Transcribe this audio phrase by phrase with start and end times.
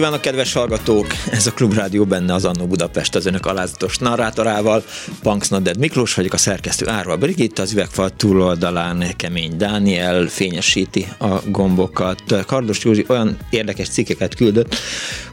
[0.00, 1.06] Kívánok, kedves hallgatók!
[1.30, 4.84] Ez a Klubrádió benne az Annó Budapest az önök alázatos narrátorával.
[5.22, 11.40] Punks Nadded Miklós vagyok, a szerkesztő Árva Brigitt, az üvegfal túloldalán Kemény Dániel fényesíti a
[11.46, 12.22] gombokat.
[12.46, 14.76] Kardos Józsi olyan érdekes cikkeket küldött,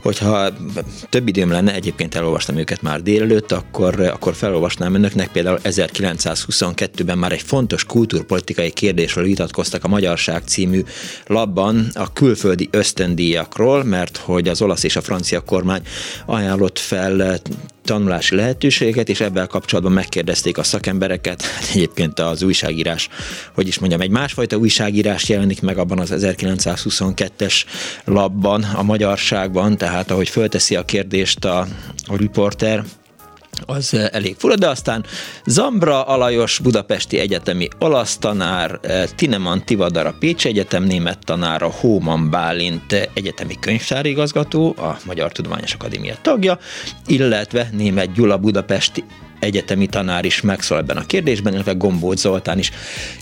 [0.02, 0.50] hogyha
[1.10, 5.32] több időm lenne, egyébként elolvastam őket már délelőtt, akkor, akkor felolvasnám önöknek.
[5.32, 10.84] Például 1922-ben már egy fontos kultúrpolitikai kérdésről vitatkoztak a Magyarság című
[11.26, 15.82] labban a külföldi ösztöndíjakról, mert hogy hogy az olasz és a francia kormány
[16.26, 17.36] ajánlott fel eh,
[17.84, 21.44] tanulási lehetőséget, és ebben kapcsolatban megkérdezték a szakembereket.
[21.74, 23.10] Egyébként az újságírás,
[23.54, 27.64] hogy is mondjam, egy másfajta újságírás jelenik meg abban az 1922-es
[28.06, 31.68] labban, a magyarságban, tehát ahogy fölteszi a kérdést a,
[32.06, 32.84] a riporter,
[33.66, 35.06] az eh, elég fura, de aztán
[35.46, 42.30] Zambra Alajos Budapesti Egyetemi olasz tanár, eh, Tineman Tivadar a Pécs Egyetem német tanára, Hóman
[42.30, 46.60] Bálint egyetemi könyvtárigazgató, a Magyar Tudományos Akadémia tagja,
[47.08, 49.04] illetve német Gyula Budapesti
[49.40, 52.72] egyetemi tanár is megszól ebben a kérdésben, illetve Gombóc Zoltán is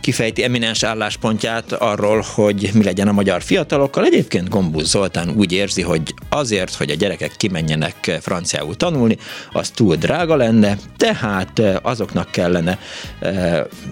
[0.02, 4.06] kifejti eminens álláspontját arról, hogy mi legyen a magyar fiatalokkal.
[4.06, 9.18] Egyébként Gombóc Zoltán úgy érzi, hogy azért, hogy a gyerekek kimenjenek franciául tanulni,
[9.52, 12.80] az túl drága lenne, tehát azoknak kellene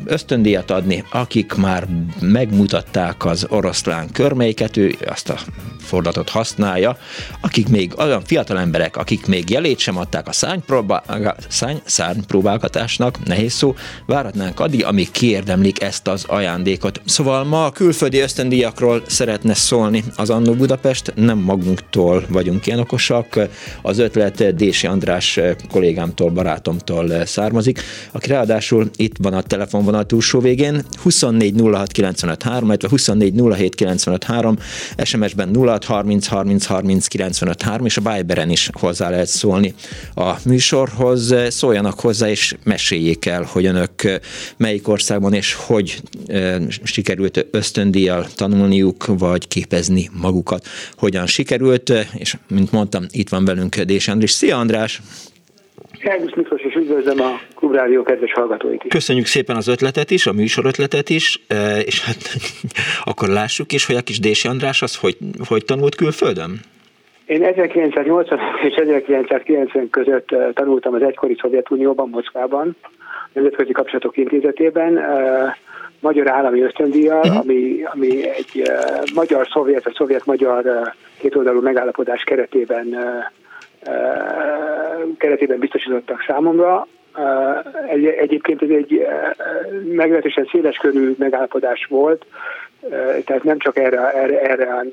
[0.05, 1.87] ösztöndíjat adni, akik már
[2.19, 5.39] megmutatták az oroszlán körmeiket, ő azt a
[5.79, 6.97] fordulatot használja,
[7.41, 11.03] akik még olyan fiatal emberek, akik még jelét sem adták a szánypróbá,
[11.47, 11.81] szány,
[12.13, 13.75] szány próbálgatásnak, nehéz szó,
[14.05, 17.01] várhatnánk addig, amíg kiérdemlik ezt az ajándékot.
[17.05, 23.39] Szóval ma a külföldi ösztöndíjakról szeretne szólni az Annó Budapest, nem magunktól vagyunk ilyen okosak,
[23.81, 25.39] az ötlet Dési András
[25.71, 27.81] kollégámtól, barátomtól származik,
[28.11, 33.75] aki ráadásul itt van a telefonvonal túlsó végén, 24 06 95 3, illetve 24 07
[33.75, 34.57] 95 3,
[35.03, 39.73] SMS-ben 06 30 30 30 95 3, és a Viberen is hozzá lehet szólni
[40.15, 41.35] a műsorhoz.
[41.49, 43.91] Szóljanak hozzá, és meséljék el, hogy önök
[44.57, 45.95] melyik országban és hogy
[46.27, 50.65] e, sikerült ösztöndíjjal tanulniuk, vagy képezni magukat.
[50.97, 54.31] Hogyan sikerült, és mint mondtam, itt van velünk Dés András.
[54.31, 55.01] Szia András!
[56.03, 58.91] Szervusz Miklós, és üdvözlöm a Klubrádió kedves hallgatóit is.
[58.91, 61.43] Köszönjük szépen az ötletet is, a műsor ötletet is,
[61.85, 62.17] és hát
[63.03, 66.59] akkor lássuk is, hogy a kis Dési András az hogy, hogy tanult külföldön?
[67.33, 72.75] Én 1980 és 1990 között tanultam az egykori Szovjetunióban, Moszkvában,
[73.33, 74.99] Nemzetközi Kapcsolatok Intézetében,
[75.99, 77.37] magyar állami ösztöndíjjal, uh-huh.
[77.37, 78.71] ami, ami egy
[79.13, 82.97] magyar-szovjet, vagy szovjet-magyar kétoldalú megállapodás keretében
[85.17, 86.87] keretében biztosítottak számomra.
[87.89, 89.07] Egy, egyébként ez egy
[89.91, 92.25] meglehetősen széleskörű megállapodás volt,
[93.25, 94.83] tehát nem csak erre, erre, erre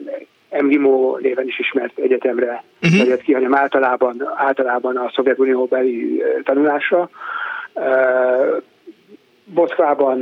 [0.58, 3.08] MGIMO néven is ismert egyetemre uh-huh.
[3.08, 3.18] Mhm.
[3.22, 7.10] ki, hanem általában, általában a Szovjetunió beli tanulásra.
[9.44, 10.18] Moszkvában,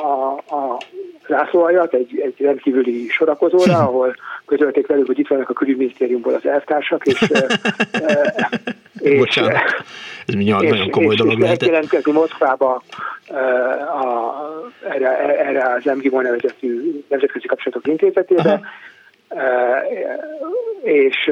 [0.00, 0.80] a, a
[1.28, 4.14] zászlóaljat egy, egy rendkívüli sorakozóra, ahol
[4.46, 7.30] közölték velük, hogy itt vannak a külügyminisztériumból az elvtársak, és
[9.16, 9.84] Bocsánat.
[10.26, 11.64] Ez mindjárt és, nagyon komoly és, dolog lehet.
[11.64, 12.82] jelentkezni Moszkvába
[13.28, 13.38] uh,
[14.02, 14.34] a,
[14.88, 18.60] erre, erre az MGIMO nevezetű Nemzetközi Kapcsolatok Intézetébe, Aha.
[20.82, 21.30] És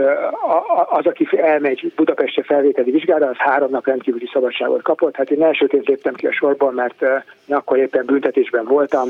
[0.91, 5.17] az, aki elmegy Budapestre felvételi vizsgára, az három nap rendkívüli szabadságot kapott.
[5.17, 7.03] Hát én elsőként léptem ki a sorból, mert
[7.49, 9.09] én akkor éppen büntetésben voltam,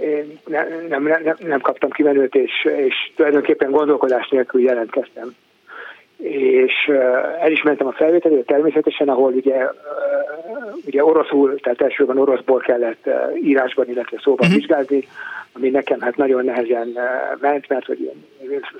[0.00, 5.34] én nem, nem, nem, nem kaptam kimenőt, és, és tulajdonképpen gondolkodás nélkül jelentkeztem.
[6.22, 6.90] És
[7.40, 9.66] el is mentem a felvételére természetesen, ahol ugye,
[10.86, 13.08] ugye oroszul, tehát elsőben oroszból kellett
[13.42, 14.60] írásban, illetve szóban uh-huh.
[14.60, 15.04] vizsgázni,
[15.52, 16.96] ami nekem hát nagyon nehezen
[17.40, 18.24] ment, mert hogy én,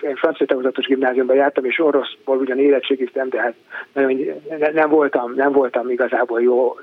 [0.00, 3.54] én francia tagozatos gimnáziumban jártam, és oroszból ugyan érettségiztem, de hát
[3.92, 4.42] nagyon,
[4.72, 6.76] nem, voltam, nem voltam igazából jó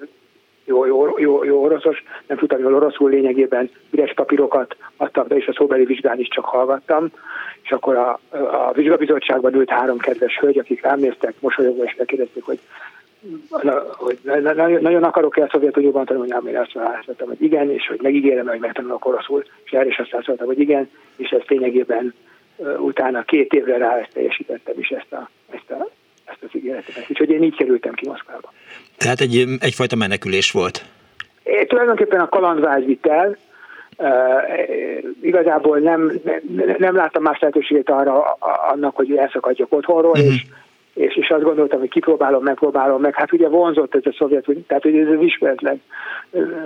[0.68, 5.48] jó, jó, jó, jó oroszos, nem tudtam jól oroszul, lényegében üres papírokat adtam be, és
[5.48, 7.10] a szóbeli vizsgán is csak hallgattam,
[7.64, 8.20] és akkor a,
[8.52, 12.60] a vizsgabizottságban ült három kedves hölgy, akik rám néztek, mosolyogva, és megkérdezték, hogy
[13.98, 14.20] hogy
[14.82, 16.74] nagyon akarok-e a Szovjetunióban tanulni, amire azt
[17.06, 20.60] mondtam, hogy igen, és hogy megígérem, hogy megtanulok oroszul, és erre is azt mondtam, hogy
[20.60, 22.14] igen, és ez lényegében
[22.78, 25.90] utána két évre rá ezt teljesítettem is ezt, a, ezt, a,
[26.28, 27.06] ezt az ígéretet.
[27.10, 28.54] Úgyhogy én így kerültem ki Moszkvába.
[28.98, 30.86] Tehát egy, egyfajta menekülés volt.
[31.44, 33.38] É, tulajdonképpen a kalandvágy vitt el,
[34.00, 34.10] Uh,
[35.22, 36.12] igazából nem,
[36.56, 38.38] nem, nem láttam más lehetőséget arra
[38.72, 40.26] annak, hogy elszakadjak otthonról, uh-huh.
[40.26, 40.46] és,
[40.94, 43.16] és, és azt gondoltam, hogy kipróbálom, megpróbálom meg.
[43.16, 45.82] Hát ugye vonzott ez a szovjet, tehát hogy ez az ismeretlen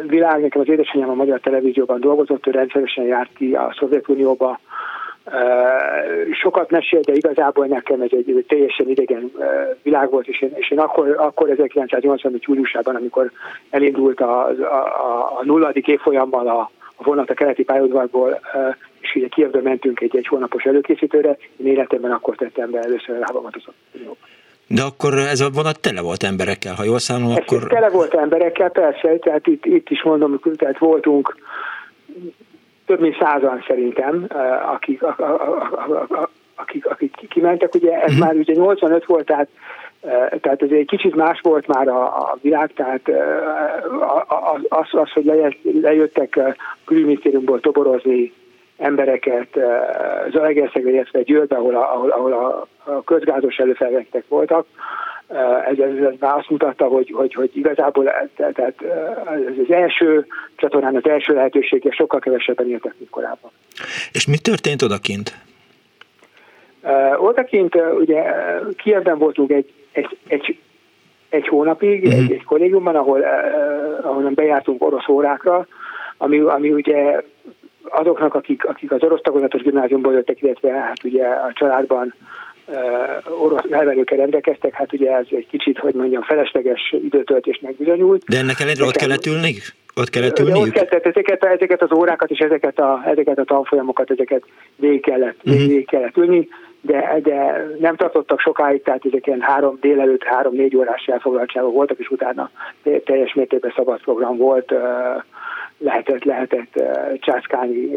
[0.08, 4.60] világ, nekem az édesanyám a magyar televízióban dolgozott, ő rendszeresen járt ki a Szovjetunióba,
[6.32, 9.32] sokat mesél, de igazából nekem egy, egy teljesen idegen
[9.84, 12.44] világ volt, és én, és én akkor, akkor 1985.
[12.44, 13.32] júliusában, amikor
[13.70, 16.60] elindult a, a, a, nulladik évfolyamban a,
[16.96, 18.40] a vonat a keleti pályaudvarból,
[19.00, 23.20] és ugye Kievből mentünk egy egy hónapos előkészítőre, én életemben akkor tettem be először a
[23.20, 23.64] lábamat az
[24.68, 27.68] de akkor ez a vonat tele volt emberekkel, ha jól számolom, akkor...
[27.68, 31.36] Tele volt emberekkel, persze, tehát itt, itt is mondom, tehát voltunk
[32.92, 34.28] több mint százan szerintem,
[34.74, 35.04] akik,
[36.56, 37.76] akik, akik kimentek.
[37.76, 38.26] Ugye ez uh-huh.
[38.26, 39.48] már ugye 85 volt, tehát
[40.42, 43.02] tehát ez egy kicsit más volt már a, a világ, tehát
[44.70, 46.56] az, az hogy lejöttek a
[46.86, 48.34] külügyminisztériumból toborozni
[48.78, 49.60] embereket
[50.32, 54.66] Zalaegerszegre, illetve Győrbe, ahol, a, ahol, ahol a, a közgázos előfelvektek voltak,
[55.70, 58.82] ez, ez, ez már azt mutatta, hogy, hogy, hogy igazából tehát
[59.48, 60.26] ez az első
[60.56, 63.52] csatornán az első lehetősége sokkal kevesebben éltek, mint korábban.
[64.12, 65.38] És mi történt odakint?
[66.84, 68.24] Uh, odakint uh, ugye
[68.76, 70.60] Kievben voltunk egy, egy, egy,
[71.30, 72.20] egy hónapig, uh-huh.
[72.20, 75.68] egy, egy kollégiumban, ahol, uh, ahol bejártunk orosz órákra,
[76.18, 77.22] ami, ami ugye
[77.90, 82.14] azoknak, akik, akik az orosz tagozatos gimnáziumból jöttek, illetve hát ugye a családban
[83.42, 88.24] orosz nevelőkkel rendelkeztek, hát ugye ez egy kicsit, hogy mondjam, felesleges időtöltésnek bizonyult.
[88.24, 89.56] De ennek ellenére ott kellett ülni?
[89.96, 90.60] Ott kellett ülni?
[90.60, 94.44] Ott kellett, ezeket, ezeket az órákat és ezeket a, ezeket a tanfolyamokat, ezeket
[94.76, 95.68] végig kellett, uh-huh.
[95.68, 96.48] végig kellett ülni,
[96.82, 102.10] de, de nem tartottak sokáig, tehát ezek ilyen három délelőtt, három-négy órás elfoglaltságok voltak, és
[102.10, 102.50] utána
[103.06, 104.74] teljes mértékben szabad program volt,
[105.78, 106.84] lehetett, lehetett
[107.20, 107.90] császkálni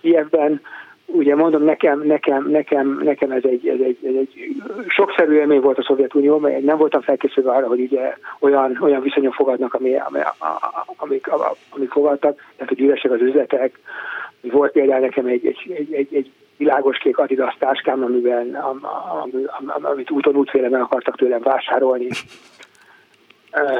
[0.00, 0.60] Kievben,
[1.06, 4.56] ugye mondom, nekem, nekem, nekem, nekem ez, egy, ez, egy, ez egy
[4.88, 9.34] sokszerű élmény volt a Szovjetunió, mert nem voltam felkészülve arra, hogy ugye olyan, olyan viszonyok
[9.34, 10.18] fogadnak, ami, ami,
[10.96, 11.26] amik,
[11.70, 13.78] amik fogadtak, tehát hogy üresek az üzletek.
[14.40, 18.80] Volt például nekem egy, egy, egy, egy, egy világos kék Adidas táskám, amiben, am,
[19.22, 22.08] am, am, amit úton útféle meg akartak tőlem vásárolni.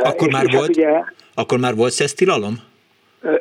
[0.02, 1.02] Akkor, és, már, és volt, hát ugye,
[1.34, 2.54] akkor már volt szesztilalom?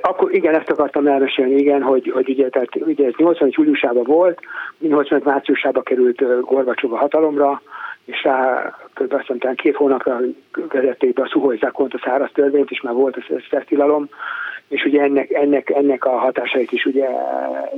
[0.01, 4.39] Akkor igen, ezt akartam elmesélni, igen, hogy, hogy ugye, tehát, ugye ez 81 júliusában volt,
[4.79, 7.61] 85 márciusában került Gorbacsov a hatalomra,
[8.05, 9.13] és rá kb.
[9.13, 10.19] azt két hónapra
[10.71, 14.09] vezették be a Szuhoj Zakont, a száraz törvényt, és már volt a szesztilalom,
[14.67, 17.07] és ugye ennek, ennek, ennek a hatásait is ugye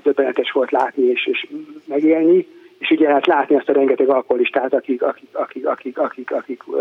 [0.04, 1.48] döbbenetes volt látni és, és
[1.86, 2.48] megélni,
[2.86, 6.80] és ugye hát látni azt a rengeteg alkoholistát, akik, akik, akik, akik, akik, akik uh,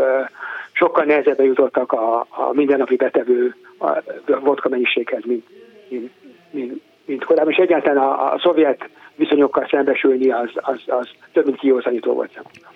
[0.73, 5.47] sokkal nehezebben jutottak a, a mindennapi betevő a, a vodka mennyiséghez, mint,
[5.89, 6.11] mint,
[6.51, 11.59] mint, mint korábban, és egyáltalán a, a szovjet viszonyokkal szembesülni az, az, az több mint
[11.59, 12.73] kiózanító volt számomra.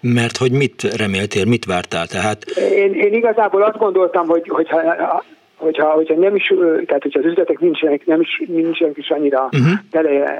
[0.00, 2.06] Mert hogy mit reméltél, mit vártál?
[2.06, 2.44] Tehát...
[2.74, 5.22] Én, én igazából azt gondoltam, hogy, hogyha
[5.60, 6.52] hogyha, hogyha nem is,
[6.86, 9.78] tehát hogyha az üzletek nincsenek, nem is, nincsenek is annyira uh-huh.
[9.90, 10.38] tele,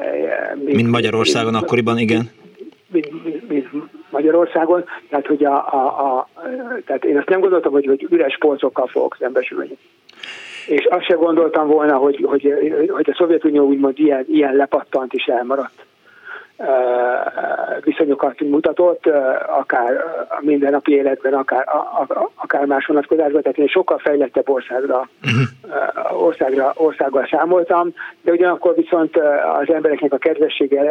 [0.65, 2.31] mint, mint Magyarországon mint, akkoriban, igen.
[2.87, 3.69] Mint, mint, mint
[4.11, 6.29] Magyarországon, tehát hogy a, a, a,
[6.87, 9.77] tehát én azt nem gondoltam, hogy, hogy üres polcokkal fogok szembesülni.
[10.67, 12.55] És azt se gondoltam volna, hogy, hogy,
[12.89, 15.85] hogy a Szovjetunió úgymond ilyen, ilyen lepattant és elmaradt.
[17.81, 19.07] Viszonyokat mutatott,
[19.59, 19.93] akár
[20.29, 21.65] a mindennapi életben, akár,
[22.35, 26.23] akár más vonatkozásban, tehát én sokkal fejlettebb országra, uh-huh.
[26.23, 29.17] országra, országgal számoltam, de ugyanakkor viszont
[29.61, 30.83] az embereknek a kedvessége,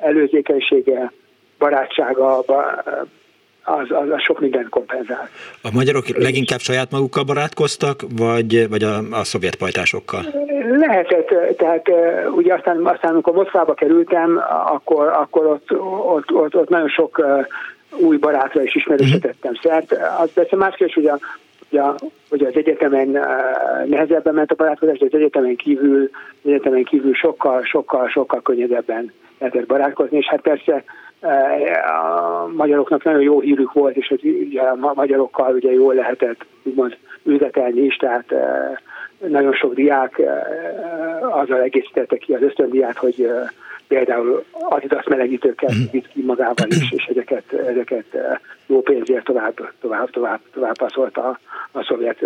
[0.00, 1.12] előzékenysége,
[1.58, 5.28] barátsága, az, az, az sok mindent kompenzál.
[5.62, 10.24] A magyarok leginkább saját magukkal barátkoztak, vagy, vagy a, a szovjet pajtásokkal?
[10.68, 11.90] Lehetett, tehát
[12.36, 15.72] ugye aztán, aztán amikor Moszkvába kerültem, akkor, akkor ott,
[16.06, 17.26] ott, ott, ott nagyon sok
[17.98, 19.26] új barátra is ismerősre mhm.
[19.26, 19.96] tettem szert.
[20.18, 21.18] Az persze más kérdés, hogy a,
[21.70, 21.82] ugye,
[22.30, 23.08] ugye az egyetemen
[23.86, 26.10] nehezebben ment a barátkozás, de az egyetemen kívül,
[26.42, 30.84] az egyetemen kívül sokkal, sokkal, sokkal könnyedebben lehetett barátkozni, és hát persze
[31.86, 37.80] a magyaroknak nagyon jó hírük volt, és ugye a magyarokkal ugye jól lehetett úgymond üzletelni
[37.80, 38.34] is, tehát
[39.18, 40.22] nagyon sok diák
[41.20, 43.30] azzal egészítette ki az ösztöndiát, hogy
[43.88, 45.90] például Adidas melegítőket mhm.
[45.90, 48.04] vitt ki magával is, és ezeket, ezeket
[48.66, 51.38] jó pénzért tovább, tovább, tovább, tovább passzolt a,
[51.72, 52.18] a szovjet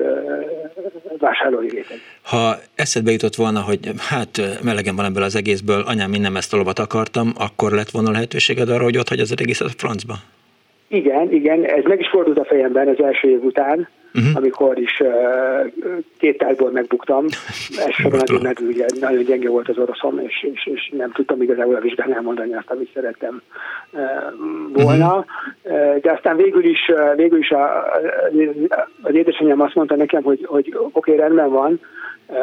[1.18, 1.99] vásárlói réteg.
[2.23, 6.54] Ha eszedbe jutott volna, hogy hát melegem van ebből az egészből, anyám, én nem ezt
[6.54, 10.14] a lovat akartam, akkor lett volna lehetőséged arra, hogy ott hagy az egészet a francba?
[10.88, 14.36] Igen, igen, ez meg is fordult a fejemben az első év után, uh-huh.
[14.36, 15.10] amikor is uh,
[16.18, 17.24] két tárgyból megbuktam.
[17.78, 21.74] Elsősorban azért, mert ugye nagyon gyenge volt az oroszom, és, és, és nem tudtam igazából
[21.74, 23.42] a vizsgán elmondani azt, amit szerettem
[23.92, 25.16] uh, volna.
[25.16, 26.00] Uh-huh.
[26.00, 27.84] De aztán végül is, végül is a,
[29.02, 31.80] az édesanyám azt mondta nekem, hogy, hogy oké, okay, rendben van,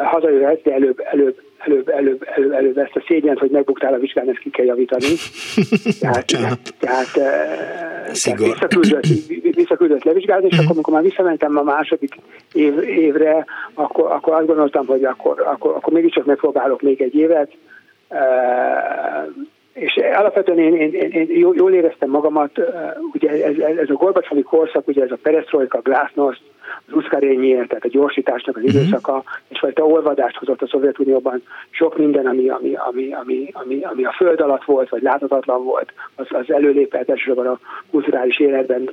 [0.04, 4.28] hazajöhet, de előbb, előbb, előbb, előbb, előbb, előbb ezt a szégyent, hogy megbuktál a vizsgán,
[4.28, 5.06] ezt ki kell javítani.
[6.00, 9.06] Tehát, tehát, tehát visszaküldött,
[9.54, 12.14] visszaküldött levizsgázni, és akkor, amikor már visszamentem a második
[12.52, 17.50] év, évre, akkor, akkor azt gondoltam, hogy akkor, akkor, akkor mégiscsak megpróbálok még egy évet,
[19.78, 22.50] és alapvetően én, én, én, én jól éreztem magamat,
[23.12, 26.40] ugye ez, ez a Gorbacsovi korszak, ugye ez a perestroika, glasnost,
[26.86, 28.76] az uszkarényi, tehát a gyorsításnak az mhm.
[28.76, 29.32] időszaka, uh-huh.
[29.48, 31.42] és fajta olvadást hozott a Szovjetunióban.
[31.70, 35.92] Sok minden, ami, ami, ami, ami, ami, ami a föld alatt volt, vagy láthatatlan volt,
[36.14, 37.58] az, az előlépett elsősorban a
[37.90, 38.90] kulturális életben,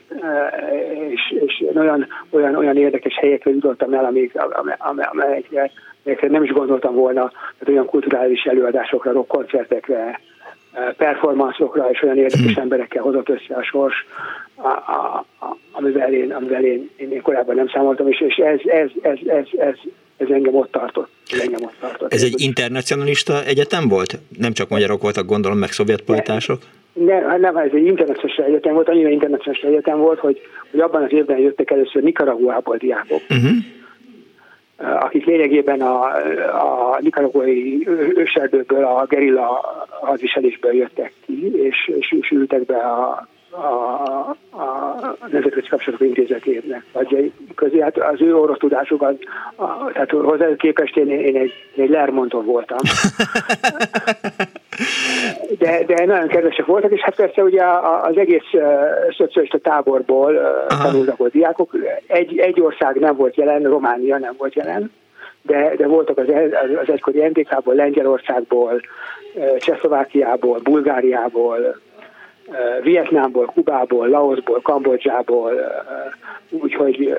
[1.09, 4.33] és, és olyan, olyan, olyan érdekes helyekre jutottam el, amik,
[4.77, 5.71] amelyekre,
[6.03, 10.19] amelyekre nem is gondoltam volna, tehát olyan kulturális előadásokra, rockkoncertekre,
[10.97, 12.61] performanszokra és olyan érdekes hmm.
[12.61, 14.05] emberekkel hozott össze a sors,
[14.55, 18.89] a, a, a, amivel, én, amivel én, én, korábban nem számoltam, és, és ez, ez,
[19.01, 19.75] ez, ez, ez,
[20.17, 21.09] ez engem ott tartott.
[21.41, 22.13] Engem ott tartott.
[22.13, 24.19] Ez egy internacionalista egyetem volt?
[24.37, 26.61] Nem csak magyarok voltak, gondolom, meg szovjet politások?
[26.93, 30.41] Nem, nem, ez egy internacionalista egyetem volt, annyira internacionalista egyetem volt, hogy,
[30.71, 33.21] hogy abban az évben jöttek először Nicaraguából diákok.
[33.29, 33.55] Uh-huh
[34.77, 36.03] akik lényegében a,
[36.91, 39.61] a nikaragói őserdőből, a gerilla
[40.01, 47.31] hadviselésből jöttek ki, és, és, és ültek be a, a, a Nemzetközi Kapcsolatok Intézetének vagy
[47.55, 47.79] közé.
[47.79, 49.15] Hát az ő orosz tudásuk, az,
[49.55, 52.77] a, tehát hozzá képest én, én egy, egy Lermonton voltam.
[55.57, 57.63] De, de nagyon kedvesek voltak, és hát persze ugye
[58.01, 58.61] az egész uh,
[59.17, 61.71] szocialista táborból uh, tanultak a diákok.
[62.07, 64.91] Egy, egy ország nem volt jelen, Románia nem volt jelen,
[65.41, 66.27] de, de voltak az,
[66.81, 68.81] az egykori NDK-ból, Lengyelországból,
[69.57, 71.81] Csehszlovákiából, Bulgáriából,
[72.81, 75.53] Vietnámból, Kubából, Laosból, Kambodzsából,
[76.49, 77.17] úgyhogy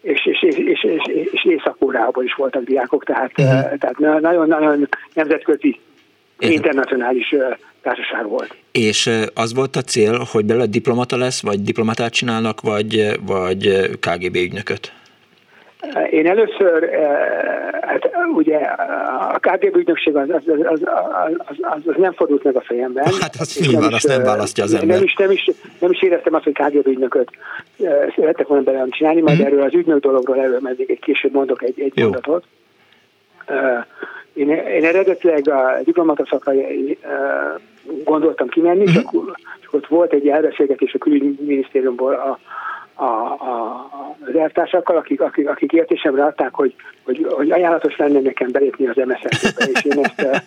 [0.00, 1.76] és, és, és, és, és, és észak
[2.22, 3.78] is voltak diákok, tehát, uh-huh.
[3.78, 5.80] tehát nagyon-nagyon nemzetközi,
[6.38, 7.34] internacionális
[7.82, 8.54] társaság volt.
[8.72, 14.36] És az volt a cél, hogy belőle diplomata lesz, vagy diplomatát csinálnak, vagy, vagy KGB
[14.36, 14.92] ügynököt?
[16.10, 16.90] Én először,
[17.80, 18.56] hát ugye
[19.32, 20.80] a KGB ügynökség az, az, az,
[21.44, 23.04] az, az, az nem fordult meg a fejemben.
[23.20, 24.96] Hát az nyilván, azt nem választja az ember.
[24.96, 27.30] Nem is, nem, is, nem is éreztem azt, hogy KGB ügynököt
[28.16, 29.44] szerettek volna belőlem csinálni, majd mm.
[29.44, 32.44] erről az ügynök dologról mert egy később mondok egy, egy mondatot.
[34.34, 36.52] Én, én eredetileg a diplomata szakra
[38.04, 38.92] gondoltam kimenni, mm.
[38.92, 39.10] csak,
[39.60, 42.38] csak ott volt egy elbeszélgetés a külügyminisztériumból a
[42.94, 43.88] a, a,
[44.26, 46.74] az elvtársakkal, akik, akik, akik értésemre adták, hogy,
[47.04, 50.42] hogy, hogy ajánlatos lenne nekem belépni az MSZNT-be, és én ezt,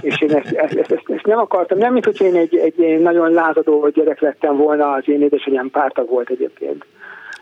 [0.00, 1.78] és én ezt, ezt, ezt, ezt, ezt nem akartam.
[1.78, 6.08] Nem, mint hogy én egy, egy nagyon lázadó gyerek lettem volna, az én édesanyám pártag
[6.08, 6.84] volt egyébként.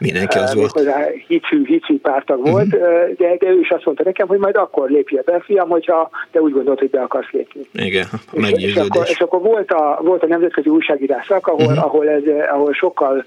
[0.00, 0.74] Mindenki az volt.
[0.74, 2.52] Méghozzá hicű, hicű pártag uh-huh.
[2.52, 2.68] volt,
[3.16, 6.40] de, de ő is azt mondta nekem, hogy majd akkor lépje be, fiam, hogyha te
[6.40, 7.60] úgy gondolod, hogy be akarsz lépni.
[7.72, 11.84] Igen, és, és, akkor, és akkor volt a, volt a nemzetközi újságírás szak, ahol, uh-huh.
[11.84, 12.22] ahol, ez,
[12.52, 13.24] ahol sokkal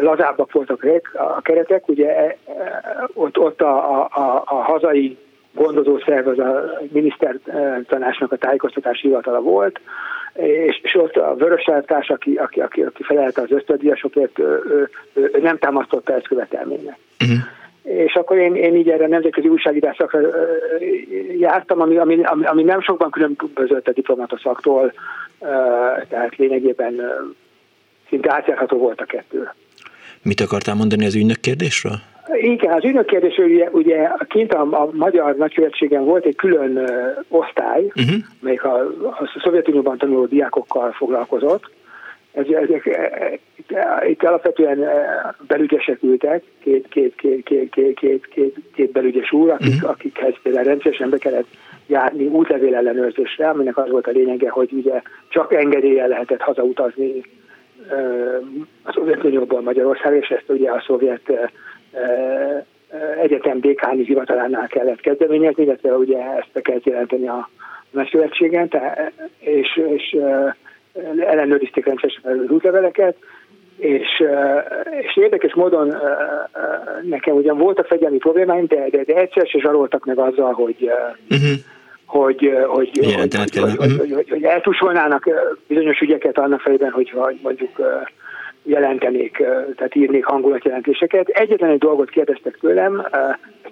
[0.00, 2.36] lazábbak voltak a keretek, ugye
[3.14, 5.16] ott, ott a, a, a, a hazai
[5.58, 9.80] gondozó szerv az a minisztertanácsnak a tájékoztatási hivatala volt,
[10.66, 11.70] és, és ott a Vörös
[12.08, 16.98] aki, aki, aki, aki felelte az ösztödíjasokért, ő, ő, ő, ő nem támasztotta ezt követelménynek.
[17.20, 17.38] Uh-huh
[17.88, 20.20] és akkor én, én így erre nemzetközi újságírásokra
[21.38, 24.92] jártam, ami, ami, ami nem sokban különbözött a diplomataszaktól,
[26.08, 27.00] tehát lényegében
[28.08, 29.50] szinte átjárható volt a kettő.
[30.22, 31.96] Mit akartál mondani az ügynök kérdésről?
[32.32, 36.90] Igen, az ügynök kérdés, ugye, ugye kint a, a Magyar Nagykövetségen volt egy külön uh,
[37.28, 38.16] osztály, uh-huh.
[38.40, 38.78] melyik a,
[39.20, 41.70] a Szovjetunióban tanuló diákokkal foglalkozott,
[42.32, 42.98] ez, ezek,
[43.56, 43.72] itt,
[44.08, 44.84] itt alapvetően
[45.46, 49.90] belügyesek ültek, két, két, két, két, két, két, két, két belügyes úr, akik, uh-huh.
[49.90, 51.46] akikhez például rendszeresen be kellett
[51.86, 57.22] járni útlevél ellenőrzésre, aminek az volt a lényege, hogy ugye csak engedéllyel lehetett hazautazni
[58.82, 61.50] az Szovjetunióból Magyarország, és ezt ugye a szovjet
[63.22, 67.48] egyetem dékáni hivatalánál kellett kezdeményezni, illetve ugye ezt be kellett jelenteni a
[67.90, 68.70] nagykövetségen,
[69.38, 70.16] és, és
[71.18, 73.16] ellenőrizték rendszeresen az útleveleket,
[73.76, 74.22] és,
[75.00, 75.96] és érdekes módon
[77.02, 80.90] nekem ugyan voltak fegyelmi problémáim, de, de, de egyszer se zsaroltak meg azzal, hogy
[81.30, 81.50] uh-huh.
[82.06, 85.28] hogy, hogy, hogy, hogy, hogy, hogy, hogy, hogy eltusolnának
[85.66, 87.80] bizonyos ügyeket annak fejében, hogy mondjuk
[88.68, 89.36] jelentenék,
[89.76, 91.28] tehát írnék hangulatjelentéseket.
[91.28, 93.06] Egyetlen egy dolgot kérdeztek tőlem,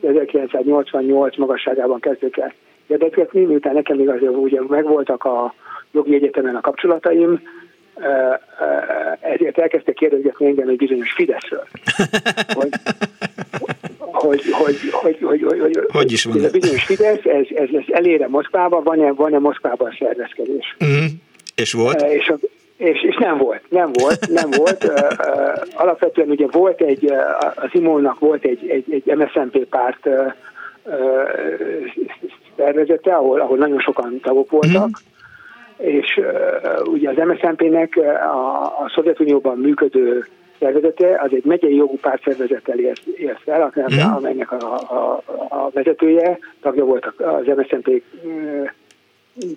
[0.03, 2.53] 1988 magasságában kezdők el
[2.87, 5.55] érdeketni, miután nekem még azért ugye megvoltak a
[5.93, 7.41] jogi egyetemen a kapcsolataim,
[9.21, 11.67] ezért elkezdtek kérdezni engem egy bizonyos Fideszről.
[12.53, 12.71] Hogy,
[14.13, 17.69] hogy, hogy, hogy, hogy, hogy, hogy, hogy is van ez a bizonyos Fidesz, ez, ez,
[17.73, 20.77] ez elére Moszkvába, van-e, van-e Moszkvában szervezkedés?
[20.81, 21.05] Uh-huh.
[21.55, 22.03] És volt?
[22.03, 22.33] És,
[22.77, 24.93] és, és nem volt, nem volt, nem volt.
[25.75, 27.13] Alapvetően ugye volt egy,
[27.55, 30.09] az Imónak volt egy, egy, egy MSZNP párt
[32.57, 35.15] szervezete, ahol, ahol nagyon sokan tagok voltak, uh-huh
[35.77, 37.97] és uh, ugye az MSZNP-nek
[38.33, 40.27] a, a Szovjetunióban működő
[40.59, 43.03] szervezete, az egy megyei jogú pártszervezettel ért,
[43.45, 44.15] fel, mm.
[44.15, 48.03] amelynek a, a, a vezetője, tagja volt az MSZNP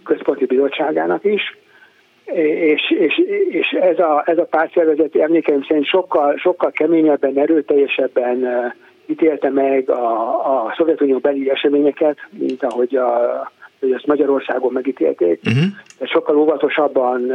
[0.04, 1.58] központi bizottságának is,
[2.34, 8.48] és, és, és ez, a, ez a pártszervezet emlékeim szerint sokkal, sokkal keményebben, erőteljesebben
[9.06, 15.64] ítélte meg a, a Szovjetunió beli eseményeket, mint ahogy a hogy ezt Magyarországon megítélték, uh-huh.
[16.00, 17.32] de sokkal óvatosabban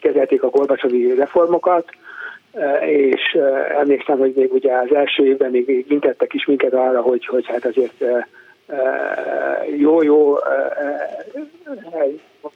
[0.00, 1.84] kezelték a Gorbacsovi reformokat,
[2.86, 3.38] és
[3.78, 7.64] emlékszem, hogy még ugye az első évben még intettek is minket arra, hogy, hogy hát
[7.64, 8.04] azért
[9.76, 10.36] jó, jó,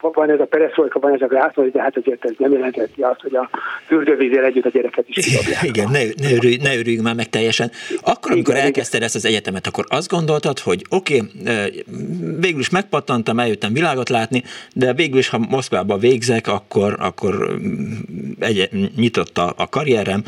[0.00, 3.20] van ez a pereszolka, van ez a grászol, de hát azért ez nem jelenteti azt,
[3.20, 3.50] hogy a
[3.86, 5.62] fürdővízzel együtt a gyereket is kidobják.
[5.62, 7.70] Igen, ne, ne, örülj, ne örüljünk már meg teljesen.
[8.00, 9.06] Akkor, amikor igen, elkezdted igen.
[9.06, 11.84] ezt az egyetemet, akkor azt gondoltad, hogy oké, okay,
[12.40, 14.42] végül is megpattantam, eljöttem világot látni,
[14.74, 17.58] de végül is, ha Moszkvába végzek, akkor, akkor
[18.38, 20.22] egy, nyitott a, a karrierem,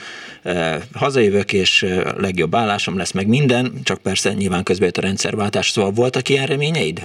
[0.95, 1.87] hazajövök, és
[2.17, 6.47] legjobb állásom lesz meg minden, csak persze nyilván közben jött a rendszerváltás, szóval voltak ilyen
[6.47, 7.03] reményeid?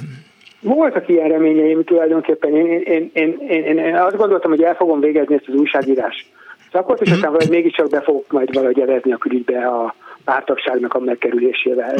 [0.62, 2.56] Voltak ilyen reményeim tulajdonképpen.
[2.56, 6.30] Én, én, én, én, én, azt gondoltam, hogy el fogom végezni ezt az újságírás
[6.72, 7.16] szakot, és mhm.
[7.16, 11.96] aztán valahogy mégiscsak be fogok majd valahogy evezni a külügybe a pártagságnak a megkerülésével.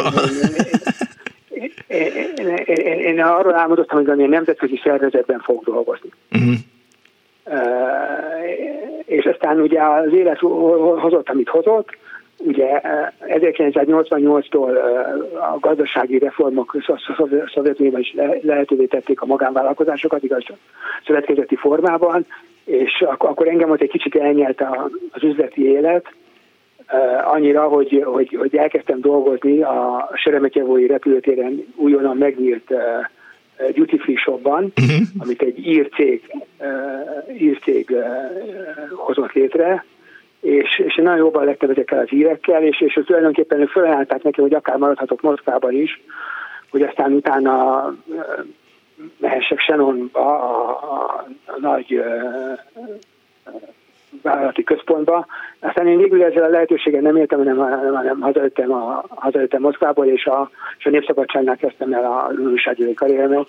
[1.50, 2.12] Én, én,
[2.66, 6.10] én, én, én arról álmodoztam, hogy valamilyen nemzetközi szervezetben fogok dolgozni.
[6.32, 6.54] Uh-huh.
[7.46, 7.80] Uh,
[9.06, 10.40] és aztán ugye az élet
[11.00, 11.98] hozott, amit hozott,
[12.40, 12.82] Ugye
[13.28, 14.78] 1988-tól
[15.54, 16.76] a gazdasági reformok
[17.54, 20.44] Szovjetunióban is lehetővé tették a magánvállalkozásokat, igaz,
[21.06, 22.26] szövetkezeti formában,
[22.64, 24.62] és akkor engem ott egy kicsit elnyelt
[25.12, 26.14] az üzleti élet,
[27.24, 32.74] annyira, hogy, hogy, hogy elkezdtem dolgozni a Seremetyevói repülőtéren újonnan megnyílt
[33.74, 35.08] duty free shopban, uh-huh.
[35.18, 36.36] amit egy ír cég,
[37.40, 37.96] ír cég
[38.96, 39.86] hozott létre,
[40.42, 44.44] és, és én nagyon jobban lettem ezekkel az hírekkel, és, és tulajdonképpen ők fölállták nekem,
[44.44, 46.02] hogy akár maradhatok Moszkvában is,
[46.70, 47.86] hogy aztán utána
[49.18, 52.04] mehessek Shannonba, a, a, a nagy
[54.22, 55.26] vállalati központba.
[55.60, 60.06] Aztán én végül ezzel a lehetőséggel nem éltem, hanem, hanem, hanem hazajöttem, a, hazajöttem Moszkvából,
[60.06, 63.48] és a, és a Népszabadságnál kezdtem el a újságírói karrieremet.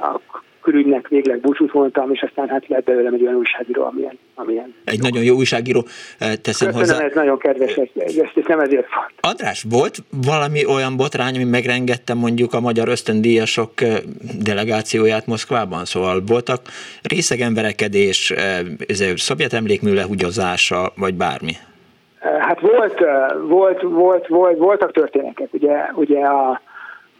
[0.00, 0.20] A
[0.62, 4.18] külügynek végleg búcsút mondtam, és aztán hát lett belőlem egy olyan újságíró, amilyen.
[4.34, 5.84] amilyen egy nagyon jó újságíró,
[6.18, 7.04] teszem Köszönöm, hozzá.
[7.04, 9.32] ez nagyon kedves, ezt, ezt, nem ezért van.
[9.32, 13.72] András, volt valami olyan botrány, ami megrengette mondjuk a magyar ösztöndíjasok
[14.44, 15.84] delegációját Moszkvában?
[15.84, 16.60] Szóval voltak
[17.02, 18.30] részegemverekedés,
[18.86, 21.52] ez eh, szovjet emlékmű lehugyozása, vagy bármi?
[22.20, 22.98] Hát volt,
[23.48, 25.48] volt, volt, volt voltak történetek.
[25.52, 26.60] Ugye, ugye a,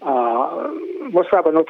[0.01, 0.49] a
[1.11, 1.69] Moszkvában ott,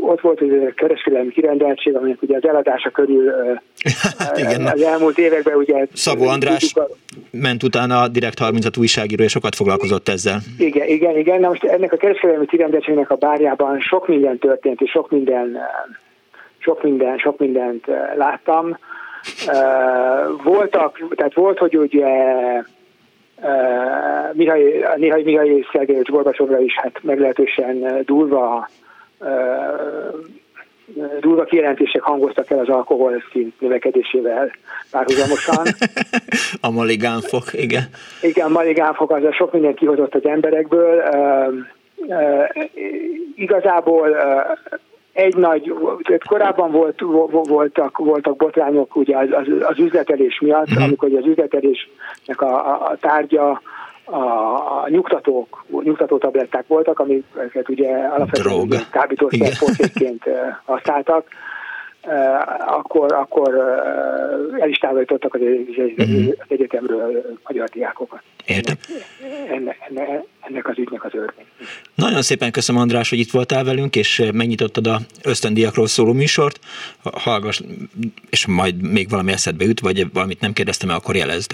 [0.00, 3.32] ott volt egy kereskedelmi kirendeltség, aminek ugye az eladása körül
[4.18, 5.86] hát, igen, az elmúlt években ugye...
[5.92, 6.86] Szabó András a...
[7.30, 10.38] ment utána direkt 36 újságíró, és sokat foglalkozott ezzel.
[10.58, 11.40] Igen, igen, igen.
[11.40, 15.56] Na most ennek a kereskedelmi kirendeltségnek a bárjában sok minden történt, és sok minden,
[16.58, 18.78] sok minden, sok mindent láttam.
[20.42, 22.06] Voltak, tehát volt, hogy ugye
[24.32, 28.68] Mihály, néha Mihály Szergejevics Gorbacsovra is hát meglehetősen durva
[31.20, 34.50] durva kijelentések hangoztak el az alkohol szint növekedésével
[34.90, 35.66] párhuzamosan.
[36.60, 37.82] a maligánfok, igen.
[38.22, 41.02] Igen, a maligánfok, az sok minden kihozott az emberekből.
[41.12, 41.54] Uh,
[41.96, 42.48] uh,
[43.34, 44.78] igazából uh,
[45.18, 45.74] egy nagy,
[46.28, 47.00] korábban volt,
[47.48, 50.84] voltak, voltak botrányok ugye az, az, az üzletelés miatt, uh-huh.
[50.84, 53.62] amikor az üzletelésnek a, a, a tárgya
[54.04, 54.16] a,
[54.82, 59.52] a nyugtatók, nyugtató tabletták voltak, amiket ugye alapvetően kábítószer
[60.64, 61.24] használtak
[62.66, 63.54] akkor, akkor
[64.60, 65.40] el is távolítottak az,
[65.96, 66.28] mhm.
[66.28, 68.22] az egyetemről magyar diákokat.
[68.46, 68.76] Értem.
[69.50, 71.46] Ennek, ennek, ennek az ügynek az örvény.
[71.94, 76.58] Nagyon szépen köszönöm András, hogy itt voltál velünk, és megnyitottad a ösztöndiakról szóló műsort.
[77.02, 77.60] Hallgass,
[78.30, 81.52] és majd még valami eszedbe jut, vagy valamit nem kérdeztem akkor jelezd.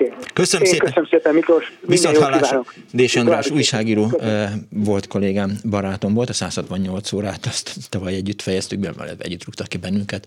[0.00, 0.12] Oké.
[0.12, 0.24] Okay.
[0.32, 0.86] Köszönöm Én szépen.
[0.86, 1.72] Köszönöm szépen, Miklós.
[1.80, 2.64] Viszont hallásra.
[2.92, 4.66] Dés András újságíró köszönöm.
[4.70, 9.66] volt kollégám, barátom volt, a 168 órát, azt tavaly együtt fejeztük be, mert együtt rúgtak
[9.66, 10.26] ki bennünket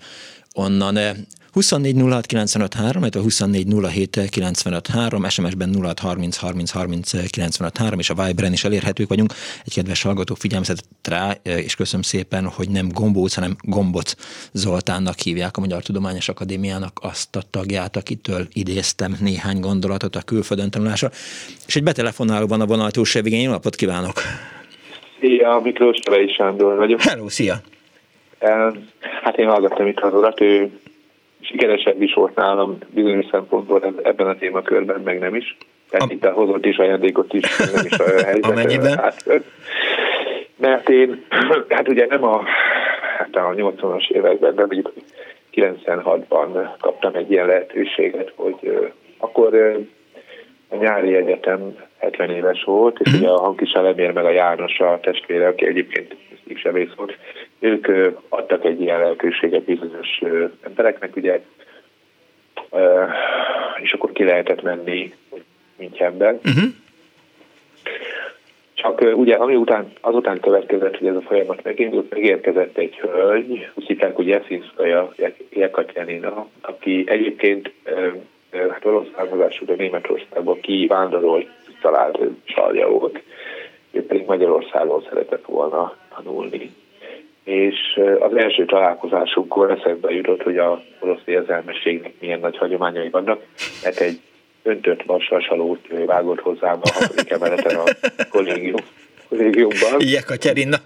[0.54, 0.98] onnan.
[1.54, 7.78] 24 06 95 3, illetve 24 07 95 3, SMS-ben 06 30 30 30 95
[7.78, 9.34] 3, és a Viberen is elérhetők vagyunk.
[9.66, 14.16] Egy kedves hallgató figyelmeztetett rá, és köszönöm szépen, hogy nem Gombóc, hanem Gomboc
[14.52, 20.70] Zoltánnak hívják a Magyar Tudományos Akadémiának azt a tagját, akitől idéztem néhány gondolatot a külföldön
[20.70, 21.10] tanulásra.
[21.68, 23.42] És egy betelefonáló van a vonal túlsó végén.
[23.42, 24.22] Jó napot kívánok!
[25.20, 25.98] Szia, Miklós
[26.38, 27.02] Sándor vagyok.
[27.02, 27.62] Hello, szia!
[29.22, 30.72] Hát én hallgattam itt az urat, ő
[31.42, 35.58] sikeresebb is volt nálam bizonyos szempontból ebben a témakörben, meg nem is.
[35.90, 36.14] Tehát a...
[36.14, 38.46] itt a hozott is ajándékot is, nem is a helyzet.
[38.46, 38.98] Amennyiben?
[38.98, 39.24] Hát,
[40.58, 41.26] mert én,
[41.70, 42.44] hát ugye nem a,
[43.18, 44.94] hát a 80-as években, de mondjuk
[45.54, 49.56] 96-ban kaptam egy ilyen lehetőséget, hogy akkor
[50.70, 55.00] a nyári egyetem 70 éves volt, és ugye a Hankis Elemér meg a János a
[55.02, 56.16] testvére, aki egyébként
[56.56, 57.18] sebész volt,
[57.64, 57.88] ők
[58.30, 60.22] adtak egy ilyen lehetőséget bizonyos
[60.64, 61.42] embereknek, ugye,
[63.82, 65.14] és akkor ki lehetett menni
[65.78, 66.40] Münchenben.
[66.46, 66.64] Uh-huh.
[68.74, 73.86] Csak ugye ami után, azután következett, hogy ez a folyamat megindult, megérkezett egy hölgy, úgy
[73.86, 75.14] hívták, hogy Jeszinszkaja
[75.50, 77.72] Jekatyanina, aki egyébként
[78.52, 81.48] hát orosz származású, de Németországban kivándorolt,
[81.82, 83.22] talált csalja volt.
[83.92, 86.72] Ő pedig Magyarországon szeretett volna tanulni.
[87.44, 93.42] És az első találkozásunkkor eszembe jutott, hogy a orosz érzelmességnek milyen nagy hagyományai vannak,
[93.84, 94.20] mert egy
[94.64, 97.84] öntött vasvasalót vágott hozzám a hatodik emeleten a
[98.30, 98.82] kollégium,
[99.30, 99.96] kollégiumban.
[100.00, 100.78] Jekaterina.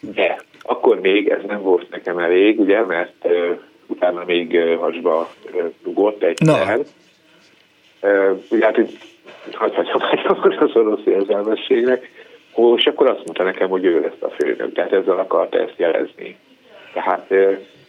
[0.00, 5.32] De akkor még ez nem volt nekem elég, ugye, mert uh, utána még uh, hasba
[5.52, 6.52] uh, dugott egy no.
[6.52, 6.80] terv.
[8.00, 8.98] Uh, ugye hát, hogy
[9.52, 12.10] hagy hagyom az orosz érzelmességnek,
[12.54, 16.36] és akkor azt mondta nekem, hogy ő lesz a főnök, tehát ezzel akarta ezt jelezni.
[16.92, 17.34] Tehát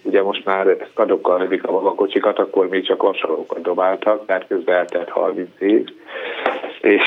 [0.01, 5.09] ugye most már kadokkal lövik a magakocsikat, akkor még csak vasalókat dobáltak, tehát közben eltelt
[5.09, 5.85] 30 év,
[6.81, 7.03] és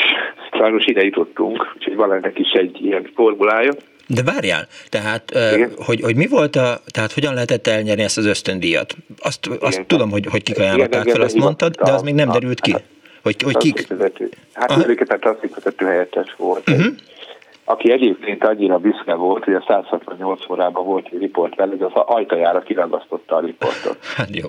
[0.53, 3.73] sajnos ide jutottunk, úgyhogy van ennek is egy ilyen formulája.
[4.09, 5.33] De várjál, tehát
[5.77, 8.95] hogy, hogy mi volt a, tehát hogyan lehetett elnyerni ezt az ösztöndíjat?
[9.19, 12.29] Azt, azt igen, tudom, hogy, hogy kik ajánlották fel, azt mondtad, de az még nem
[12.29, 12.75] derült ki.
[13.23, 13.87] Hogy, hogy kik?
[14.53, 16.71] Hát tulajdonképpen klasszikus helyettes volt.
[16.71, 16.95] Uh-huh
[17.69, 22.03] aki egyébként annyira büszke volt, hogy a 168 órában volt egy riport vele, hogy az
[22.07, 23.99] ajtajára kiragasztotta a riportot.
[24.17, 24.49] Hát jó.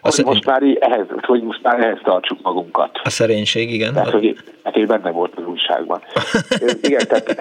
[0.00, 0.34] Hogy szerint...
[0.34, 3.00] most már ehhez, hogy most már ehhez tartsuk magunkat.
[3.02, 3.92] A szerénység, igen.
[3.92, 6.00] Tehát, hogy, hát én benne volt az újságban.
[6.82, 7.36] igen, tehát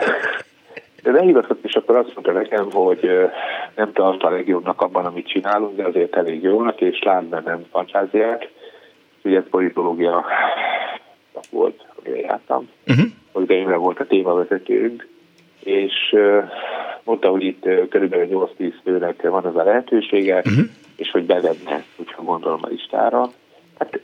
[1.04, 3.10] de lehivatott, és akkor azt mondta nekem, hogy
[3.76, 8.50] nem tart a legjobbnak abban, amit csinálunk, de azért elég jónak, és lát bennem fantáziát.
[9.24, 10.26] Ugye politológia
[11.52, 12.70] volt, amire jártam.
[12.88, 15.08] Uh-huh hogy Imre volt a témavezetőnk,
[15.64, 16.16] és
[17.04, 20.66] mondta, hogy itt körülbelül 8-10 főnek van az a lehetősége, uh-huh.
[20.96, 23.30] és hogy bevenne, hogyha gondolom a listára.
[23.80, 24.00] Hát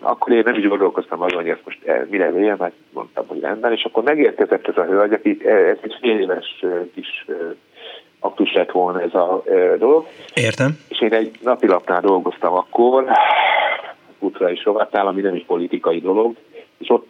[0.00, 1.78] akkor én nem is gondolkoztam azon, hogy ezt most
[2.10, 5.96] mire véljem, mert mondtam, hogy rendben, és akkor megérkezett ez a hölgy, aki ez egy
[6.00, 7.26] fél éves kis
[8.20, 9.42] aktus lett volna ez a
[9.78, 10.06] dolog.
[10.34, 10.78] Értem.
[10.88, 13.04] És én egy napilapnál dolgoztam akkor,
[14.18, 16.34] útra is rovattál, ami nem is politikai dolog,
[16.78, 17.06] és ott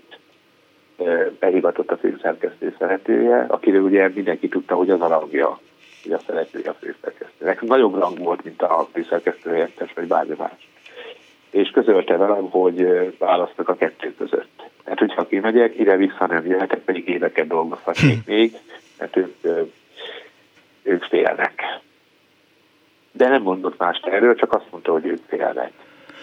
[1.38, 5.60] behivatott a főszerkesztő szeretője, akiről ugye mindenki tudta, hogy az a rangja,
[6.02, 7.62] hogy a szeretője a főszerkesztőnek.
[7.62, 10.68] Nagyobb rang volt, mint a főszerkesztő helyettes, vagy bármi más.
[11.50, 12.86] És közölte velem, hogy
[13.18, 14.70] választok a kettő között.
[14.84, 18.32] Tehát, hogyha kimegyek, ide-vissza nem jöhetek, pedig éveket dolgozhatnék hm.
[18.32, 18.56] még,
[18.98, 19.34] mert ők,
[20.82, 21.62] ők félnek.
[23.12, 25.72] De nem mondott más erről, csak azt mondta, hogy ők félnek.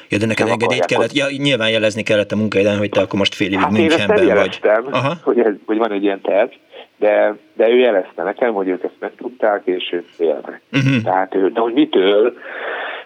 [0.09, 3.35] Ja, de neked engedélyt kellett, ja, nyilván jelezni kellett a munkaidőn, hogy te akkor most
[3.35, 4.27] fél évig hát Münchenben vagy.
[4.27, 5.13] Jeleztem, Aha.
[5.23, 6.49] Hogy, ez, hogy van egy ilyen terv,
[6.97, 10.61] de, de ő jelezte nekem, hogy ők ezt megtudták, és ők félnek.
[10.71, 11.03] Uh-huh.
[11.03, 12.33] Tehát ő, de hogy mitől,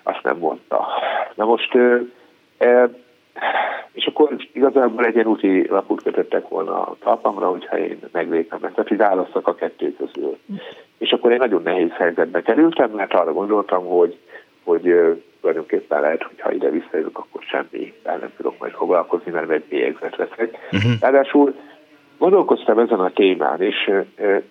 [0.04, 0.88] azt nem mondta.
[1.36, 1.78] Na most,
[2.58, 2.90] e,
[3.92, 8.74] és akkor igazából egy ilyen úti lapút kötöttek volna a talpamra, hogyha én meglépem ezt,
[8.74, 10.38] tehát hogy választok a kettő közül.
[10.98, 14.18] És akkor egy nagyon nehéz helyzetbe kerültem, mert arra gondoltam, hogy,
[14.64, 14.96] hogy
[15.42, 20.16] tulajdonképpen lehet, hogy ha ide visszajövök, akkor semmi nem tudok majd foglalkozni, mert egy bélyegzet
[20.16, 20.58] leszek.
[20.72, 20.92] Uh-huh.
[21.00, 21.54] Ráadásul
[22.18, 23.92] gondolkoztam ezen a témán, és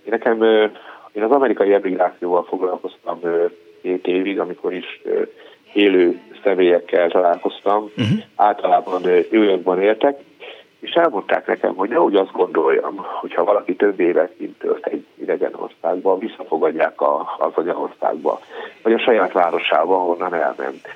[0.05, 0.42] nekem
[1.12, 3.20] én az amerikai emigrációval foglalkoztam
[3.83, 5.03] két évig, amikor is
[5.72, 8.18] élő személyekkel találkoztam, uh-huh.
[8.37, 9.00] általában
[9.31, 10.18] New Yorkban éltek,
[10.81, 15.55] és elmondták nekem, hogy nehogy azt gondoljam, hogyha valaki több évet kint tölt egy idegen
[15.55, 18.40] országban, visszafogadják a, az anyaországba,
[18.83, 20.88] vagy a saját városába, ahonnan elment.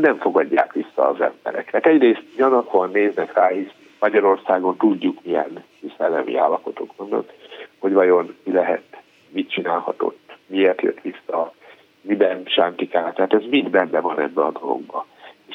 [0.00, 1.86] Nem fogadják vissza az embereket.
[1.86, 5.64] Egyrészt gyanakon néznek rá, hisz Magyarországon tudjuk, milyen
[5.98, 7.32] szellemi állapotok vannak,
[7.78, 8.82] hogy vajon mi lehet,
[9.28, 11.52] mit csinálhatott, miért jött vissza,
[12.00, 13.12] miben sántikál.
[13.12, 15.04] Tehát ez mind benne van ebben a dologban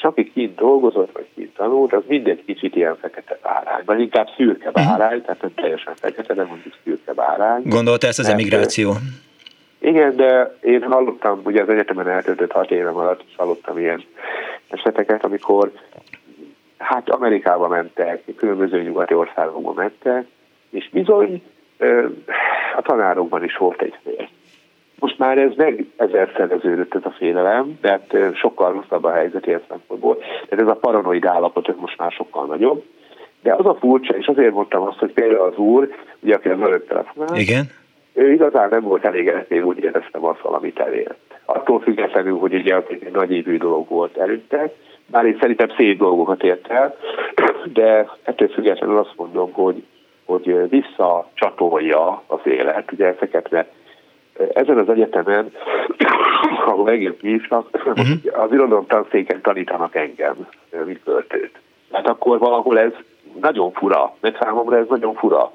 [0.01, 4.27] és aki kint dolgozott, vagy kint tanult, az mindegy kicsit ilyen fekete bárány, vagy inkább
[4.35, 4.83] szürke mhm.
[4.83, 7.61] bárány, tehát nem teljesen fekete, de mondjuk szürke bárány.
[7.65, 8.93] Gondolta ezt az mert, emigráció?
[9.79, 14.03] Igen, de én hallottam, ugye az egyetemen eltöltött hat évem alatt is hallottam ilyen
[14.69, 15.71] eseteket, amikor
[16.77, 20.25] hát Amerikába mentek, különböző nyugati országokba mentek,
[20.69, 21.43] és bizony
[22.75, 24.29] a tanárokban is volt egy fél.
[25.01, 30.17] Most már ez meg ezerszereződött ez a félelem, mert sokkal rosszabb a helyzet ilyen szempontból.
[30.17, 32.83] Tehát ez a paranoid állapot most már sokkal nagyobb.
[33.41, 36.61] De az a furcsa, és azért mondtam azt, hogy például az úr, ugye aki az
[36.61, 37.69] előtt telefonál, Igen.
[38.13, 41.17] ő igazán nem volt elégedett, én úgy éreztem azt, valamit elért.
[41.45, 44.73] Attól függetlenül, hogy ugye az egy nagy évű dolog volt előtte,
[45.05, 46.95] bár én szerintem szép dolgokat ért el,
[47.73, 49.83] de ettől függetlenül azt mondom, hogy,
[50.25, 53.49] hogy visszacsatolja az élet, ugye ezeket
[54.53, 55.51] ezen az egyetemen,
[56.65, 58.43] ahol engem hívtak, uh-huh.
[58.43, 60.47] az irodalom tanszéken tanítanak engem,
[60.85, 61.59] mint költőt.
[61.91, 62.91] Hát akkor valahol ez
[63.41, 65.51] nagyon fura, mert számomra ez nagyon fura,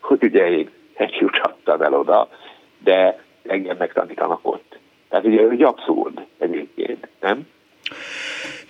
[0.00, 2.28] hogy ugye én egy jutottam el oda,
[2.78, 4.78] de engem megtanítanak ott.
[5.08, 7.46] Tehát ugye ez egy abszurd egyébként, nem?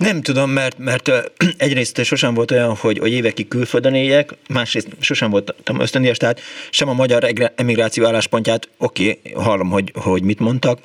[0.01, 1.11] Nem tudom, mert, mert
[1.57, 6.89] egyrészt sosem volt olyan, hogy, hogy évekig külföldön éljek, másrészt sosem voltam ösztöndíjas, tehát sem
[6.89, 10.79] a magyar emigráció álláspontját, oké, okay, hallom, hogy, hogy mit mondtak,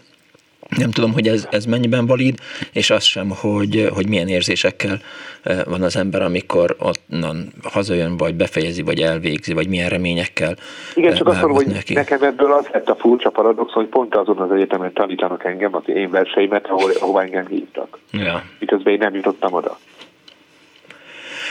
[0.78, 2.40] nem tudom, hogy ez, ez mennyiben valid,
[2.72, 5.00] és az sem, hogy, hogy milyen érzésekkel
[5.66, 10.56] van az ember, amikor onnan hazajön, vagy befejezi, vagy elvégzi, vagy milyen reményekkel.
[10.96, 11.94] Igen, csak azt mondom, hogy neki.
[11.94, 15.84] nekem ebből az lett a furcsa paradox, hogy pont azon az egyetemen tanítanak engem, az
[15.86, 18.00] én verseimet, ahol, ahova engem hívtak.
[18.12, 18.44] Ja.
[18.60, 19.78] Miközben én nem jutottam oda.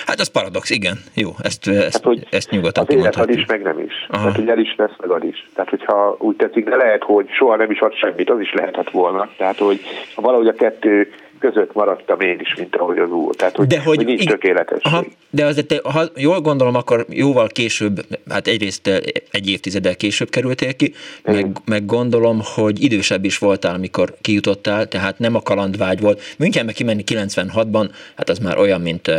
[0.06, 0.96] Hát az paradox, igen.
[1.14, 4.06] Jó, ezt, ezt, hát, hogy ezt nyugodtan Az élet ad is, meg nem is.
[4.08, 4.22] Aha.
[4.22, 5.48] Tehát, hogy el is lesz, meg ad is.
[5.54, 8.90] Tehát, hogyha úgy tetszik, de lehet, hogy soha nem is ad semmit, az is lehetett
[8.90, 9.28] volna.
[9.36, 9.80] Tehát, hogy
[10.14, 13.34] valahogy a kettő között maradtam én is, mint ahogy az úr.
[13.34, 14.82] Tehát, hogy, de hogy, hogy nincs tökéletes.
[14.82, 18.86] Aha, de azért, te, ha jól gondolom, akkor jóval később, hát egyrészt
[19.30, 20.92] egy évtizeddel később kerültél ki,
[21.24, 26.20] meg, meg, gondolom, hogy idősebb is voltál, amikor kijutottál, tehát nem a kalandvágy volt.
[26.38, 29.10] Münchenbe kimenni 96-ban, hát az már olyan, mint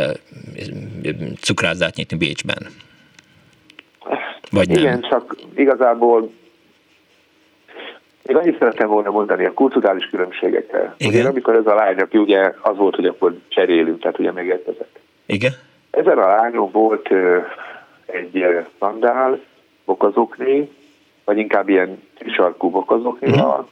[1.40, 2.66] cukrázát nyitni Bécsben.
[4.50, 4.78] Vagy nem?
[4.78, 6.30] Igen, csak igazából
[8.26, 10.94] még annyit szerettem volna mondani a kulturális különbségekkel.
[10.98, 11.20] Igen.
[11.20, 14.98] Ugye amikor ez a lány, aki ugye az volt, hogy akkor cserélünk, tehát ugye megérkezett.
[15.26, 15.52] Igen.
[15.90, 17.38] Ezen a lányon volt ö,
[18.06, 19.40] egy szandál,
[19.84, 20.70] bokozokné,
[21.24, 23.46] vagy inkább ilyen sarkú bokozokné uh-huh.
[23.46, 23.68] van,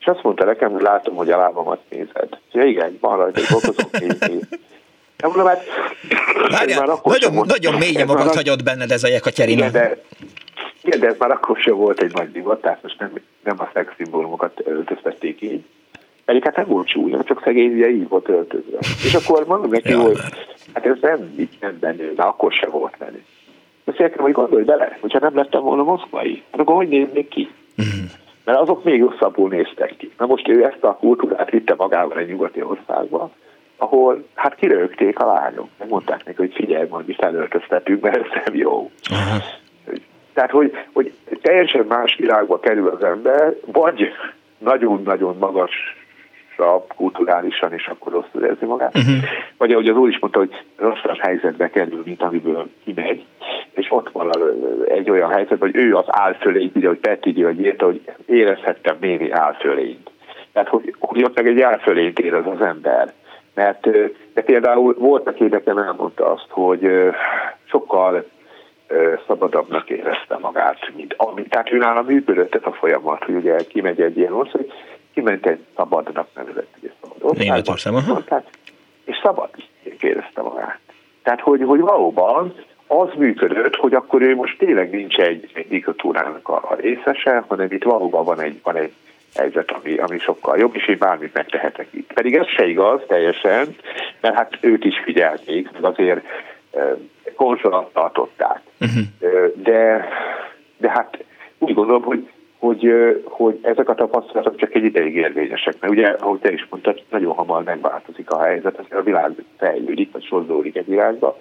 [0.00, 2.28] és azt mondta nekem, hogy látom, hogy a lábamat nézed.
[2.52, 4.06] Ja igen, van rajta egy bokozokné.
[5.16, 5.64] Nem mondom, hát...
[6.48, 9.70] Várjál, nagyon, nagyon mélyen magad hagyott benned ez a Jekaterina.
[9.70, 10.00] De,
[10.86, 13.12] igen, de ez már akkor sem volt egy nagy divat, tehát most nem,
[13.44, 15.64] nem a szexszimbólumokat öltöztették így.
[16.24, 18.78] Pedig hát nem volt csúnya, csak szegény ugye így volt öltözve.
[18.80, 20.18] És akkor mondom neki, ja, hogy
[20.74, 23.24] hát ez nem, így nem bennő, de akkor sem volt menő.
[23.84, 27.50] Nekem, hogy gondolj bele, hogyha nem lettem volna moszkvai, hát akkor hogy néznék ki?
[27.82, 28.04] Mm.
[28.44, 30.12] Mert azok még rosszabbul néztek ki.
[30.18, 33.30] Na most ő ezt a kultúrát vitte magával egy nyugati országba,
[33.76, 35.68] ahol hát kirögték a lányok.
[35.78, 38.90] Megmondták neki, hogy figyelj, majd mi felöltöztetünk, mert ez nem jó.
[39.10, 39.42] Aha.
[40.36, 44.12] Tehát, hogy, hogy teljesen más világba kerül az ember, vagy
[44.58, 45.72] nagyon-nagyon magas
[46.96, 48.96] kulturálisan, és akkor rosszul érzi magát.
[48.96, 49.14] Uh-huh.
[49.56, 53.24] Vagy ahogy az úr is mondta, hogy rosszabb helyzetbe kerül, mint amiből kimegy,
[53.70, 54.30] és ott van
[54.88, 59.30] egy olyan helyzet, hogy ő az álfölény, ugye, hogy Peti hogy írta, hogy érezhettem némi
[59.30, 60.10] álfölényt.
[60.52, 63.12] Tehát, hogy, hogy ott meg egy álfölényt érez az ember.
[63.54, 63.90] Mert
[64.34, 66.90] de például volt, aki nekem elmondta azt, hogy
[67.64, 68.24] sokkal
[69.26, 71.42] szabadabbnak érezte magát, mint ami.
[71.42, 74.66] Tehát ő nála működött ez a folyamat, hogy ugye kimegy egy ilyen ország,
[75.14, 77.44] kiment egy szabadnak nevezett, ugye szabad országban,
[79.04, 79.50] és szabad
[80.00, 80.78] érezte magát.
[81.22, 82.54] Tehát, hogy, hogy valóban
[82.86, 87.72] az működött, hogy akkor ő most tényleg nincs egy, egy diktatúrának a, a részese, hanem
[87.72, 88.92] itt valóban van egy, van egy
[89.34, 92.12] helyzet, ami, ami sokkal jobb, és én bármit megtehetek itt.
[92.12, 93.76] Pedig ez se igaz teljesen,
[94.20, 96.24] mert hát őt is figyelték, azért
[97.36, 98.60] konzolat tartották.
[98.80, 99.04] Uh-huh.
[99.54, 100.08] De,
[100.76, 101.24] de hát
[101.58, 102.90] úgy gondolom, hogy, hogy,
[103.24, 107.34] hogy ezek a tapasztalatok csak egy ideig érvényesek, mert ugye, ahogy te is mondtad, nagyon
[107.34, 111.38] hamar megváltozik a helyzet, azért a világ fejlődik, vagy sodródik egy irányba,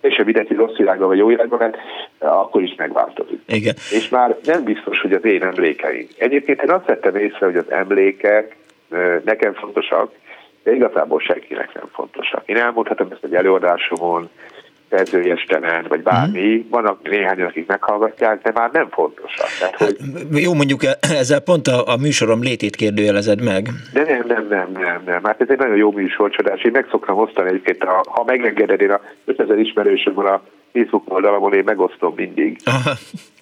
[0.00, 1.76] és a mindenki rossz irányba vagy jó irányba, mert
[2.18, 3.40] akkor is megváltozik.
[3.46, 3.74] Igen.
[3.90, 6.06] És már nem biztos, hogy az én emlékeim.
[6.18, 8.56] Egyébként én azt vettem észre, hogy az emlékek
[9.24, 10.12] nekem fontosak,
[10.62, 12.42] de igazából senkinek nem fontosak.
[12.46, 14.30] Én elmondhatom ezt egy előadásomon,
[14.94, 16.70] szerzőjestenen, vagy bármi, mm.
[16.70, 19.46] vannak néhány, akik meghallgatják, de már nem fontosak.
[19.58, 19.96] Tehát, hogy...
[20.14, 20.80] Hát, jó, mondjuk
[21.20, 23.68] ezzel pont a, a műsorom létét kérdőjelezed meg.
[23.92, 25.24] De nem, nem, nem, nem, nem.
[25.24, 26.62] Hát ez egy nagyon jó műsor, csodás.
[26.62, 31.12] Én meg szoktam osztani egyébként, ha, ha megengeded, én a 5000 ismerősöm van a Facebook
[31.14, 32.58] oldalamon, én megosztom mindig.
[32.64, 32.90] Aha,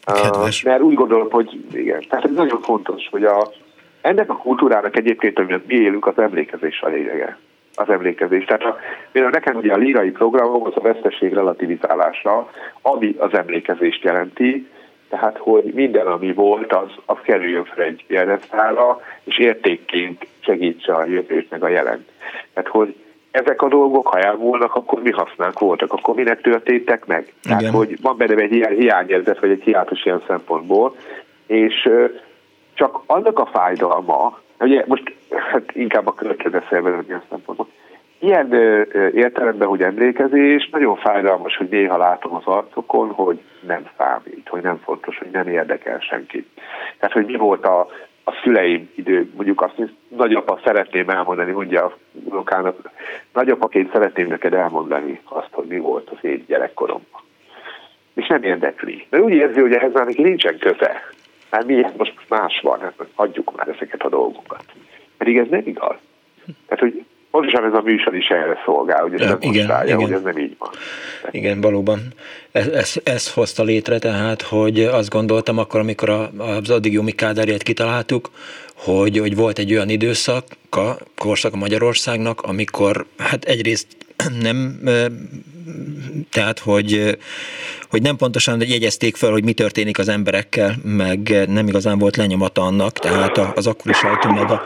[0.46, 3.52] uh, mert úgy gondolom, hogy igen, tehát ez nagyon fontos, hogy a,
[4.00, 7.38] ennek a kultúrának egyébként, amit mi élünk, az emlékezés a lényege
[7.74, 8.44] az emlékezés.
[8.44, 8.78] Tehát a,
[9.12, 12.50] például nekem ugye a lírai programom az a veszteség relativizálása,
[12.82, 14.68] ami az emlékezést jelenti,
[15.08, 21.04] tehát hogy minden, ami volt, az, az kerüljön fel egy jelentszára, és értékként segítse a
[21.04, 22.08] jövőt meg a jelent.
[22.54, 22.96] Tehát, hogy
[23.30, 27.32] ezek a dolgok, ha elmúlnak, akkor mi használunk voltak, akkor minek történtek meg?
[27.44, 27.58] Igen.
[27.58, 30.96] Tehát, hogy van benne egy ilyen hiányérzet, vagy egy hiátus ilyen szempontból,
[31.46, 31.88] és
[32.74, 35.14] csak annak a fájdalma, Ugye most
[35.50, 37.68] hát inkább a következő szervezet szempontból.
[38.18, 38.82] Ilyen ö,
[39.14, 44.80] értelemben, hogy emlékezés, nagyon fájdalmas, hogy néha látom az arcokon, hogy nem számít, hogy nem
[44.84, 46.48] fontos, hogy nem érdekel senkit.
[46.98, 47.80] Tehát, hogy mi volt a,
[48.24, 52.90] a szüleim idő, mondjuk azt, hogy nagyapa szeretném elmondani, mondja a unokának,
[53.32, 57.20] nagyapaként szeretném neked elmondani azt, hogy mi volt az én gyerekkoromban.
[58.14, 59.06] És nem érdekli.
[59.10, 61.00] Mert úgy érzi, hogy ehhez már neki nincsen köze.
[61.52, 64.64] Hát miért most más van, hát hagyjuk már ezeket a dolgokat.
[65.16, 65.96] Pedig ez nem igaz.
[66.66, 70.00] Tehát, hogy pontosan ez a műsor is erre szolgál, hogy ez nem igen, igen.
[70.00, 70.70] hogy ez nem így van.
[71.30, 72.00] Igen, valóban.
[72.52, 77.12] Ez, ez, ez hozta létre tehát, hogy azt gondoltam akkor, amikor a, az addig Jumi
[77.12, 78.30] Kádárját kitaláltuk,
[78.76, 80.44] hogy, hogy volt egy olyan időszak,
[81.16, 83.86] korszak a Magyarországnak, amikor hát egyrészt
[84.40, 84.80] nem,
[86.30, 87.18] tehát hogy,
[87.90, 92.62] hogy nem pontosan jegyezték fel, hogy mi történik az emberekkel, meg nem igazán volt lenyomata
[92.62, 94.62] annak, tehát az akkori sajtó meg a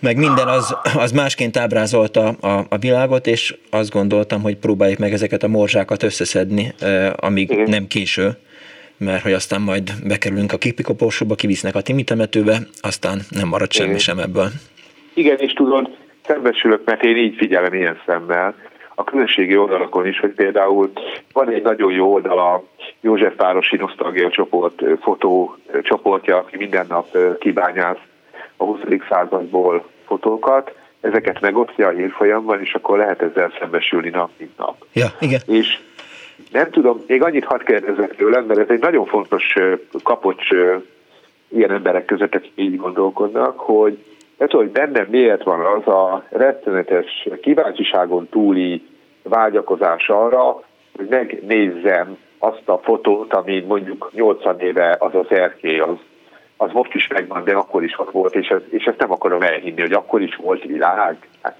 [0.00, 5.12] meg minden az, az másként ábrázolta a, a világot, és azt gondoltam, hogy próbáljuk meg
[5.12, 6.74] ezeket a morzsákat összeszedni,
[7.16, 7.70] amíg Igen.
[7.70, 8.36] nem késő,
[8.96, 13.88] mert hogy aztán majd bekerülünk a kipikoporsóba, kivisznek a Timi temetőbe, aztán nem marad semmi
[13.88, 14.00] Igen.
[14.00, 14.48] sem ebből.
[15.14, 15.88] Igen, és tudod,
[16.26, 18.54] szembesülök, mert én így figyelem ilyen szemmel,
[18.98, 20.92] a közösségi oldalakon is, hogy például
[21.32, 22.62] van egy nagyon jó oldal a
[23.00, 27.96] Józsefvárosi Nosztalgia csoport fotó csoportja, aki minden nap kibányáz
[28.56, 28.78] a 20.
[29.08, 34.76] századból fotókat, ezeket megosztja a hírfolyamban, és akkor lehet ezzel szembesülni nap, mint nap.
[34.92, 35.40] Ja, igen.
[35.46, 35.78] És
[36.52, 39.54] nem tudom, még annyit hadd kérdezek tőlem, mert ez egy nagyon fontos
[40.02, 40.48] kapocs
[41.48, 43.98] ilyen emberek között, akik így gondolkodnak, hogy
[44.38, 48.86] ez, hogy bennem miért van az a rettenetes kíváncsiságon túli
[49.22, 50.62] vágyakozás arra,
[50.96, 55.96] hogy megnézzem azt a fotót, ami mondjuk 80 éve az az erkély, az,
[56.56, 59.42] az most is megvan, de akkor is ott volt, és, ez, és ezt nem akarom
[59.42, 61.16] elhinni, hogy akkor is volt világ.
[61.42, 61.56] Hát,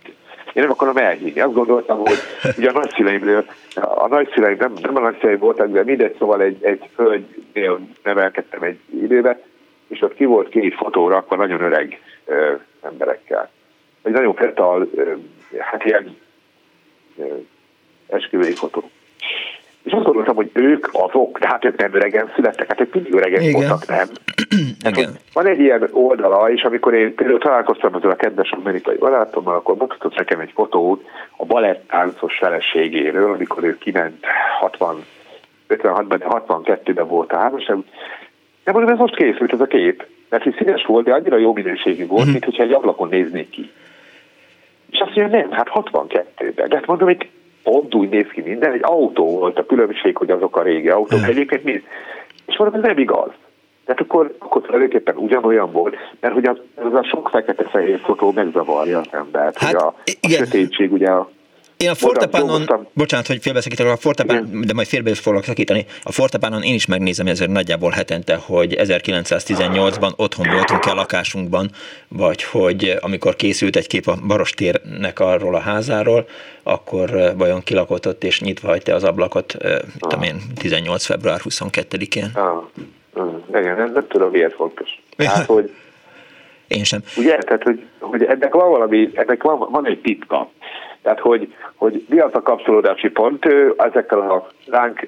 [0.52, 1.40] én nem akarom elhinni.
[1.40, 2.18] Azt gondoltam, hogy
[2.58, 3.44] ugye a nagyszüleimről,
[3.74, 8.78] a nagyszüleim nem, nem a nagyszüleim voltak, de mindegy, szóval egy, egy hölgynél nevelkedtem egy
[9.02, 9.38] időben,
[9.88, 12.00] és ott ki volt két fotóra, akkor nagyon öreg
[12.82, 13.50] emberekkel.
[14.02, 15.12] Egy nagyon fetal, ö,
[15.58, 16.16] hát ilyen
[18.06, 18.90] esküvői fotó.
[19.82, 23.14] És azt gondoltam, hogy ők azok, de hát ők nem öregen születtek, hát ők mindig
[23.14, 23.52] öregen Igen.
[23.52, 24.06] voltak, nem?
[24.84, 29.54] Hát, van egy ilyen oldala, és amikor én például találkoztam ezzel a kedves amerikai barátommal,
[29.54, 31.04] akkor mutatott nekem egy fotót
[31.36, 34.24] a balettáncos feleségéről, amikor ő kiment
[34.60, 35.04] 60,
[35.68, 37.76] 56-ban, 62-ben volt a házasság.
[38.64, 41.52] De mondom, ez most készült ez a kép, mert hogy színes volt, de annyira jó
[41.52, 42.30] minőségű volt, mm.
[42.30, 43.70] mint hogyha egy ablakon néznék ki.
[44.90, 46.68] És azt mondja, nem, hát 62-ben.
[46.68, 47.28] De hát mondom, hogy
[47.62, 51.20] pont úgy néz ki minden, egy autó volt a különbség, hogy azok a régi autók.
[51.20, 51.24] Mm.
[51.24, 51.82] Egyébként mi?
[52.46, 53.30] És mondom, ez nem igaz.
[53.84, 58.98] Tehát akkor, akkor tulajdonképpen ugyanolyan volt, mert hogy az, az a sok fekete-fehér fotó megzavarja
[58.98, 59.58] az embert.
[59.58, 61.30] Hát, hogy a, a sötétség ugye a
[61.76, 66.12] én a Fortepánon, bocsánat, hogy félbeszakítok, a Fortepán, de majd félbe is fogok szakítani, a
[66.12, 71.70] Fortepánon én is megnézem ezért nagyjából hetente, hogy 1918-ban otthon voltunk-e a lakásunkban,
[72.08, 76.26] vagy hogy amikor készült egy kép a Barostérnek arról a házáról,
[76.62, 79.56] akkor vajon kilakott ott és nyitva hagyta az ablakot,
[79.98, 81.04] tudom én, 18.
[81.04, 82.30] február 22-én.
[82.34, 82.62] Ah,
[83.48, 85.02] igen, nem, nem tudom, miért fontos.
[85.16, 85.70] Tehát, hogy
[86.68, 87.00] én sem.
[87.16, 90.50] Ugye, tehát, hogy, hogy ennek van valami, ennek van, van egy titka.
[91.06, 93.44] Tehát, hogy, hogy mi az a kapcsolódási pont
[93.76, 95.06] ezekkel a ránk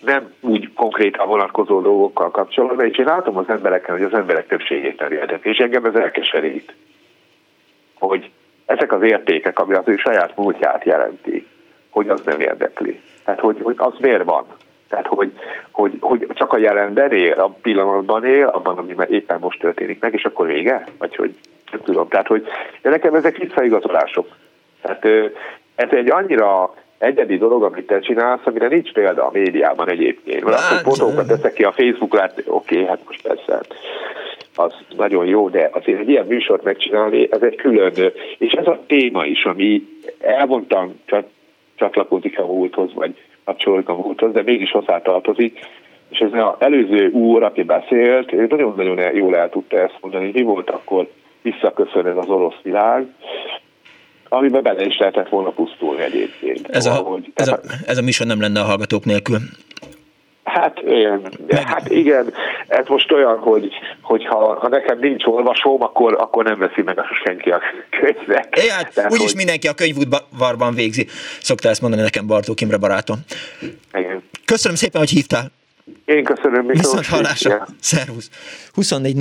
[0.00, 4.96] nem úgy konkrétan vonatkozó dolgokkal kapcsolatban, és én látom az embereken, hogy az emberek többségét
[4.96, 6.74] terjedett, és engem ez elkeserít,
[7.98, 8.30] hogy
[8.66, 11.46] ezek az értékek, ami az ő saját múltját jelenti,
[11.90, 13.00] hogy az nem érdekli.
[13.24, 14.44] Tehát, hogy, hogy az miért van?
[14.88, 15.32] Tehát, hogy,
[15.70, 20.14] hogy, hogy csak a jelenben él, a pillanatban él, abban, ami éppen most történik meg,
[20.14, 20.84] és akkor vége?
[20.98, 21.34] Vagy hogy
[21.70, 22.08] nem tudom.
[22.08, 22.46] Tehát, hogy
[22.82, 24.26] de nekem ezek visszaigazolások.
[24.82, 25.04] Tehát
[25.74, 30.44] ez egy annyira egyedi dolog, amit te csinálsz, amire nincs példa a médiában egyébként.
[30.44, 33.60] Mert hát, hogy fotókat teszek ki a Facebookra, hát oké, okay, hát most persze.
[34.56, 37.92] Az nagyon jó, de azért egy ilyen műsort megcsinálni, ez egy külön,
[38.38, 39.82] és ez a téma is, ami
[40.20, 41.00] elmondtam,
[41.74, 45.58] csatlakozik a múlthoz, vagy kapcsolódik a múlthoz, de mégis hozzátartozik,
[46.08, 50.42] és ez az előző úr, aki beszélt, ő nagyon-nagyon jól el tudta ezt mondani, mi
[50.42, 51.08] volt akkor
[51.42, 53.06] visszaköszön ez az orosz világ,
[54.32, 56.68] amiben bele is lehetett volna pusztulni egyébként.
[56.68, 59.38] Ez a, hogy, ez, a, ez a műsor nem lenne a hallgatók nélkül.
[60.44, 61.68] Hát igen, Meg...
[61.68, 62.32] hát igen,
[62.68, 63.68] ez most olyan, hogy,
[64.02, 67.60] hogy ha, ha nekem nincs olvasóm, akkor, akkor nem veszi meg a senki a
[68.00, 68.56] könyvet.
[68.56, 69.36] É, hát Tehát, úgyis hogy...
[69.36, 71.06] mindenki a könyvútvarban végzi.
[71.40, 73.16] Szokta ezt mondani nekem Bartók Imre barátom.
[73.92, 74.22] Igen.
[74.44, 75.50] Köszönöm szépen, hogy hívtál.
[76.04, 76.80] Én köszönöm, Miklós.
[76.80, 77.68] Viszont hallásra.
[77.80, 78.30] Szervusz.
[78.72, 79.16] 24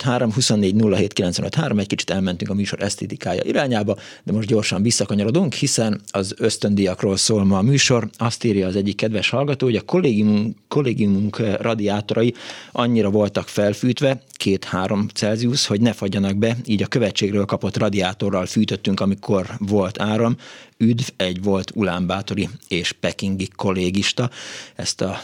[0.00, 7.16] 06 egy kicsit elmentünk a műsor esztétikája irányába, de most gyorsan visszakanyarodunk, hiszen az ösztöndiakról
[7.16, 8.08] szól ma a műsor.
[8.18, 12.34] Azt írja az egyik kedves hallgató, hogy a kollégiumunk, kollégiumunk radiátorai
[12.72, 19.00] annyira voltak felfűtve, két-három Celsius, hogy ne fagyjanak be, így a követségről kapott radiátorral fűtöttünk,
[19.00, 20.36] amikor volt áram.
[20.76, 24.30] Üdv, egy volt ulánbátori és pekingi kollégista.
[24.74, 25.20] Ezt a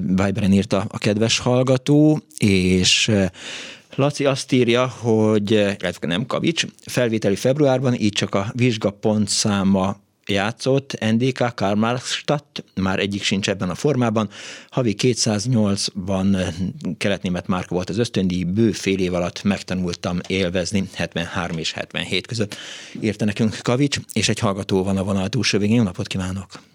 [0.00, 3.10] Viberen írta a kedves hallgató, és
[3.94, 11.54] Laci azt írja, hogy, illetve nem Kavics, felvételi februárban, így csak a vizsgapontszáma játszott, NDK
[11.54, 14.28] Karlmarkstadt, már egyik sincs ebben a formában.
[14.70, 16.54] Havi 208-ban
[16.98, 22.56] keletnémet márka volt az ösztöndíj, bő fél év alatt megtanultam élvezni 73 és 77 között.
[23.00, 25.76] Írta nekünk Kavics, és egy hallgató van a vonal túlsó végén.
[25.76, 26.73] Jó napot kívánok!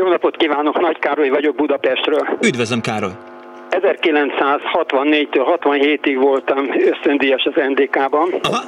[0.00, 2.28] Jó napot kívánok, Nagy Károly vagyok Budapestről.
[2.42, 3.10] Üdvözlöm Károly!
[3.70, 8.34] 1964-től 67-ig voltam ösztöndíjas az NDK-ban.
[8.42, 8.62] Aha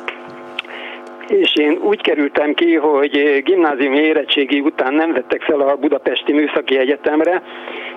[1.32, 6.78] és én úgy kerültem ki, hogy gimnáziumi érettségi után nem vettek fel a Budapesti Műszaki
[6.78, 7.42] Egyetemre,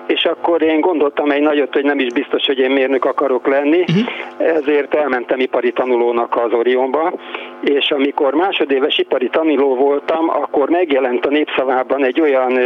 [0.06, 3.80] és akkor én gondoltam egy nagyot, hogy nem is biztos, hogy én mérnök akarok lenni,
[3.80, 4.56] uh-huh.
[4.56, 7.12] ezért elmentem ipari tanulónak az Orionba,
[7.60, 12.58] és amikor másodéves ipari tanuló voltam, akkor megjelent a népszavában egy olyan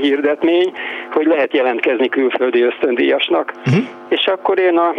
[0.00, 0.72] hirdetmény,
[1.12, 3.52] hogy lehet jelentkezni külföldi ösztöndíjasnak.
[3.66, 3.84] Uh-huh.
[4.08, 4.94] És akkor én a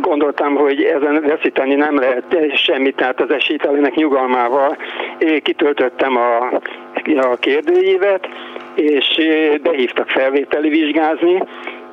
[0.00, 2.24] gondoltam, hogy ezen veszíteni nem lehet
[2.54, 4.76] semmit, tehát az esélytelenek nyugalmával
[5.42, 6.60] kitöltöttem a,
[7.16, 8.28] a kérdőívet,
[8.74, 9.20] és
[9.62, 11.42] behívtak felvételi vizsgázni,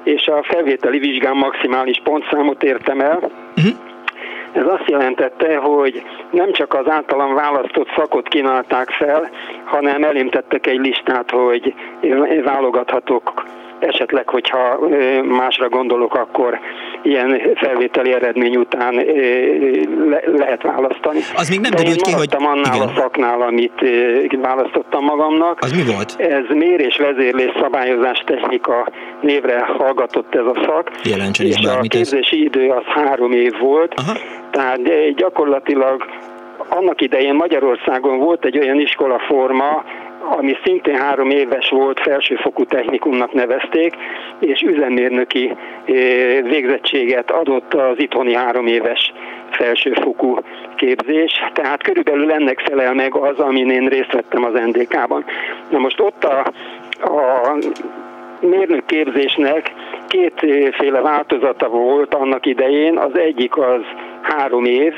[0.03, 3.19] és a felvételi vizsgán maximális pontszámot értem el.
[3.57, 3.73] Uh-huh.
[4.53, 9.29] Ez azt jelentette, hogy nem csak az általam választott szakot kínálták fel,
[9.65, 11.73] hanem elémtettek egy listát, hogy
[12.43, 13.43] válogathatok
[13.79, 14.79] esetleg, hogyha
[15.23, 16.59] másra gondolok, akkor
[17.01, 18.93] ilyen felvételi eredmény után
[20.09, 21.19] le, lehet választani.
[21.35, 22.27] Az még nem derült ki, hogy...
[22.37, 22.87] annál igen.
[22.87, 23.85] a szaknál, amit
[24.41, 25.57] választottam magamnak.
[25.61, 26.15] Az mi volt?
[26.17, 28.87] Ez mérés, vezérlés, szabályozás technika
[29.21, 30.91] névre hallgatott ez a szak.
[31.03, 32.41] Jelentsen is és a képzési ez...
[32.41, 34.13] idő az három év volt, Aha.
[34.53, 36.05] Tehát gyakorlatilag
[36.69, 39.83] annak idején Magyarországon volt egy olyan iskolaforma,
[40.37, 43.95] ami szintén három éves volt, felsőfokú technikumnak nevezték,
[44.39, 45.55] és üzemmérnöki
[46.43, 49.13] végzettséget adott az itthoni három éves
[49.51, 50.37] felsőfokú
[50.75, 55.25] képzés, tehát körülbelül ennek felel meg az, amin én részt vettem az NDK-ban.
[55.69, 56.45] Na most ott a,
[57.01, 57.57] a
[58.39, 59.73] mérnök képzésnek
[60.07, 63.81] kétféle változata volt annak idején, az egyik az
[64.23, 64.93] három év,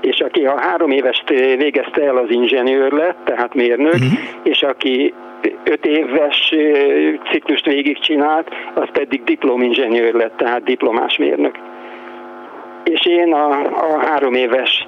[0.00, 4.18] és aki a három évest végezte el, az inzsenőr lett, tehát mérnök, uh-huh.
[4.42, 5.14] és aki
[5.64, 6.54] öt éves
[7.30, 11.54] ciklust végigcsinált, az pedig diplominzsenőr lett, tehát diplomás mérnök.
[12.84, 14.86] És én a, a három éves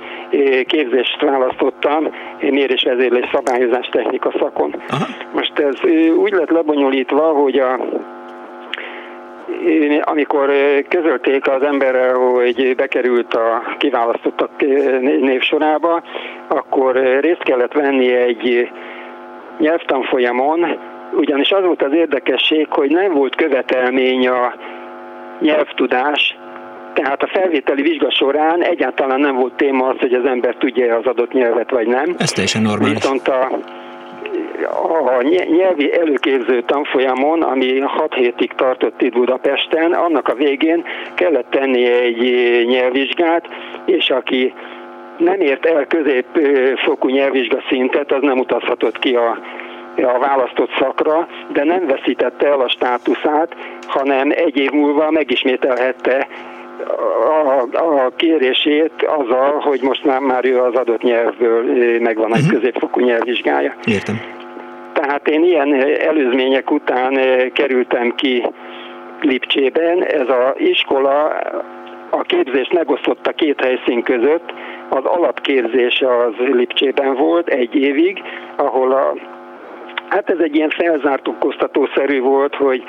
[0.66, 2.08] képzést választottam,
[2.40, 4.82] mérés vezérlés szabályozás technika szakon.
[4.88, 5.04] Aha.
[5.32, 7.78] Most ez úgy lett lebonyolítva, hogy a
[10.00, 10.50] amikor
[10.88, 14.50] közölték az emberrel, hogy bekerült a kiválasztottak
[15.20, 16.02] névsorába,
[16.48, 18.70] akkor részt kellett venni egy
[19.58, 20.78] nyelvtanfolyamon,
[21.12, 24.54] ugyanis az volt az érdekesség, hogy nem volt követelmény a
[25.40, 26.36] nyelvtudás,
[26.94, 31.06] tehát a felvételi vizsga során egyáltalán nem volt téma az, hogy az ember tudja az
[31.06, 32.14] adott nyelvet vagy nem.
[32.18, 32.94] Ez teljesen normális.
[32.94, 33.58] Viszont a
[35.06, 35.22] a
[35.56, 42.20] nyelvi előképző tanfolyamon, ami 6 hétig tartott itt Budapesten, annak a végén kellett tenni egy
[42.66, 43.48] nyelvvizsgát,
[43.84, 44.54] és aki
[45.16, 49.38] nem ért el középfokú nyelvvizsga szintet, az nem utazhatott ki a
[50.02, 53.56] a választott szakra, de nem veszítette el a státuszát,
[53.86, 56.28] hanem egy év múlva megismételhette
[57.72, 61.64] a, a kérését azzal, hogy most már, már ő az adott nyelvből
[62.00, 62.58] megvan egy uh-huh.
[62.58, 63.74] középfokú nyelvvizsgája.
[63.84, 64.20] Értem.
[64.92, 65.74] Tehát én ilyen
[66.08, 67.18] előzmények után
[67.52, 68.46] kerültem ki
[69.20, 70.04] Lipcsében.
[70.04, 71.40] Ez az iskola
[72.10, 74.52] a képzést megosztotta két helyszín között.
[74.88, 78.22] Az alapképzés az Lipcsében volt egy évig,
[78.56, 79.14] ahol a
[80.08, 82.82] Hát ez egy ilyen felzártókoztatószerű volt, hogy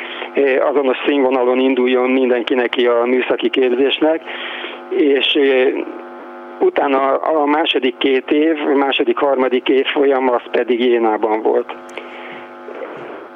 [0.60, 4.22] azonos színvonalon induljon mindenki neki a műszaki képzésnek,
[4.90, 5.38] és
[6.60, 11.76] utána a második két év, második, harmadik év folyam az pedig Jénában volt.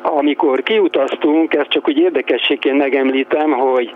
[0.02, 3.94] Amikor kiutaztunk, ezt csak úgy érdekességként megemlítem, hogy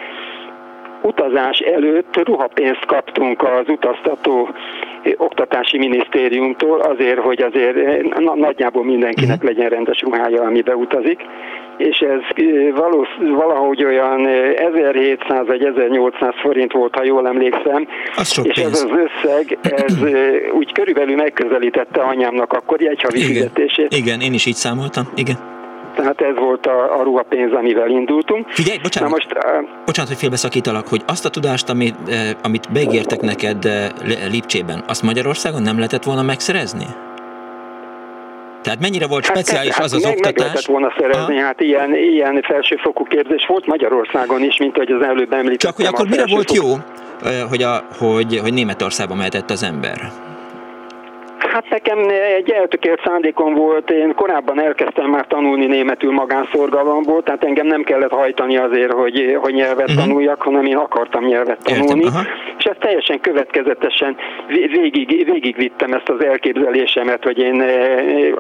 [1.02, 4.50] utazás előtt ruhapénzt kaptunk az utaztató
[5.18, 7.76] oktatási minisztériumtól azért, hogy azért
[8.36, 9.46] nagyjából mindenkinek mhm.
[9.46, 11.20] legyen rendes ruhája, amibe utazik
[11.78, 12.46] és ez
[12.76, 17.88] valósz, valahogy olyan 1700 vagy 1800 forint volt, ha jól emlékszem.
[18.18, 18.60] És pénz.
[18.60, 19.98] ez az összeg, ez
[20.54, 23.94] úgy körülbelül megközelítette anyámnak akkor jegyhavi fizetését.
[23.96, 25.57] Igen, én is így számoltam, igen.
[25.98, 28.50] Tehát ez volt a, a ruhapénz, amivel indultunk.
[28.50, 32.72] Figyelj, bocsánat, Na most, uh, bocsánat, hogy félbeszakítalak, hogy azt a tudást, amit, uh, amit
[32.72, 33.72] beígértek neked uh,
[34.32, 36.86] Lipcsében, azt Magyarországon nem lehetett volna megszerezni?
[38.62, 40.34] Tehát mennyire volt hát speciális hát, az az meg, oktatás?
[40.36, 41.46] Meg lehetett volna szerezni, ha?
[41.46, 45.58] hát ilyen, ilyen felsőfokú képzés volt Magyarországon is, mint hogy az előbb említettem.
[45.58, 46.66] Csak hogy akkor mire volt jó,
[47.50, 50.12] hogy, a, hogy, hogy Németországba mehetett az ember?
[51.52, 51.98] Hát nekem
[52.38, 58.12] egy eltökélt szándékom volt, én korábban elkezdtem már tanulni németül magánszorgalomból, tehát engem nem kellett
[58.12, 60.04] hajtani azért, hogy, hogy nyelvet uh-huh.
[60.04, 62.04] tanuljak, hanem én akartam nyelvet tanulni.
[62.04, 62.28] Értem,
[62.68, 64.16] ezt teljesen következetesen
[64.48, 68.32] végig, végigvittem ezt az elképzelésemet, hogy én eh,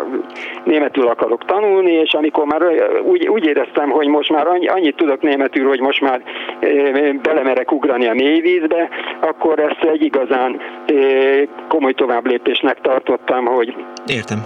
[0.63, 2.61] németül akarok tanulni, és amikor már
[3.03, 6.21] úgy, úgy éreztem, hogy most már annyit tudok németül, hogy most már
[6.59, 13.75] eh, belemerek ugrani a mélyvízbe, akkor ezt egy igazán eh, komoly tovább lépésnek tartottam, hogy
[14.05, 14.37] Értem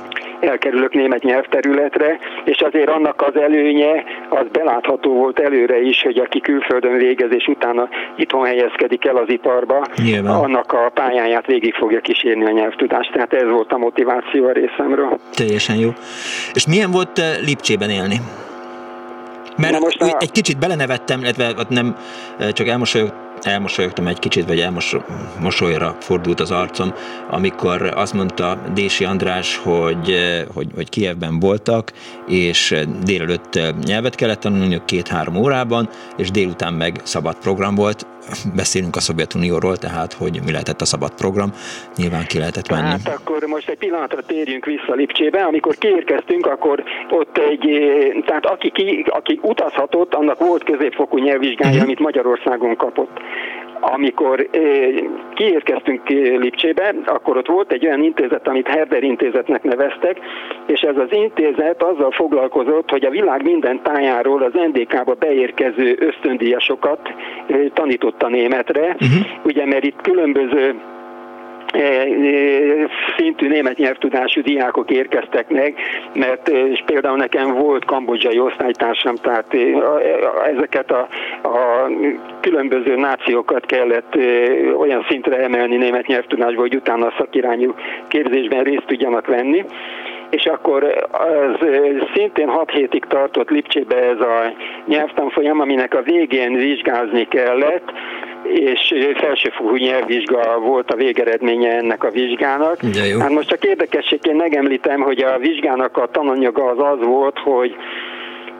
[0.41, 6.39] elkerülök német nyelvterületre, és azért annak az előnye, az belátható volt előre is, hogy aki
[6.39, 10.35] külföldön végez, és utána itthon helyezkedik el az iparba, Nyilván.
[10.35, 13.11] annak a pályáját végig fogja kísérni a nyelvtudást.
[13.11, 15.19] Tehát ez volt a motiváció a részemről.
[15.35, 15.89] Teljesen jó.
[16.53, 18.15] És milyen volt eh, Lipcsében élni?
[19.57, 20.17] Mert most a...
[20.19, 21.95] egy kicsit belenevettem, illetve nem
[22.39, 26.93] eh, csak elmosolyogtam, elmosolyogtam egy kicsit, vagy elmosolyra fordult az arcom,
[27.29, 30.15] amikor azt mondta Dési András, hogy,
[30.53, 31.93] hogy, hogy Kievben voltak,
[32.27, 38.11] és délelőtt nyelvet kellett tanulni két-három órában, és délután meg szabad program volt.
[38.55, 41.51] Beszélünk a Szovjetunióról, tehát hogy mi lehetett a szabad program,
[41.95, 42.89] nyilván ki lehetett menni.
[42.89, 45.41] Hát akkor most egy pillanatra térjünk vissza Lipcsébe.
[45.41, 47.65] Amikor kiérkeztünk, akkor ott egy,
[48.26, 51.86] tehát aki, ki, aki utazhatott, annak volt középfokú nyelvvizsgája, uh-huh.
[51.86, 53.19] amit Magyarországon kapott
[53.80, 54.49] amikor
[55.34, 56.09] kiérkeztünk
[56.39, 60.19] Lipcsébe, akkor ott volt egy olyan intézet, amit Herder intézetnek neveztek,
[60.67, 67.13] és ez az intézet azzal foglalkozott, hogy a világ minden tájáról az NDK-ba beérkező ösztöndíjasokat
[67.74, 69.26] tanította németre, uh-huh.
[69.43, 70.76] ugye mert itt különböző
[73.17, 75.76] szintű német nyelvtudású diákok érkeztek meg,
[76.13, 79.55] mert és például nekem volt kambodzsai osztálytársam, tehát
[80.55, 81.07] ezeket a,
[81.43, 81.89] a
[82.39, 84.15] különböző nációkat kellett
[84.78, 87.74] olyan szintre emelni német nyelvtudásból, hogy utána a szakirányú
[88.07, 89.65] képzésben részt tudjanak venni.
[90.30, 91.67] És akkor az
[92.13, 94.53] szintén 6 hétig tartott Lipcsébe ez a
[94.86, 97.91] nyelvtanfolyam, aminek a végén vizsgázni kellett,
[98.43, 102.77] és felsőfokú nyelvvizsga volt a végeredménye ennek a vizsgának.
[103.19, 107.75] Hát most csak érdekességként megemlítem, hogy a vizsgának a tananyaga az az volt, hogy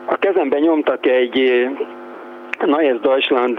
[0.05, 1.67] a kezemben nyomtak egy
[2.65, 3.57] Neues Deutschland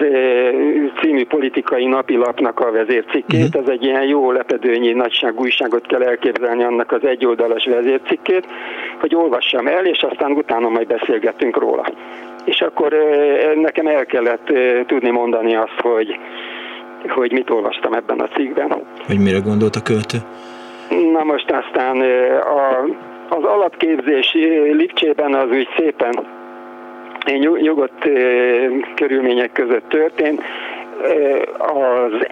[1.00, 3.44] című politikai napilapnak a vezércikkét.
[3.44, 3.62] Uh-huh.
[3.62, 8.46] Ez egy ilyen jó lepedőnyi nagyság újságot kell elképzelni annak az egyoldalas vezércikkét,
[9.00, 11.84] hogy olvassam el, és aztán utána majd beszélgetünk róla.
[12.44, 12.92] És akkor
[13.54, 14.52] nekem el kellett
[14.86, 16.18] tudni mondani azt, hogy,
[17.08, 18.72] hogy mit olvastam ebben a cikkben.
[19.06, 20.18] Hogy mire gondolt a költő?
[21.12, 22.00] Na most aztán
[22.40, 22.84] a,
[23.28, 24.32] az alapképzés
[24.72, 26.26] Lipcsében az úgy szépen
[27.60, 28.08] nyugodt
[28.94, 30.42] körülmények között történt.
[31.58, 32.26] Az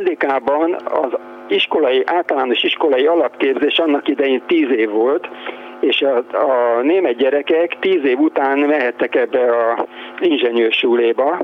[0.00, 5.28] NDK-ban az iskolai, általános iskolai alapképzés annak idején tíz év volt,
[5.80, 9.86] és a, a német gyerekek tíz év után mehettek ebbe a
[10.20, 11.38] inženőrsúléba,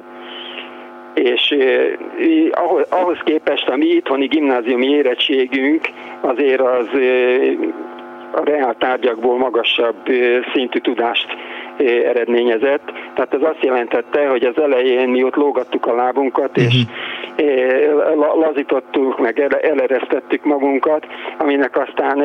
[1.14, 1.55] és
[2.51, 5.89] ahhoz, ahhoz képest a mi itthoni gimnáziumi érettségünk
[6.20, 6.89] azért az
[8.33, 9.97] a reál tárgyakból magasabb
[10.55, 11.26] szintű tudást
[12.05, 12.93] eredményezett.
[13.14, 16.83] Tehát ez azt jelentette, hogy az elején mi ott lógattuk a lábunkat, és
[18.35, 21.07] lazítottuk, meg eleresztettük magunkat,
[21.39, 22.18] aminek aztán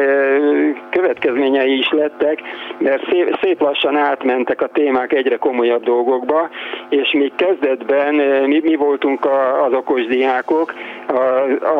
[0.89, 2.41] következményei is lettek,
[2.77, 3.03] mert
[3.41, 6.49] szép lassan átmentek a témák egyre komolyabb dolgokba,
[6.89, 8.13] és még kezdetben
[8.47, 9.25] mi, mi voltunk
[9.67, 10.73] az okos diákok,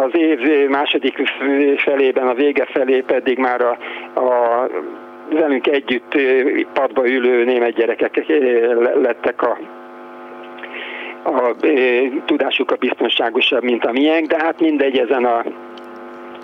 [0.02, 1.16] az év második
[1.78, 3.78] felében, a vége felé pedig már a,
[4.20, 4.68] a
[5.30, 6.18] velünk együtt
[6.74, 8.26] padba ülő német gyerekek
[9.02, 9.58] lettek a
[11.28, 11.56] a
[12.26, 15.44] tudásuk a biztonságosabb, mint a miénk, de hát mindegy, ezen a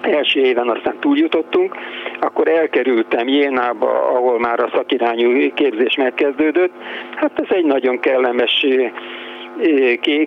[0.02, 1.76] első éven aztán túljutottunk,
[2.20, 6.72] akkor elkerültem Jénába, ahol már a szakirányú képzés megkezdődött.
[7.16, 8.66] Hát ez egy nagyon kellemes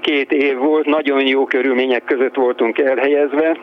[0.01, 3.57] két év volt, nagyon jó körülmények között voltunk elhelyezve,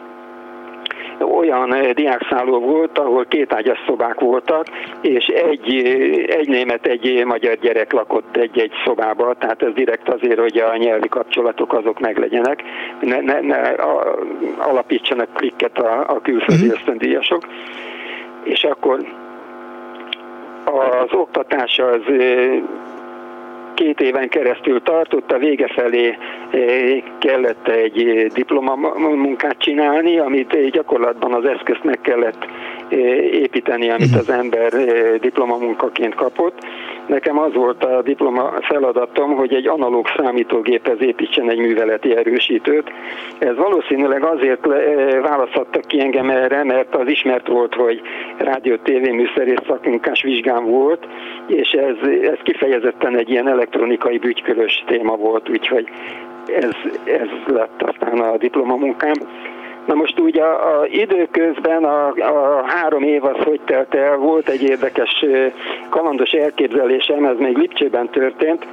[1.20, 4.66] olyan eh, diákszálló volt, ahol két ágyas szobák voltak,
[5.02, 10.40] és egy, eh, egy német, egy magyar gyerek lakott egy-egy szobába, tehát ez direkt azért,
[10.40, 12.64] hogy a nyelvi kapcsolatok azok meglegyenek,
[13.00, 14.16] ne, ne, ne a,
[14.58, 16.80] alapítsanak klikket a, a külföldi uh-huh.
[16.80, 17.48] ösztöndíjasok.
[18.44, 19.00] És akkor
[20.66, 22.62] az oktatás az eh,
[23.74, 26.18] két éven keresztül tartott, a vége felé
[26.52, 32.46] eh, kellett egy diplomamunkát csinálni, amit gyakorlatban az eszközt meg kellett
[32.90, 32.98] eh,
[33.34, 34.20] építeni, amit mhm.
[34.20, 36.58] az ember eh, diplomamunkaként kapott.
[37.08, 42.92] Nekem az volt a diploma feladatom, hogy egy analóg számítógéphez építsen egy műveleti erősítőt.
[43.40, 44.66] Ez valószínűleg azért
[45.22, 48.02] választottak ki engem erre, mert az ismert volt, hogy
[48.38, 51.08] rádió, tévéműszerész szakmunkás vizsgám volt,
[51.48, 55.88] és ez, ez kifejezetten egy ilyen elektronikai bütykölös téma volt, úgyhogy
[56.48, 59.14] ez, ez lett aztán a diplomamunkám.
[59.86, 64.50] Na most úgy a, a időközben a, a három év az hogy telt el, volt
[64.50, 65.26] egy érdekes
[65.90, 68.66] kalandos elképzelésem, ez még Lipcsében történt,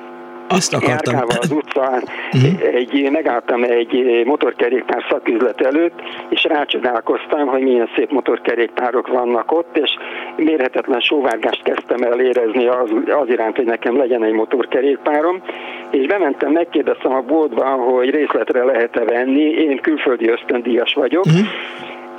[0.51, 1.15] azt akartam.
[1.15, 2.03] Járkával az utcán.
[2.33, 2.75] Uh-huh.
[2.75, 9.91] egy, megálltam egy motorkerékpár szaküzlet előtt, és rácsodálkoztam, hogy milyen szép motorkerékpárok vannak ott, és
[10.37, 12.91] mérhetetlen sóvárgást kezdtem el érezni az,
[13.23, 15.43] az iránt, hogy nekem legyen egy motorkerékpárom,
[15.91, 21.47] és bementem, megkérdeztem a boltban, hogy részletre lehet-e venni, én külföldi ösztöndíjas vagyok, uh-huh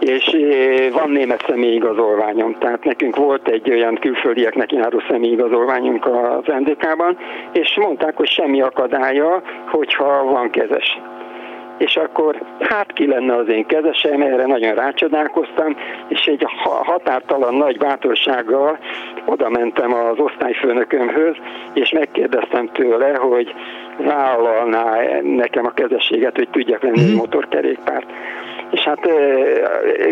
[0.02, 7.18] és eh, van német személyigazolványom, tehát nekünk volt egy olyan külföldieknek járó személyigazolványunk az NDK-ban,
[7.52, 9.42] és mondták, hogy semmi akadálya,
[9.72, 11.00] hogyha van kezes.
[11.78, 15.76] És akkor hát ki lenne az én kezesem, erre nagyon rácsodálkoztam,
[16.08, 16.46] és egy
[16.84, 18.78] határtalan nagy bátorsággal
[19.26, 21.36] oda mentem az osztályfőnökömhöz,
[21.74, 23.54] és megkérdeztem tőle, hogy
[23.98, 27.18] vállalná nekem a kezességet, hogy tudjak venni egy mhm.
[27.18, 28.08] motorkerékpárt
[28.72, 29.10] és hát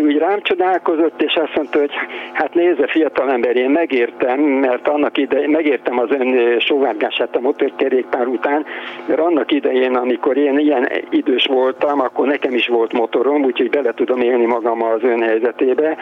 [0.02, 1.90] úgy rám csodálkozott, és azt mondta, hogy
[2.32, 8.64] hát nézze fiatalember, én megértem, mert annak ide, megértem az ön sóvárgását a motorkerékpár után,
[9.06, 13.92] mert annak idején, amikor én ilyen idős voltam, akkor nekem is volt motorom, úgyhogy bele
[13.92, 15.96] tudom élni magam az ön helyzetébe.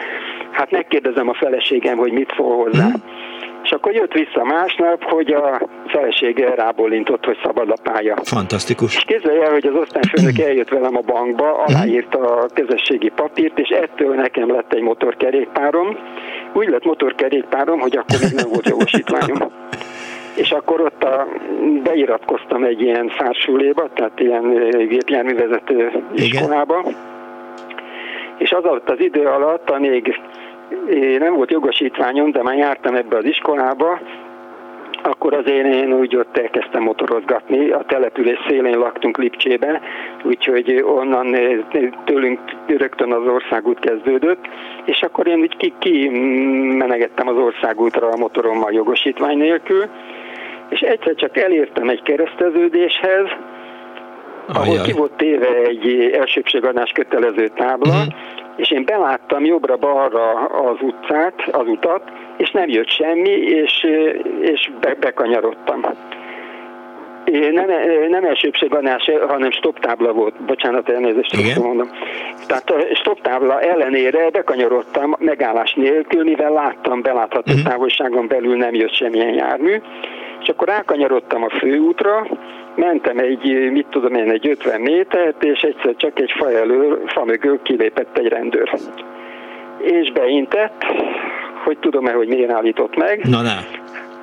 [0.51, 2.85] Hát megkérdezem a feleségem, hogy mit szól hozzá.
[2.85, 3.28] Mm
[3.63, 8.15] És akkor jött vissza másnap, hogy a felesége rábólintott, hogy szabad a pálya.
[8.23, 8.95] Fantasztikus.
[8.95, 13.69] És képzelj el, hogy az osztályfőnök eljött velem a bankba, aláírta a közösségi papírt, és
[13.69, 15.97] ettől nekem lett egy motorkerékpárom.
[16.53, 19.37] Úgy lett motorkerékpárom, hogy akkor még nem volt jogosítványom.
[20.35, 21.27] És akkor ott a,
[21.83, 26.85] beiratkoztam egy ilyen fársuléba, tehát ilyen gépjárművezető iskolába.
[28.37, 30.19] És az alatt az idő alatt, amíg
[31.19, 33.99] nem volt jogosítványom, de már jártam ebbe az iskolába,
[35.03, 37.69] akkor azért én úgy ott elkezdtem motorozgatni.
[37.69, 39.81] A település szélén laktunk Lipcsében,
[40.23, 41.35] úgyhogy onnan
[42.05, 44.47] tőlünk rögtön az országút kezdődött,
[44.85, 46.09] és akkor én úgy ki, ki
[46.77, 49.85] menegettem az országútra a motorommal jogosítvány nélkül,
[50.69, 53.27] és egyszer csak elértem egy kereszteződéshez,
[54.53, 58.13] ahol ki volt téve egy elsőbségadás kötelező tábla, uh-huh.
[58.59, 62.01] És én beláttam jobbra-balra az utcát, az utat,
[62.37, 63.87] és nem jött semmi, és,
[64.41, 65.81] és be, bekanyarodtam.
[67.51, 67.69] Nem,
[68.09, 70.33] nem elsőbségadás, hanem stop tábla volt.
[70.45, 71.89] Bocsánat, elnézést, rosszul mondom.
[72.47, 77.67] Tehát a stop tábla ellenére bekanyarodtam megállás nélkül, mivel láttam belátható uh-huh.
[77.67, 79.81] távolságon belül nem jött semmilyen jármű,
[80.41, 82.27] és akkor rákanyarodtam a főútra,
[82.75, 87.25] mentem egy, mit tudom én, egy 50 métert, és egyszer csak egy fa elől, fa
[87.25, 88.79] mögül kilépett egy rendőr.
[89.77, 90.83] És beintett,
[91.63, 93.25] hogy tudom-e, hogy miért állított meg.
[93.29, 93.57] Na, ne.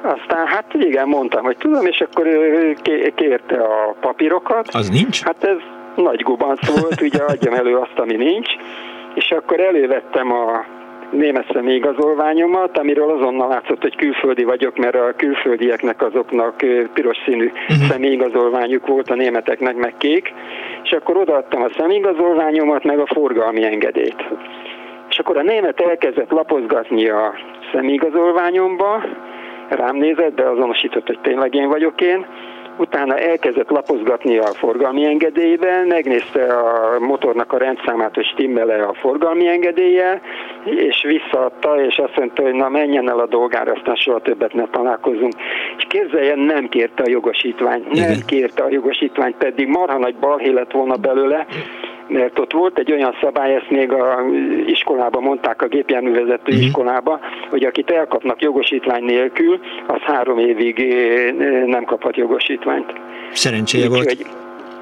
[0.02, 2.26] Aztán hát igen, mondtam, hogy tudom, és akkor
[3.14, 4.68] kérte a papírokat.
[4.72, 5.22] Az nincs?
[5.22, 5.56] Hát ez
[5.94, 8.50] nagy gubanc volt, ugye adjam elő azt, ami nincs.
[9.14, 10.64] És akkor elővettem a
[11.10, 16.54] német személyigazolványomat, amiről azonnal látszott, hogy külföldi vagyok, mert a külföldieknek azoknak
[16.92, 17.88] piros színű uh-huh.
[17.88, 20.32] személyigazolványuk volt, a németeknek meg kék,
[20.82, 24.24] és akkor odaadtam a személyigazolványomat, meg a forgalmi engedélyt.
[25.08, 27.34] És akkor a német elkezdett lapozgatni a
[27.72, 29.02] személyigazolványomba,
[29.68, 32.26] rám nézett, de azonosított, hogy tényleg én vagyok én,
[32.78, 39.48] utána elkezdett lapozgatni a forgalmi engedélyben, megnézte a motornak a rendszámát, hogy stimmele a forgalmi
[39.48, 40.20] engedélye,
[40.64, 44.66] és visszaadta, és azt mondta, hogy na menjen el a dolgára, aztán soha többet ne
[44.66, 45.32] találkozunk.
[45.76, 50.70] És képzeljen, nem kérte a jogosítványt, nem kérte a jogosítványt, pedig marha nagy balhé lett
[50.70, 51.46] volna belőle,
[52.08, 54.24] mert ott volt egy olyan szabály, ezt még a
[54.66, 56.64] iskolában mondták, a gépjárművezető uh-huh.
[56.64, 62.92] iskolába, hogy akit elkapnak jogosítvány nélkül, az három évig eh, nem kaphat jogosítványt.
[63.32, 64.04] Szerencséje volt.
[64.04, 64.26] Hogy,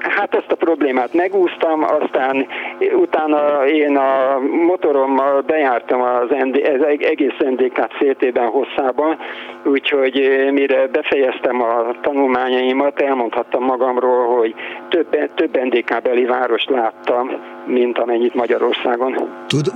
[0.09, 2.47] Hát ezt a problémát megúsztam, aztán
[2.95, 9.17] utána én a motorommal bejártam az, ND, az egész NDK CT-ben hosszában,
[9.63, 14.55] úgyhogy mire befejeztem a tanulmányaimat, elmondhattam magamról, hogy
[14.89, 17.31] több, több NDK-beli várost láttam,
[17.65, 19.15] mint amennyit Magyarországon.
[19.47, 19.71] Tud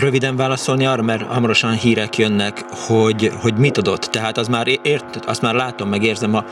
[0.00, 2.52] röviden válaszolni arra, mert hamarosan hírek jönnek,
[2.88, 4.00] hogy, hogy mit adott?
[4.00, 6.44] Tehát az már ért, azt már látom, meg érzem a,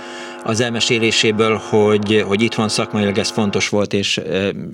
[0.45, 4.21] az elmeséléséből, hogy, hogy itthon szakmailag ez fontos volt, és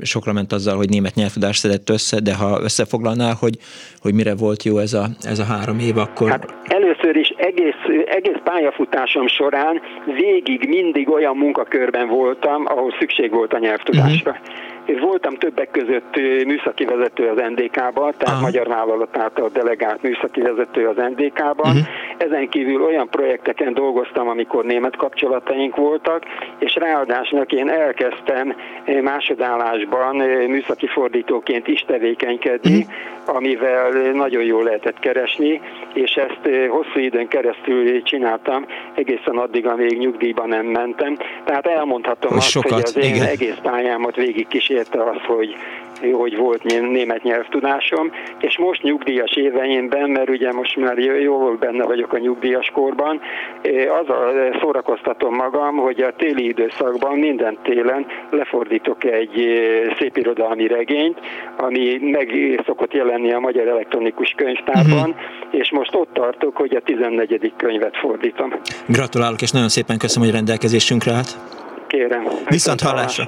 [0.03, 3.55] sokra ment azzal, hogy német nyelvtudást szedett össze, de ha összefoglalnál, hogy,
[4.01, 6.31] hogy mire volt jó ez a, ez a három év, akkor...
[6.31, 13.53] Hát először is egész, egész pályafutásom során végig mindig olyan munkakörben voltam, ahol szükség volt
[13.53, 14.31] a nyelvtudásra.
[14.31, 14.66] Uh-huh
[15.01, 18.41] Voltam többek között műszaki vezető az NDK-ban, tehát Aha.
[18.41, 21.71] magyar vállalat által delegált műszaki vezető az NDK-ban.
[21.71, 21.87] Uh-huh.
[22.17, 26.23] Ezen kívül olyan projekteken dolgoztam, amikor német kapcsolataink voltak,
[26.59, 28.57] és ráadásnak én elkezdtem
[29.03, 30.17] másodállásban
[30.49, 32.95] műszaki fordítóként is tevékenykedni, uh-huh.
[33.29, 35.61] Amivel nagyon jól lehetett keresni,
[35.95, 41.19] és ezt hosszú időn keresztül csináltam, egészen addig, amíg nyugdíjban nem mentem.
[41.45, 43.27] Tehát elmondhatom hogy azt, sokat, hogy az én igen.
[43.27, 45.57] egész pályámat végig kísérte az, hogy
[46.13, 52.13] hogy volt német nyelvtudásom, és most nyugdíjas éveimben, mert ugye most már jól benne vagyok
[52.13, 53.21] a nyugdíjas korban,
[54.03, 59.47] azzal szórakoztatom magam, hogy a téli időszakban minden télen lefordítok egy
[59.99, 61.19] szépirodalmi regényt,
[61.57, 62.31] ami meg
[62.67, 65.61] szokott jelenni a Magyar Elektronikus Könyvtárban, uh-huh.
[65.61, 67.53] és most ott tartok, hogy a 14.
[67.57, 68.53] könyvet fordítom.
[68.87, 71.39] Gratulálok, és nagyon szépen köszönöm, hogy rendelkezésünkre állt.
[71.87, 72.27] Kérem.
[72.49, 73.25] Viszont hallásra.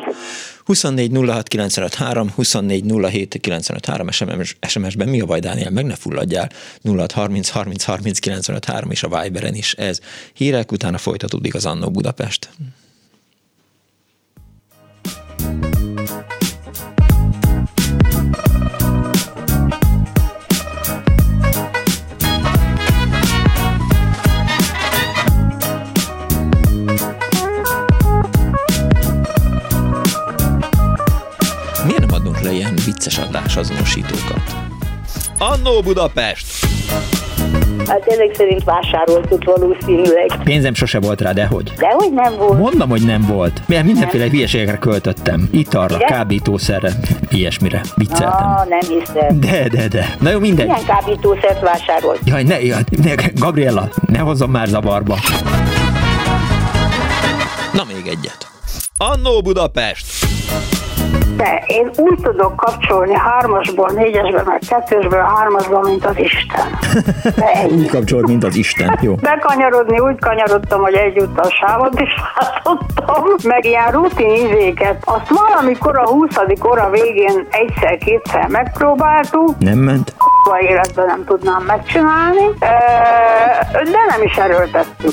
[0.69, 6.51] 24 06 953, 24 07 953 SMS, SMS-ben mi a baj, Dániel, meg ne fulladjál,
[6.83, 10.01] 06 30 30 30 953 és a Viberen is ez.
[10.35, 12.49] Hírek, utána folytatódik az Annó Budapest.
[32.99, 34.57] Vicces adásazonosítókat.
[35.39, 36.47] Annó Budapest!
[37.87, 40.27] Hát ezek szerint vásároltuk valószínűleg.
[40.45, 41.73] Pénzem sose volt rá, de hogy?
[41.77, 42.59] Dehogy nem volt.
[42.59, 43.63] Mondom, hogy nem volt.
[43.67, 44.33] Mert mindenféle nem.
[44.33, 45.49] hülyeségekre költöttem.
[45.53, 46.09] Italra, Igen?
[46.09, 46.93] kábítószerre,
[47.31, 47.81] ilyesmire.
[47.95, 48.49] Vicceltem.
[48.49, 49.41] Ah, nem hiszem.
[49.41, 50.17] De, de, de.
[50.21, 50.67] Na jó, mindegy.
[50.67, 52.21] Milyen kábítószert vásárolt?
[52.25, 55.19] Jaj, ne, jaj, ne, Gabriella, ne hozzam már zavarba.
[57.73, 58.47] Na még egyet.
[58.97, 60.07] Annó Budapest!
[61.39, 66.79] De én úgy tudok kapcsolni hármasból, négyesből, meg kettősből, hármasból, mint az Isten.
[67.71, 68.99] úgy kapcsol, mint az Isten.
[69.01, 69.15] Jó.
[69.15, 75.03] Bekanyarodni úgy kanyarodtam, hogy egyúttal sávot is látottam, meg ilyen rutin izéket.
[75.05, 76.29] Azt valamikor a 20.
[76.67, 79.59] óra végén egyszer-kétszer megpróbáltuk.
[79.59, 80.13] Nem ment?
[80.45, 82.47] A életben nem tudnám megcsinálni,
[83.71, 85.13] de nem is erőltettük.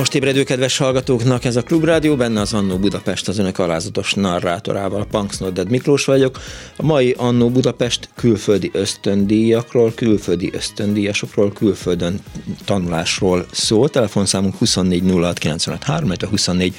[0.00, 5.06] Most ébredő kedves hallgatóknak, ez a Klubrádió, benne az Annó Budapest az önök alázatos narrátorával,
[5.10, 6.40] Punks Nodded Miklós vagyok.
[6.76, 12.20] A mai Annó Budapest külföldi ösztöndíjakról, külföldi ösztöndíjasokról, külföldön
[12.64, 13.88] tanulásról szól.
[13.88, 16.74] Telefonszámunk 2406953, mert a 24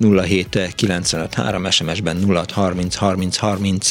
[0.00, 0.58] 07
[1.70, 3.90] SMS-ben 06 30 30 30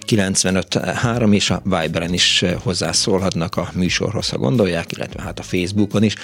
[0.00, 6.02] 95 3, és a Viberen is hozzászólhatnak a műsorhoz, ha gondolják, illetve hát a Facebookon
[6.02, 6.14] is.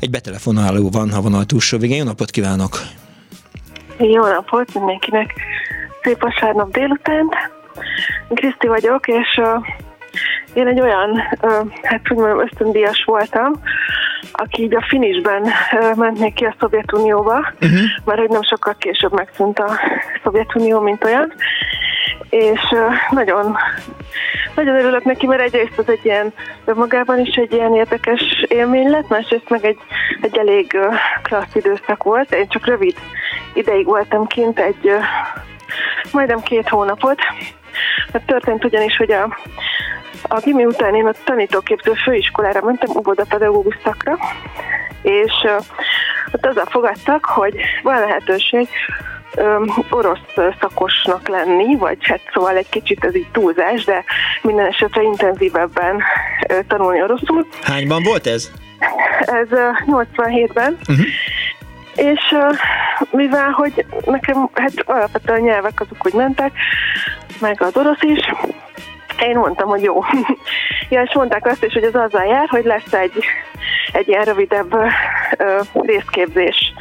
[0.00, 1.96] Egy betelefonáló van, ha van a túlsó végén.
[1.96, 2.80] Jó napot kívánok!
[3.98, 5.32] Jó napot mindenkinek!
[6.02, 7.28] Szép vasárnap délután.
[8.34, 9.40] Kriszti vagyok, és
[10.54, 11.22] én egy olyan,
[11.82, 13.52] hát úgy mondjam, ösztöndíjas voltam,
[14.32, 15.48] aki így a finisben
[15.96, 17.80] ment még ki a Szovjetunióba, uh-huh.
[18.04, 19.70] mert hogy nem sokkal később megszűnt a
[20.22, 21.32] Szovjetunió, mint olyan.
[22.30, 22.60] És
[23.10, 23.56] nagyon,
[24.54, 26.32] nagyon örülök neki, mert egyrészt az egy ilyen,
[26.64, 29.78] magában is egy ilyen érdekes élmény lett, másrészt meg egy,
[30.20, 30.78] egy elég
[31.22, 32.34] klassz időszak volt.
[32.34, 32.96] Én csak rövid
[33.54, 34.92] ideig voltam kint, egy
[36.12, 37.18] majdnem két hónapot.
[38.12, 39.38] Mert történt ugyanis, hogy a,
[40.28, 44.18] a gimi után én a tanítóképző főiskolára mentem, óvodapedagógus szakra,
[45.02, 45.32] és
[46.32, 48.68] ott azzal fogadtak, hogy van lehetőség
[49.90, 50.18] orosz
[50.60, 54.04] szakosnak lenni, vagy hát szóval egy kicsit ez így túlzás, de
[54.42, 56.02] minden esetre intenzívebben
[56.66, 57.46] tanulni oroszul.
[57.62, 58.50] Hányban volt ez?
[59.20, 60.78] Ez uh, 87-ben.
[60.88, 61.06] Uh-huh.
[61.94, 62.56] És uh,
[63.10, 66.52] mivel, hogy nekem hát alapvetően a nyelvek azok úgy mentek,
[67.40, 68.20] meg az orosz is,
[69.26, 70.00] én mondtam, hogy jó.
[70.90, 73.24] ja, és mondták azt is, hogy az azzal jár, hogy lesz egy,
[73.92, 74.74] egy ilyen rövidebb
[75.38, 76.72] ö, részképzés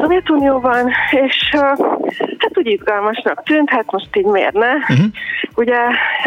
[0.00, 1.58] Szovjetunióban, és ö,
[2.38, 4.72] hát úgy izgalmasnak tűnt, hát most így miért ne?
[4.72, 5.06] Uh-huh.
[5.54, 5.78] Ugye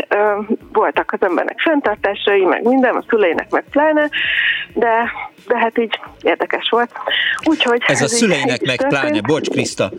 [0.07, 0.39] ö,
[0.73, 4.09] voltak az embernek fenntartásai, meg minden, a szüleinek meg pláne,
[4.73, 5.11] de,
[5.47, 6.91] de hát így érdekes volt.
[7.43, 9.91] Úgyhogy ez, ez a szüleinek meg pláne, bocs Kriszta,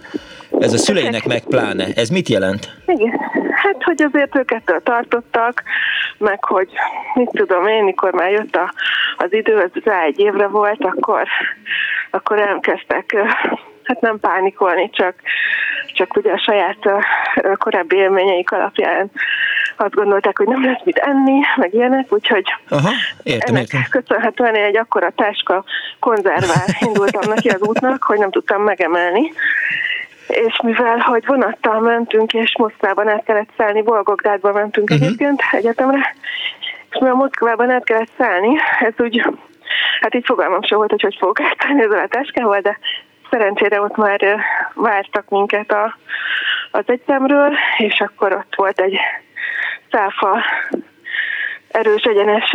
[0.58, 2.76] ez a szüleinek meg pláne, ez mit jelent?
[2.86, 3.20] Igen,
[3.50, 5.62] hát hogy azért őket tartottak,
[6.18, 6.68] meg hogy
[7.14, 8.72] mit tudom én, mikor már jött a,
[9.16, 11.28] az idő, az rá egy évre volt, akkor,
[12.10, 13.16] akkor elkezdtek
[13.88, 15.14] hát nem pánikolni, csak,
[15.94, 16.78] csak ugye a saját
[17.58, 19.10] korábbi élményeik alapján
[19.76, 22.90] azt gondolták, hogy nem lesz mit enni, meg ilyenek, úgyhogy Aha,
[23.22, 23.82] értem, ennek értem.
[23.90, 25.64] köszönhetően én egy akkora táska
[25.98, 29.32] konzervál indultam neki az útnak, hogy nem tudtam megemelni.
[30.28, 35.06] És mivel, hogy vonattal mentünk, és Moszkvában át kellett szállni, Volgográdba mentünk uh-huh.
[35.06, 36.14] egyébként egyetemre,
[36.90, 39.22] és mivel Moszkvában át kellett szállni, ez úgy,
[40.00, 42.78] hát így fogalmam sem volt, hogy hogy fogok átszállni ezzel a táskával, de
[43.30, 44.20] szerencsére ott már
[44.74, 45.96] vártak minket a,
[46.70, 48.98] az egyetemről, és akkor ott volt egy
[49.90, 50.44] száfa
[51.68, 52.54] erős, egyenes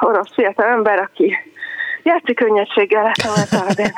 [0.00, 1.36] orosz fiatal ember, aki
[2.02, 3.92] játszik könnyedséggel láttam a én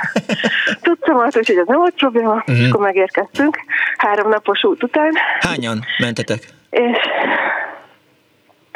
[0.82, 2.58] tudtam azt, hogy ez nem volt probléma, uh-huh.
[2.58, 3.58] és akkor megérkeztünk
[3.96, 5.12] három napos út után.
[5.40, 6.38] Hányan mentetek?
[6.70, 6.98] És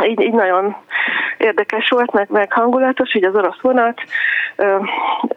[0.05, 0.77] így, így nagyon
[1.39, 4.01] érdekes volt, meg, meg hangulatos, így az orosz vonat,
[4.57, 4.77] ö,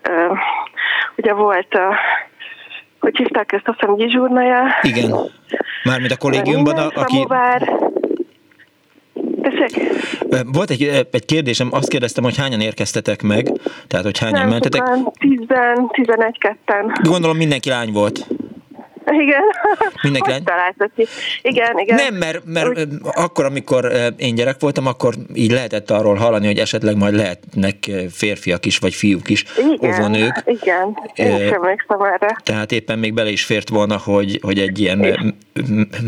[0.01, 0.33] ö,
[1.17, 1.95] ugye volt a
[2.99, 4.63] hogy hívták ezt, azt hiszem Gizsurnaja.
[4.81, 5.15] Igen.
[5.83, 7.13] Mármint a kollégiumban, a, aki...
[7.13, 7.71] Samovár.
[9.41, 9.89] Tessék?
[10.53, 13.51] Volt egy, egy kérdésem, azt kérdeztem, hogy hányan érkeztetek meg,
[13.87, 14.81] tehát hogy hányan Nem mentetek.
[14.81, 15.39] sokan, 10,
[15.91, 16.91] 11, ketten.
[17.01, 18.27] Gondolom mindenki lány volt.
[19.05, 19.41] Igen.
[20.01, 20.43] Mindenki Hogy lány?
[20.43, 21.05] találtad ki?
[21.41, 21.95] Igen, igen.
[21.95, 26.95] Nem, mert, mert akkor, amikor én gyerek voltam, akkor így lehetett arról hallani, hogy esetleg
[26.97, 27.75] majd lehetnek
[28.11, 30.43] férfiak is, vagy fiúk is, Igen, óvonők.
[30.45, 30.97] igen.
[31.13, 32.35] Én is emlékszem erre.
[32.43, 34.97] Tehát éppen még bele is fért volna, hogy, hogy egy ilyen...
[34.97, 35.35] m-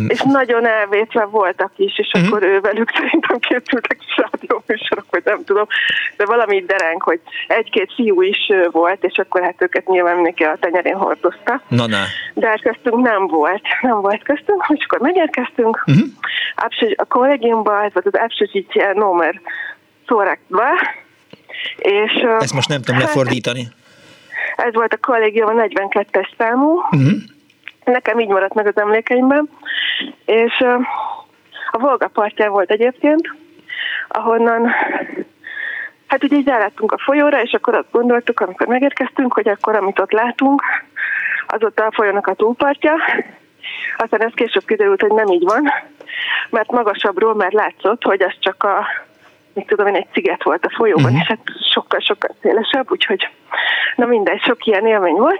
[0.07, 2.25] És nagyon elvétve voltak is, és Mhm.
[2.27, 5.65] akkor ővelük szerintem készültek is rádióműsorok, vagy nem tudom,
[6.17, 8.37] de valami dereng, hogy egy-két fiú is
[8.71, 11.61] volt, és akkor hát őket nyilván mindenki a tenyerén hordozta.
[11.67, 11.97] Na, na.
[12.33, 16.05] De hát köztünk nem volt, nem volt köztünk, és akkor megérkeztünk, uh-huh.
[16.95, 19.41] a kollégiumba, ez volt az Absüzsítje Nomer
[20.07, 20.63] Szóraktba,
[21.77, 23.67] és Ezt most nem tudom hát lefordítani.
[24.55, 27.15] ez volt a kollégium a 42-es számú, Mhm.
[27.85, 29.49] Nekem így maradt meg az emlékeimben.
[30.25, 30.59] És
[31.71, 33.35] a Volga partján volt egyébként,
[34.07, 34.71] ahonnan
[36.07, 40.11] hát ugye így a folyóra, és akkor azt gondoltuk, amikor megérkeztünk, hogy akkor amit ott
[40.11, 40.61] látunk,
[41.53, 42.93] az ott a folyónak a túlpartja.
[43.97, 45.71] Aztán ez később kiderült, hogy nem így van,
[46.49, 48.85] mert magasabbról már látszott, hogy az csak a
[49.53, 51.19] mit tudom én, egy sziget volt a folyóban, uh-huh.
[51.19, 51.39] és hát
[51.71, 53.29] sokkal-sokkal szélesebb, úgyhogy
[53.95, 55.39] na mindegy, sok ilyen élmény volt.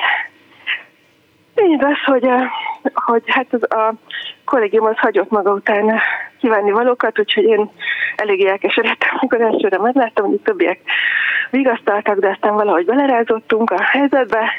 [1.56, 2.30] Így az, hogy,
[2.94, 3.94] hogy hát az a
[4.46, 6.02] kollégium az hagyott maga után
[6.40, 7.72] kívánni valókat, úgyhogy én
[8.16, 10.80] eléggé elkeseredtem, amikor elsőre megláttam, hogy a többiek
[11.50, 14.52] vigasztaltak, de aztán valahogy belerázottunk a helyzetbe,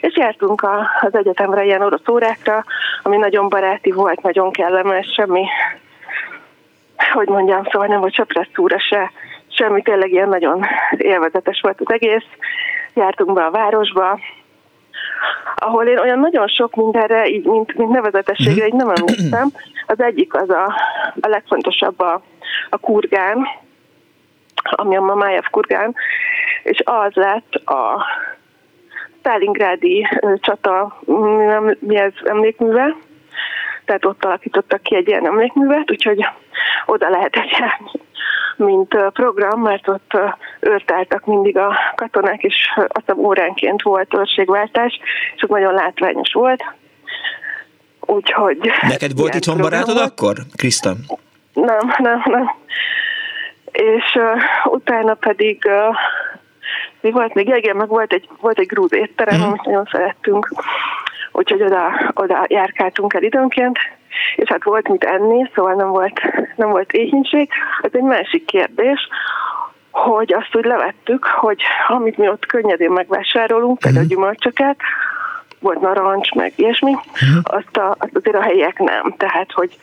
[0.00, 2.64] és jártunk a, az egyetemre ilyen orosz órákra,
[3.02, 5.44] ami nagyon baráti volt, nagyon kellemes, semmi,
[7.12, 9.10] hogy mondjam, szóval nem volt se presszúra, se
[9.48, 12.26] semmi, tényleg ilyen nagyon élvezetes volt az egész.
[12.94, 14.18] Jártunk be a városba,
[15.54, 19.48] ahol én olyan nagyon sok mindenre, így, mint, mint nevezetességre, így nem emlékszem.
[19.86, 20.74] Az egyik az a,
[21.20, 22.22] a legfontosabb a,
[22.70, 23.46] a kurgán,
[24.62, 25.94] ami a Mamájev kurgán,
[26.62, 28.06] és az lett a
[29.28, 31.00] Stalingrádi ö, csata,
[31.46, 32.96] nem, mi ez emlékműve,
[33.84, 36.26] tehát ott alakítottak ki egy ilyen emlékművet, úgyhogy
[36.86, 37.90] oda lehetett járni,
[38.56, 40.18] mint program, mert ott
[40.60, 45.00] őrtáltak mindig a katonák, és azt hiszem óránként volt őrségváltás,
[45.36, 46.64] és ott nagyon látványos volt.
[48.00, 48.70] Úgyhogy...
[48.80, 50.10] Neked volt itthon barátod volt.
[50.10, 50.94] akkor, Kriszta?
[51.52, 52.50] Nem, nem, nem.
[53.72, 55.96] És uh, utána pedig uh,
[57.00, 59.48] mi volt még, igen, meg volt egy, volt egy grúz étterem, Mhm.
[59.48, 60.48] amit nagyon szerettünk,
[61.32, 63.78] úgyhogy oda, oda járkáltunk el időnként,
[64.36, 66.20] és hát volt mit enni, szóval nem volt,
[66.56, 67.48] nem volt éhínség.
[67.82, 69.08] Ez egy másik kérdés,
[69.90, 74.76] hogy azt úgy levettük, hogy amit mi ott könnyedén megvásárolunk, például gyümölcsöket,
[75.60, 76.96] volt narancs, meg ilyesmi,
[77.42, 79.14] azt, a, azt azért a helyiek nem.
[79.16, 79.78] Tehát, hogy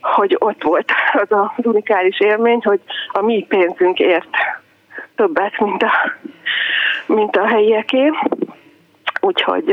[0.00, 1.26] hogy ott volt az
[1.56, 2.80] az unikális élmény, hogy
[3.12, 4.28] a mi pénzünk ért
[5.16, 5.92] többet, mint a,
[7.06, 8.10] mint a helyieké.
[9.20, 9.72] Úgyhogy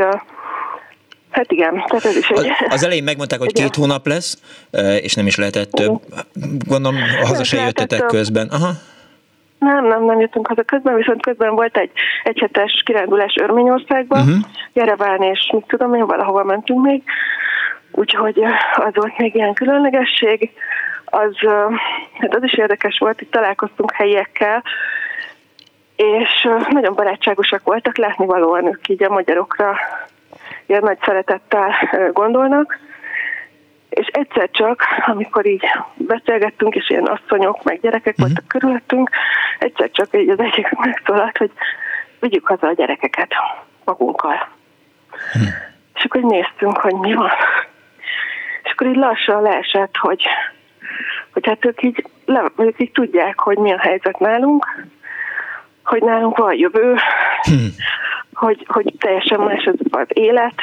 [1.31, 2.37] hát igen, tehát ez is egy...
[2.37, 4.37] Az, az elején megmondták, hogy két hónap lesz,
[5.01, 6.01] és nem is lehetett több.
[6.67, 8.07] Gondolom, haza se jöttetek több.
[8.07, 8.47] közben.
[8.51, 8.69] Aha.
[9.59, 11.91] Nem, nem, nem jöttünk haza közben, viszont közben volt egy
[12.23, 14.27] egyhetes kirándulás Örményországba, Mhm.
[14.27, 14.43] uh-huh.
[14.73, 17.03] Jereván és mit tudom én, valahova mentünk még,
[17.91, 18.43] úgyhogy
[18.75, 20.51] az volt még ilyen különlegesség.
[21.05, 21.35] Az,
[22.19, 24.63] hát az is érdekes volt, itt találkoztunk helyiekkel,
[25.95, 29.77] és nagyon barátságosak voltak, látni valóan ők így a magyarokra
[30.65, 31.73] ilyen nagy szeretettel
[32.13, 32.79] gondolnak,
[33.89, 35.65] és egyszer csak, amikor így
[35.95, 38.25] beszélgettünk, és ilyen asszonyok, meg gyerekek Mhm.
[38.25, 39.09] voltak körülöttünk,
[39.59, 41.51] egyszer csak így az egyik megszólalt, hogy
[42.19, 43.33] vigyük haza a gyerekeket
[43.83, 44.47] magunkkal.
[45.33, 45.43] Mhm.
[45.95, 47.31] És akkor így néztünk, hogy mi van.
[48.63, 50.23] És akkor így lassan leesett, hogy,
[51.33, 54.65] hogy hát ők így, le, ők így tudják, hogy mi a helyzet nálunk,
[55.83, 56.95] hogy nálunk van jövő,
[58.33, 60.61] hogy, hogy teljesen más az, az élet,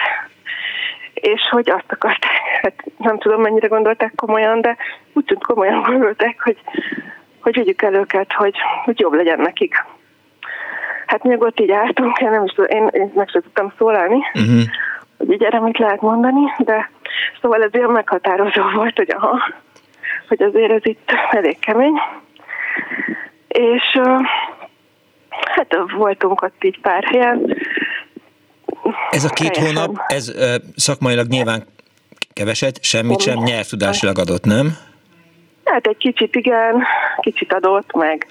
[1.15, 4.77] és hogy azt akarták, hát nem tudom mennyire gondolták komolyan, de
[5.13, 6.57] úgy tűnt komolyan gondolták, hogy,
[7.41, 8.55] hogy vigyük el őket, hogy,
[8.85, 9.85] hogy jobb legyen nekik.
[11.07, 14.19] Hát még ott így álltunk, én nem is tudom, én, én meg sem tudtam szólalni,
[14.35, 14.63] Uh-huh.
[15.19, 16.91] hogy így erre mit lehet mondani, de
[17.41, 19.39] szóval ez ilyen meghatározó volt, hogy aha,
[20.29, 22.01] hogy azért ez itt elég kemény.
[23.49, 24.01] És
[25.31, 27.57] hát voltunk ott így pár helyen.
[29.11, 29.77] Ez a két Teljesen.
[29.77, 30.33] hónap, ez
[30.77, 31.67] szakmailag nyilván
[32.33, 34.77] keveset, semmit sem nyelvtudásilag adott, nem?
[35.65, 36.83] Hát egy kicsit igen,
[37.21, 38.27] kicsit adott, meg,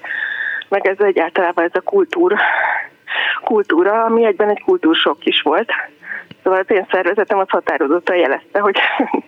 [0.68, 2.34] meg ez egyáltalán ez a kultúr,
[3.44, 5.70] kultúra, ami egyben egy kultúrsok is volt.
[6.42, 8.76] Szóval az én szervezetem az határozottan jelezte, hogy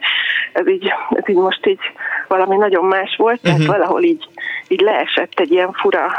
[0.53, 1.81] ez így, ez így most így
[2.29, 3.77] valami nagyon más volt, tehát uh-huh.
[3.77, 4.29] valahol így,
[4.69, 6.13] így leesett egy ilyen fura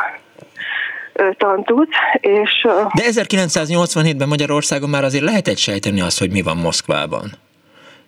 [1.38, 1.90] tantút,
[2.20, 2.68] és...
[2.94, 7.32] De 1987-ben Magyarországon már azért lehetett sejteni azt, hogy mi van Moszkvában.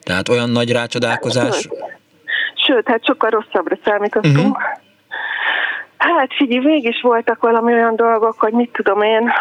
[0.03, 1.55] Tehát olyan nagy rácsodálkozás...
[1.61, 1.73] Sőt,
[2.65, 4.57] sőt hát sokkal rosszabbra számítottunk.
[4.57, 4.83] Uh-huh.
[5.97, 9.31] Hát figyelj, mégis voltak valami olyan dolgok, hogy mit tudom én,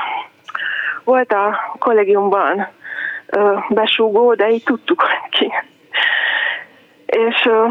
[1.05, 2.69] volt a kollégiumban
[3.27, 5.53] ö, besúgó, de így tudtuk, ki.
[7.07, 7.67] És, ö,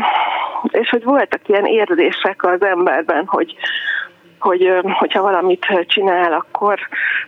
[0.71, 3.55] és hogy voltak ilyen érzések az emberben, hogy,
[4.43, 6.79] hogy hogyha valamit csinál, akkor,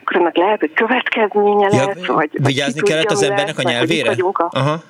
[0.02, 3.70] akkor ennek lehet, hogy következménye ja, lesz, vagy Vigyázni vagy kellett az embernek lesz, a
[3.70, 4.16] nyelvére?
[4.32, 4.48] A...
[4.52, 4.82] Aha.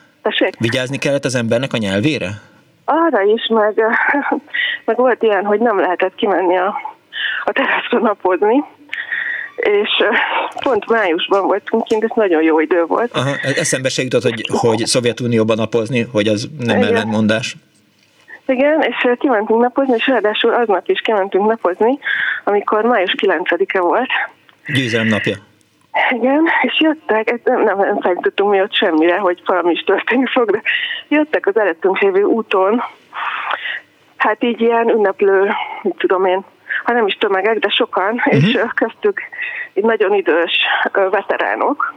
[0.59, 2.29] Vigyázni kellett az embernek a nyelvére?
[2.85, 3.81] Arra is, meg,
[4.85, 6.75] meg volt ilyen, hogy nem lehetett kimenni a,
[7.43, 8.63] a teraszra napozni,
[9.55, 9.89] és
[10.63, 13.11] pont májusban voltunk kint, ez nagyon jó idő volt.
[13.13, 16.89] Aha, eszembe se jutott, hogy, hogy Szovjetunióban napozni, hogy az nem Igen.
[16.89, 17.55] ellentmondás.
[18.45, 21.99] Igen, és kimentünk napozni, és ráadásul aznap is kimentünk napozni,
[22.43, 24.09] amikor május 9-e volt.
[24.67, 25.35] Győzelem napja.
[26.09, 30.51] Igen, és jöttek, nem, nem, nem fejtetünk mi ott semmire, hogy valami is történni fog,
[30.51, 30.61] de
[31.07, 32.83] jöttek az előttünk lévő úton,
[34.17, 36.45] hát így ilyen ünneplő, mit tudom én,
[36.83, 38.33] ha nem is tömegek, de sokan, uh-huh.
[38.33, 39.21] és köztük
[39.73, 40.51] így nagyon idős
[40.91, 41.93] veteránok.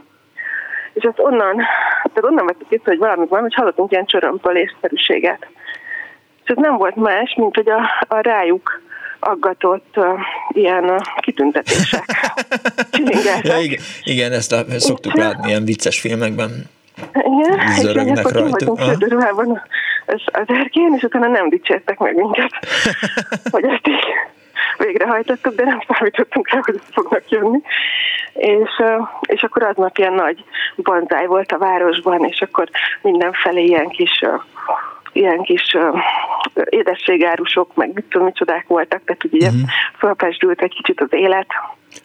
[0.93, 1.55] És ezt onnan,
[2.13, 5.47] tehát onnan vettük itt, hogy valami van, hogy hallottunk ilyen csörömpölésszerűséget.
[6.49, 8.81] És ez nem volt más, mint hogy a, a rájuk
[9.19, 10.05] aggatott uh,
[10.49, 12.03] ilyen uh, kitüntetések.
[13.43, 16.49] ja, igen, igen, ezt a, szoktuk és, látni ilyen vicces filmekben.
[17.13, 18.79] Igen, Zörögnek és rajtuk.
[20.05, 22.51] az, az erkén, és utána nem dicsértek meg minket,
[23.51, 24.05] hogy ezt így
[24.77, 27.61] végrehajtottuk, de nem számítottunk rá, hogy fognak jönni.
[28.33, 28.83] És,
[29.21, 30.43] és akkor aznap ilyen nagy
[30.75, 32.69] banzáj volt a városban, és akkor
[33.01, 34.23] mindenfelé ilyen kis
[35.13, 35.77] ilyen kis
[36.69, 39.69] édességárusok, meg mit tudom, micsodák voltak, tehát ugye uh-huh.
[39.97, 41.47] fölpesdült egy kicsit az élet.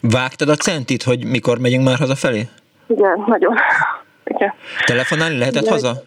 [0.01, 2.49] Vágtad a centit, hogy mikor megyünk már hazafelé?
[2.87, 3.57] Igen, nagyon.
[4.25, 4.53] Igen.
[4.85, 5.73] Telefonálni lehetett Igen.
[5.73, 6.03] haza?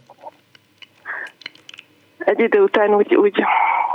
[2.17, 3.43] Egy idő után úgy, úgy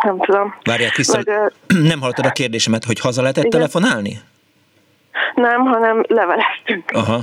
[0.02, 0.54] nem tudom.
[0.64, 3.58] Várják vissza, Vagy, nem hallottad a kérdésemet, hogy haza lehetett igen.
[3.58, 4.20] telefonálni?
[5.34, 6.90] Nem, hanem leveleztünk.
[6.92, 7.20] Aha.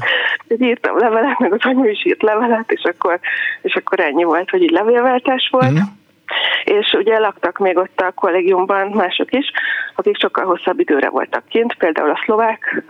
[0.57, 3.19] Írtam levelet, meg az anyu is írt levelet, és akkor,
[3.61, 5.71] és akkor ennyi volt, hogy így levélváltás volt.
[5.71, 5.87] Uh-huh.
[6.63, 9.51] És ugye laktak még ott a kollégiumban mások is,
[9.95, 12.83] akik sokkal hosszabb időre voltak kint, például a szlovák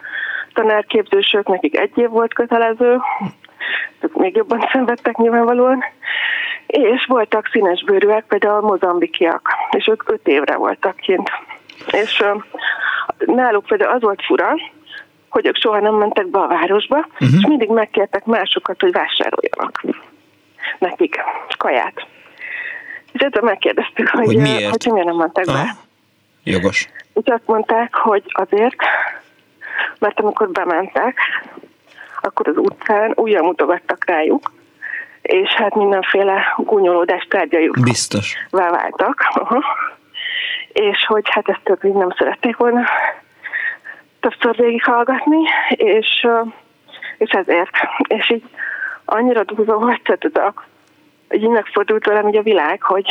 [0.54, 3.00] tanárképzősök, nekik egy év volt kötelező,
[4.14, 5.84] még jobban szenvedtek nyilvánvalóan,
[6.68, 11.30] és voltak színesbőrűek, például a mozambikiak, és ők öt évre voltak kint.
[11.92, 12.24] És
[13.18, 14.56] náluk például az volt fura,
[15.30, 17.30] hogy ők soha nem mentek be a városba, uh-huh.
[17.38, 19.84] és mindig megkértek másokat, hogy vásároljanak
[20.80, 21.20] nekik
[21.58, 22.08] kaját.
[23.12, 25.64] És ezzel megkérdeztük, hogy, hogy miért, hogy miért nem mentek Aha.
[25.64, 25.76] be.
[26.44, 26.90] Jogos.
[27.14, 28.76] És azt mondták, hogy azért,
[30.00, 31.18] mert amikor bementek,
[32.22, 34.52] akkor az utcán újra mutogattak rájuk,
[35.22, 38.36] és hát mindenféle gúnyolódás tárgyaiuk Biztos.
[38.50, 39.24] váltak.
[39.34, 39.64] Aha.
[40.74, 42.82] És hogy hát ezt több nem szerették volna
[44.20, 46.28] többször végighallgatni, és,
[47.18, 47.72] és ezért.
[48.08, 48.44] És így
[49.06, 50.54] annyira durva volt, tehát
[51.30, 53.06] így megfordult velem így a világ, hogy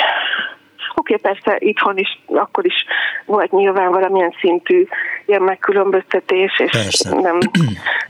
[0.94, 2.84] oké, okay, persze itthon is, akkor is
[3.24, 4.86] volt nyilván valamilyen szintű
[5.26, 7.20] ilyen megkülönböztetés, és persze.
[7.20, 7.38] nem,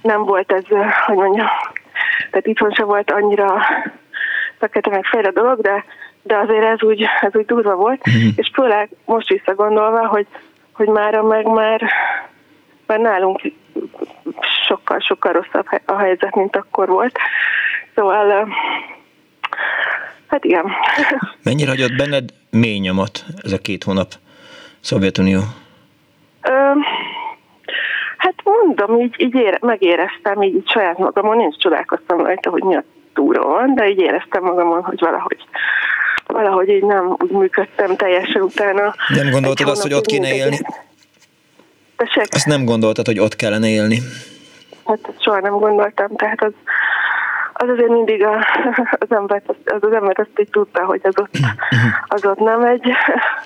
[0.03, 0.65] nem volt ez,
[1.07, 1.47] hogy mondjam,
[2.31, 3.63] tehát itthon se volt annyira
[4.59, 5.85] fekete meg fejre dolog, de,
[6.23, 8.29] de azért ez úgy, ez úgy durva volt, mm.
[8.37, 10.27] és főleg most visszagondolva, hogy,
[10.73, 11.91] hogy mára meg már,
[12.89, 13.41] már nálunk
[14.67, 17.19] sokkal-sokkal rosszabb a helyzet, mint akkor volt.
[17.95, 18.49] Szóval,
[20.27, 20.65] hát igen.
[21.45, 24.13] Mennyire hagyott benned mély nyomot ez a két hónap
[24.81, 25.41] Szovjetunió?
[26.43, 26.73] Ö,
[28.17, 32.77] hát mondom, így, így ére, megéreztem, így, így saját magamon, nincs csodálkoztam rajta, hogy mi
[32.77, 32.85] a
[33.15, 35.47] túra van, de így éreztem magamon, hogy valahogy
[36.27, 38.95] valahogy így nem úgy működtem teljesen utána.
[39.09, 40.59] Nem gondoltad azt, hogy ott kéne élni?
[41.99, 42.35] Tessék?
[42.35, 43.99] Azt nem gondoltad, hogy ott kellene élni?
[44.87, 46.53] Hát soha nem gondoltam, tehát az,
[47.53, 48.37] az azért mindig a,
[49.05, 51.37] az, ember, az, az ember azt így tudta, hogy az ott,
[52.15, 52.93] az ott nem egy,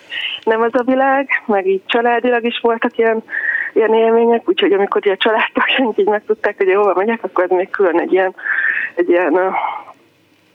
[0.52, 3.22] nem az a világ, meg így családilag is voltak ilyen,
[3.72, 8.00] ilyen élmények, úgyhogy amikor a családtagjaink így megtudták, hogy hova megyek, akkor ez még külön
[8.00, 8.34] egy ilyen,
[8.94, 9.54] egy ilyen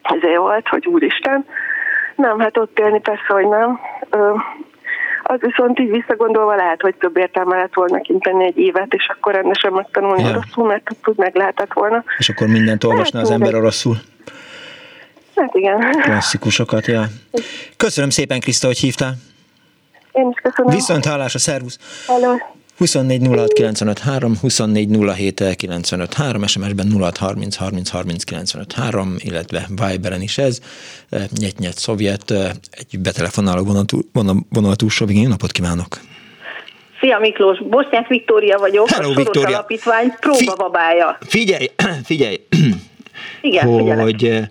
[0.02, 1.46] ezért volt, hogy úristen.
[2.16, 3.80] Nem, hát ott élni persze, hogy nem.
[5.24, 9.08] Az viszont így visszagondolva lehet, hogy több értelme lett volna kint tenni egy évet, és
[9.18, 10.30] akkor rendesen megtanulni Ja.
[10.30, 12.04] oroszul, mert tud meg lehetett volna.
[12.18, 13.96] És akkor mindent olvasna az Hát, ember oroszul.
[15.36, 15.80] Hát igen.
[16.02, 17.04] Klasszikusokat, ja.
[17.78, 19.14] Köszönöm szépen, Kriszta, hogy hívtál.
[20.12, 20.76] Én is köszönöm.
[20.76, 21.78] Viszont hallásra, szervusz!
[22.08, 22.36] Hello.
[22.78, 30.38] 24 06 953, 24 07 953, SMS-ben 06 30 30 30 953, illetve Viberen is
[30.38, 30.60] ez.
[31.10, 35.06] Eh, Nyet-nyet szovjet, eh, egy betelefonáló vonal- vonal túlsó.
[35.10, 36.00] Jó napot kívánok!
[37.00, 39.56] Szia Miklós, Bosnyák Viktória vagyok, Hello, a Soros Viktória.
[39.58, 41.18] Alapítvány próbababája.
[41.22, 41.72] Figyelj,
[42.04, 42.42] figyelj,
[43.42, 44.04] Igen, figyelek.
[44.04, 44.48] hogy, eh,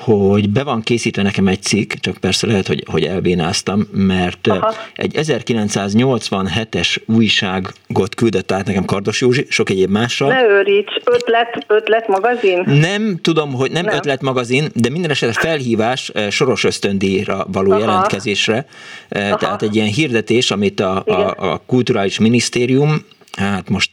[0.00, 4.74] hogy be van készítve nekem egy cikk, csak persze lehet, hogy, hogy elbénáztam, mert Aha.
[4.94, 10.28] egy 1987-es újságot küldött át nekem Kardos Józsi, sok egyéb mással.
[10.28, 12.64] Ne őríts, ötlet, ötlet magazin?
[12.66, 13.94] Nem tudom, hogy nem, nem.
[13.94, 17.80] Ötlet magazin, de minden esetre felhívás soros ösztöndíjra való Aha.
[17.80, 18.66] jelentkezésre.
[19.10, 19.36] Aha.
[19.36, 21.20] Tehát egy ilyen hirdetés, amit a, Igen.
[21.20, 23.04] a, a kulturális minisztérium
[23.36, 23.92] hát most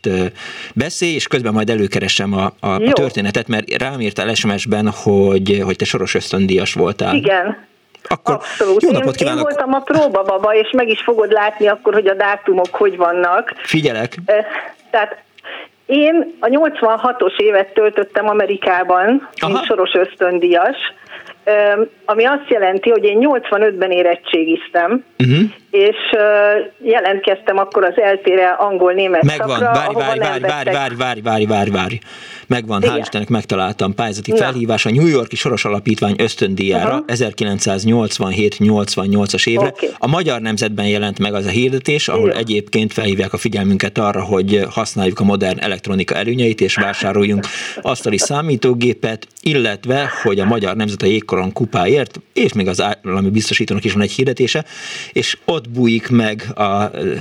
[0.73, 5.85] beszélj, és közben majd előkeresem a, a, történetet, mert rám írtál SMS-ben, hogy, hogy te
[5.85, 7.15] soros ösztöndíjas voltál.
[7.15, 7.57] Igen.
[8.07, 8.81] Akkor Abszolút.
[8.81, 9.41] jó én, napot én kívánok!
[9.41, 13.53] voltam a próbababa, és meg is fogod látni akkor, hogy a dátumok hogy vannak.
[13.63, 14.17] Figyelek!
[14.25, 14.45] Eh,
[14.89, 15.23] Tehát
[15.85, 19.51] én a 86-os évet töltöttem Amerikában, Aha.
[19.51, 20.77] mint soros ösztöndíjas,
[22.05, 25.49] ami azt jelenti, hogy én 85-ben érettségiztem, Uh-huh.
[25.71, 25.95] és
[26.81, 31.69] jelentkeztem akkor az eltére angol-német Megvan, szakra, várj, várj, várj, várj, várj, várj, várj, várj,
[31.69, 31.95] várj.
[32.47, 32.99] Megvan, hál' Igen.
[32.99, 34.37] Istennek megtaláltam pályázati Na.
[34.37, 37.03] felhívás a New Yorki Soros Alapítvány ösztöndíjára Aha.
[37.07, 39.67] 1987-88-as évre.
[39.67, 39.89] Oké.
[39.97, 42.33] A Magyar Nemzetben jelent meg az a hirdetés, ahol Jó.
[42.35, 47.45] egyébként felhívják a figyelmünket arra, hogy használjuk a modern elektronika előnyeit, és vásároljunk
[47.81, 53.83] asztali számítógépet, illetve, hogy a Magyar Nemzet a jégkoron kupáért, és még az állami biztosítónak
[53.83, 54.65] is van egy hirdetése,
[55.11, 57.13] és ott bújik meg a ö,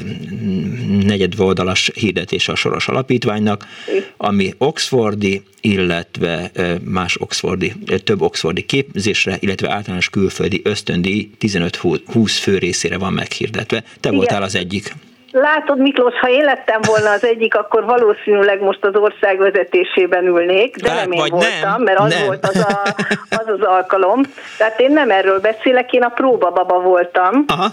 [1.03, 3.67] negyedoldalas hirdetése a Soros Alapítványnak,
[4.17, 4.55] ami
[5.15, 6.51] Oxfordi, illetve
[6.85, 7.73] más Oxfordi,
[8.05, 13.81] több Oxfordi képzésre, illetve általános külföldi ösztöndíj 15-20 fő részére van meghirdetve.
[13.81, 14.15] Te Igen.
[14.15, 14.95] voltál az egyik.
[15.31, 20.77] Látod, Miklós, ha én lettem volna az egyik, akkor valószínűleg most az ország vezetésében ülnék,
[20.77, 22.27] de Hát, nem én voltam, nem, mert az nem.
[22.27, 22.83] volt az, a,
[23.41, 24.23] az az alkalom.
[24.59, 27.45] Tehát én nem erről beszélek, én a próbababa voltam.
[27.47, 27.67] Aha.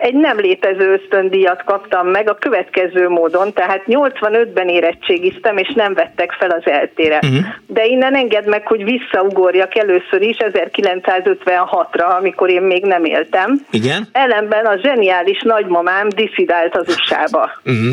[0.00, 6.32] Egy nem létező ösztöndíjat kaptam meg a következő módon, tehát 85-ben érettségiztem, és nem vettek
[6.32, 7.18] fel az eltére.
[7.22, 7.36] Mhm.
[7.66, 13.66] De innen engedd meg, hogy visszaugorjak először is 1956-ra, amikor én még nem éltem.
[13.70, 14.08] Igen?
[14.12, 17.50] Ellenben a zseniális nagymamám diszidált az USA-ba.
[17.64, 17.92] Uh-huh.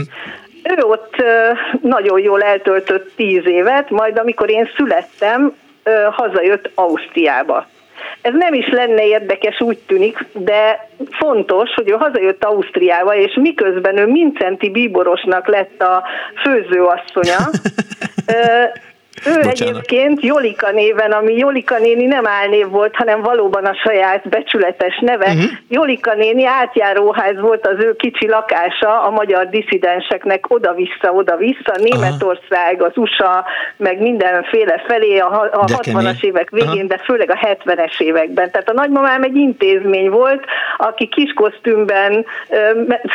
[0.63, 1.15] Ő ott
[1.81, 5.53] nagyon jól eltöltött tíz évet, majd amikor én születtem,
[6.11, 7.67] hazajött Ausztriába.
[8.21, 13.97] Ez nem is lenne érdekes, úgy tűnik, de fontos, hogy ő hazajött Ausztriába, és miközben
[13.97, 16.03] ő Mincenti Bíborosnak lett a
[16.43, 17.37] főzőasszonya,
[19.25, 19.61] ő Bocsánat.
[19.61, 25.25] egyébként Jolika néven, ami Jolika néni nem álnév volt, hanem valóban a saját becsületes neve.
[25.25, 25.43] Uh-huh.
[25.69, 32.91] Jolika néni átjáróház volt az ő kicsi lakása a magyar disszidenseknek oda-vissza, oda-vissza, Németország, az
[32.95, 33.45] USA,
[33.77, 36.15] meg mindenféle felé a, a De 60-as kemény.
[36.21, 36.87] évek végén, Aha.
[36.87, 38.51] de főleg a 70-es években.
[38.51, 40.45] Tehát a nagymamám egy intézmény volt,
[40.77, 42.25] aki kis kosztümben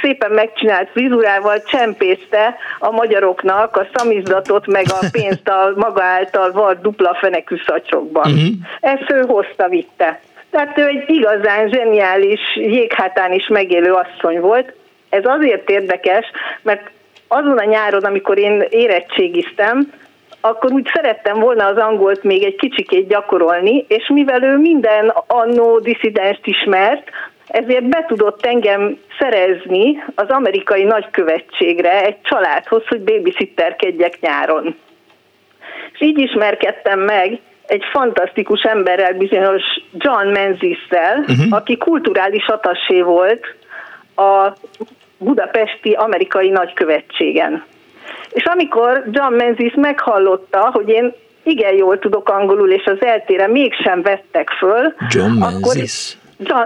[0.01, 6.81] szépen megcsinált frizurával csempészte a magyaroknak a szamizdatot, meg a pénzt a maga által vart
[6.81, 8.31] dupla fenekű szatyrokban.
[8.31, 8.47] Mhm.
[8.81, 10.21] Ezt ő hozta, vitte.
[10.51, 14.75] Tehát ő egy igazán zseniális, jéghátán is megélő asszony volt.
[15.09, 16.27] Ez azért érdekes,
[16.63, 16.91] mert
[17.29, 19.93] azon a nyáron, amikor én érettségiztem,
[20.41, 25.79] akkor úgy szerettem volna az angolt még egy kicsikét gyakorolni, és mivel ő minden annó
[25.79, 27.11] disszidenst ismert,
[27.47, 34.77] ezért be tudott engem szerezni az amerikai nagykövetségre egy családhoz, hogy babysitterkedjek nyáron.
[36.01, 39.63] És így ismerkedtem meg egy fantasztikus emberrel, bizonyos
[39.93, 41.47] John Menzies-szel, uh-huh.
[41.51, 43.45] aki kulturális atasé volt
[44.17, 44.53] a
[45.19, 47.65] budapesti amerikai nagykövetségen.
[48.31, 51.13] És amikor John Menzies meghallotta, hogy én
[51.43, 56.17] igen jól tudok angolul, és az eltére mégsem vettek föl, John akkor Menzies.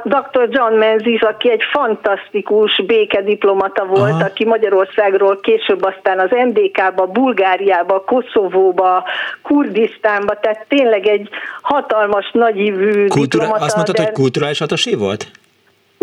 [0.05, 0.49] Dr.
[0.51, 4.25] John Menzies, aki egy fantasztikus békediplomata volt, Aha.
[4.25, 9.05] aki Magyarországról később aztán az MDK-ba, Bulgáriába, Koszovóba,
[9.43, 11.29] Kurdisztánba, tehát tényleg egy
[11.63, 13.65] hatalmas, nagyívű Kultúra, diplomata.
[13.65, 15.31] azt mondtad, de hogy kulturális atasé volt?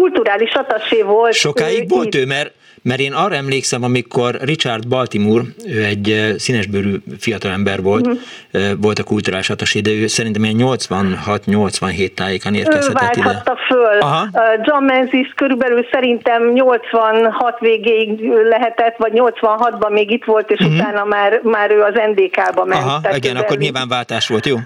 [0.02, 1.34] Kulturális atasé volt.
[1.34, 2.54] Sokáig volt ő, mert
[2.84, 8.62] mert én arra emlékszem, amikor Richard Baltimore, ő egy színesbőrű fiatalember volt, uh-huh.
[8.82, 13.44] volt a kulturális atasé, de ő szerintem ilyen 86-87 tájékán érkezhetett ő ide.
[13.68, 14.00] föl.
[14.00, 14.28] Aha.
[14.62, 20.76] John Menzies körülbelül szerintem 86 végéig lehetett, vagy 86-ban még itt volt, és uh-huh.
[20.76, 22.84] utána már, már ő az NDK-ba ment.
[22.84, 24.58] Aha, igen, akkor nyilván váltás volt, jó?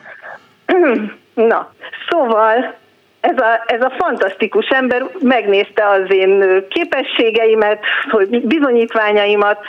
[1.49, 1.73] Na,
[2.09, 2.83] szóval
[3.25, 7.79] ez a, ez a fantasztikus ember megnézte az én képességeimet,
[8.09, 9.59] hogy bizonyítványaimat,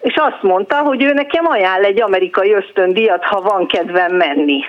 [0.00, 4.60] és azt mondta, hogy ő nekem ajánl egy amerikai ösztöndíjat, ha van kedvem menni.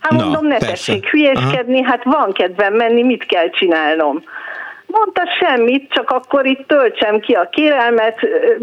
[0.00, 1.90] Hát mondom, Na, ne tessék hülyéskedni, Aha.
[1.90, 4.22] hát van kedvem menni, mit kell csinálnom?
[4.90, 8.18] Mondta semmit, csak akkor itt töltsem ki a kérelmet,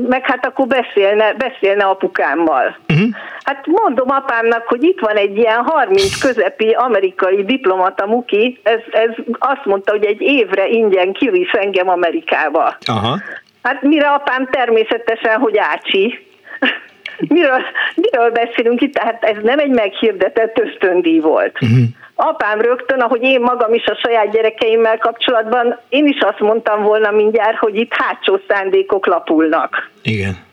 [0.08, 2.78] meg hát akkor beszélne, beszélne apukámmal.
[2.90, 3.10] Uh-huh.
[3.44, 9.10] Hát mondom apámnak, hogy itt van egy ilyen 30 közepi amerikai diplomata muki, ez, ez
[9.40, 12.78] azt mondta, hogy egy évre ingyen kivisz engem Amerikába.
[12.86, 13.20] Aha.
[13.64, 16.28] Hát mire apám természetesen, hogy ácsi.
[17.28, 17.62] miről,
[17.96, 18.94] miről beszélünk itt?
[18.94, 21.62] Tehát ez nem egy meghirdetett ösztöndíj volt.
[21.62, 21.86] Uh-huh
[22.20, 27.12] apám rögtön, ahogy én magam is a saját gyerekeimmel kapcsolatban, én is azt mondtam volna
[27.12, 29.90] mindjárt, hogy itt hátsó szándékok lapulnak.
[30.02, 30.46] Igen.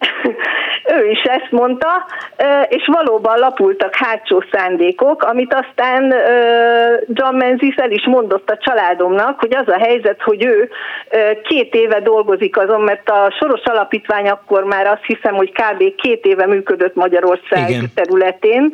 [0.98, 2.06] ő is ezt mondta,
[2.68, 6.14] és valóban lapultak hátsó szándékok, amit aztán
[7.06, 10.70] John Menzies el is mondott a családomnak, hogy az a helyzet, hogy ő
[11.42, 15.94] két éve dolgozik azon, mert a Soros Alapítvány akkor már azt hiszem, hogy kb.
[15.96, 17.90] két éve működött Magyarország Igen.
[17.94, 18.72] területén,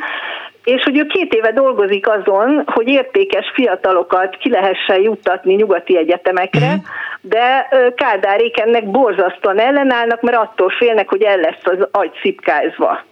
[0.67, 6.67] és hogy ő két éve dolgozik azon, hogy értékes fiatalokat ki lehessen juttatni nyugati egyetemekre,
[6.67, 6.83] uh-huh.
[7.21, 13.05] de Kádárék ennek borzasztóan ellenállnak, mert attól félnek, hogy el lesz az agy szipkázva.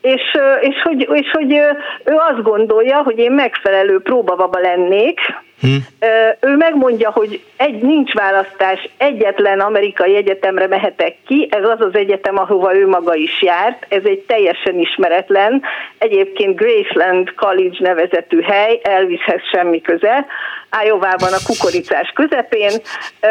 [0.00, 1.52] És, és, hogy, és hogy
[2.04, 5.20] ő azt gondolja, hogy én megfelelő próbababa lennék,
[5.62, 5.76] Hm.
[6.40, 12.38] Ő megmondja, hogy egy nincs választás, egyetlen amerikai egyetemre mehetek ki, ez az az egyetem,
[12.38, 15.62] ahova ő maga is járt, ez egy teljesen ismeretlen,
[15.98, 20.26] egyébként Graceland College nevezetű hely, Elvishez semmi köze,
[20.70, 22.72] Ájovában a kukoricás közepén,
[23.20, 23.26] ö,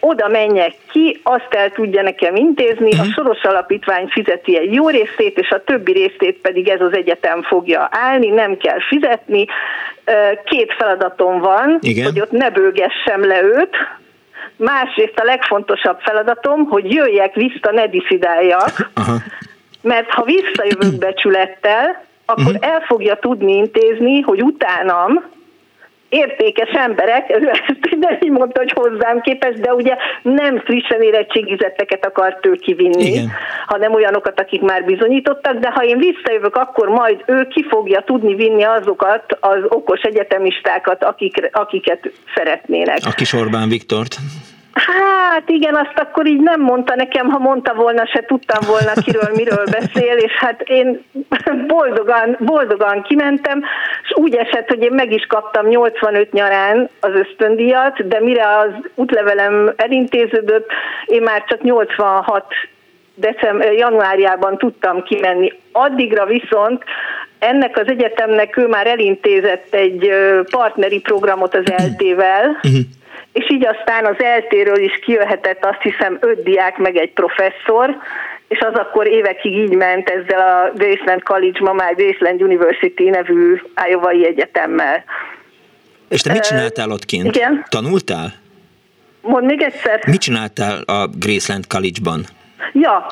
[0.00, 3.10] oda menjek ki, azt el tudja nekem intézni, a hm.
[3.10, 7.88] Soros Alapítvány fizeti egy jó részét, és a többi részét pedig ez az egyetem fogja
[7.90, 9.46] állni, nem kell fizetni,
[10.44, 12.04] két feladatom van, Igen.
[12.04, 13.76] hogy ott ne bőgessem le őt,
[14.56, 19.16] másrészt a legfontosabb feladatom, hogy jöjjek vissza, ne diszidáljak, Aha.
[19.82, 22.70] mert ha visszajövök becsülettel, akkor uh-huh.
[22.70, 25.24] el fogja tudni intézni, hogy utánam
[26.08, 32.46] értékes emberek, ezt nem így mondta, hogy hozzám képes, de ugye nem frissen érettségizetteket akart
[32.46, 33.30] ő kivinni, Igen.
[33.66, 38.34] hanem olyanokat, akik már bizonyítottak, de ha én visszajövök, akkor majd ő ki fogja tudni
[38.34, 42.98] vinni azokat az okos egyetemistákat, akik, akiket szeretnének.
[43.04, 44.16] A kis Orbán Viktort.
[44.76, 49.30] Hát igen, azt akkor így nem mondta nekem, ha mondta volna, se tudtam volna, kiről,
[49.34, 51.04] miről beszél, és hát én
[51.66, 53.62] boldogan, boldogan kimentem,
[54.02, 58.70] és úgy esett, hogy én meg is kaptam 85 nyarán az ösztöndíjat, de mire az
[58.94, 60.70] útlevelem elintéződött,
[61.06, 62.44] én már csak 86
[63.14, 65.52] december, januárjában tudtam kimenni.
[65.72, 66.84] Addigra viszont
[67.38, 70.10] ennek az egyetemnek ő már elintézett egy
[70.50, 72.60] partneri programot az LT-vel,
[73.36, 77.96] és így aztán az eltéről is kijöhetett azt hiszem öt diák meg egy professzor,
[78.48, 83.60] és az akkor évekig így ment ezzel a Graceland College, ma már Graceland University nevű
[83.88, 85.04] iowa egyetemmel.
[86.08, 87.36] És te mit csináltál ott kint?
[87.36, 87.64] Igen.
[87.68, 88.32] Tanultál?
[89.20, 90.00] Mond még egyszer.
[90.06, 92.24] Mit csináltál a Graceland College-ban?
[92.72, 93.06] Ja,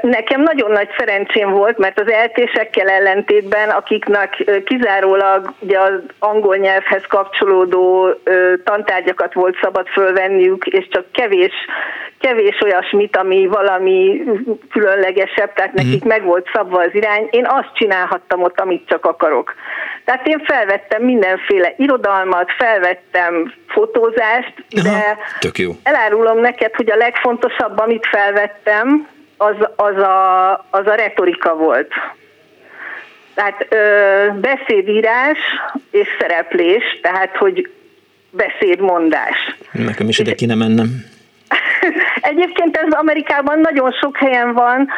[0.00, 7.02] nekem nagyon nagy szerencsém volt, mert az eltésekkel ellentétben, akiknek kizárólag ugye az angol nyelvhez
[7.08, 8.08] kapcsolódó
[8.64, 11.52] tantárgyakat volt szabad fölvenniük, és csak kevés,
[12.20, 14.22] kevés olyasmit, ami valami
[14.70, 16.08] különlegesebb, tehát nekik mm.
[16.08, 19.54] meg volt szabva az irány, én azt csinálhattam ott, amit csak akarok.
[20.08, 25.72] Tehát én felvettem mindenféle irodalmat, felvettem fotózást, de Aha, tök jó.
[25.82, 31.92] elárulom neked, hogy a legfontosabb, amit felvettem, az, az, a, az a retorika volt.
[33.34, 33.78] Tehát ö,
[34.40, 35.38] beszédírás
[35.90, 37.70] és szereplés, tehát hogy
[38.30, 39.56] beszédmondás.
[39.72, 41.04] Nekem is ide kéne mennem.
[42.30, 44.88] Egyébként ez Amerikában nagyon sok helyen van.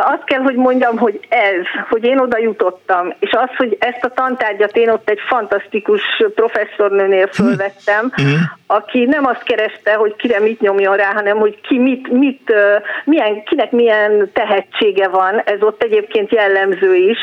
[0.00, 4.08] Azt kell, hogy mondjam, hogy ez, hogy én oda jutottam, és az, hogy ezt a
[4.08, 6.02] tantárgyat én ott egy fantasztikus
[6.34, 8.26] professzornőnél fölvettem, mhm.
[8.66, 12.52] aki nem azt kereste, hogy kire mit nyomjon rá, hanem hogy ki mit, mit
[13.04, 15.42] milyen, kinek milyen tehetsége van.
[15.44, 17.18] Ez ott egyébként jellemző is,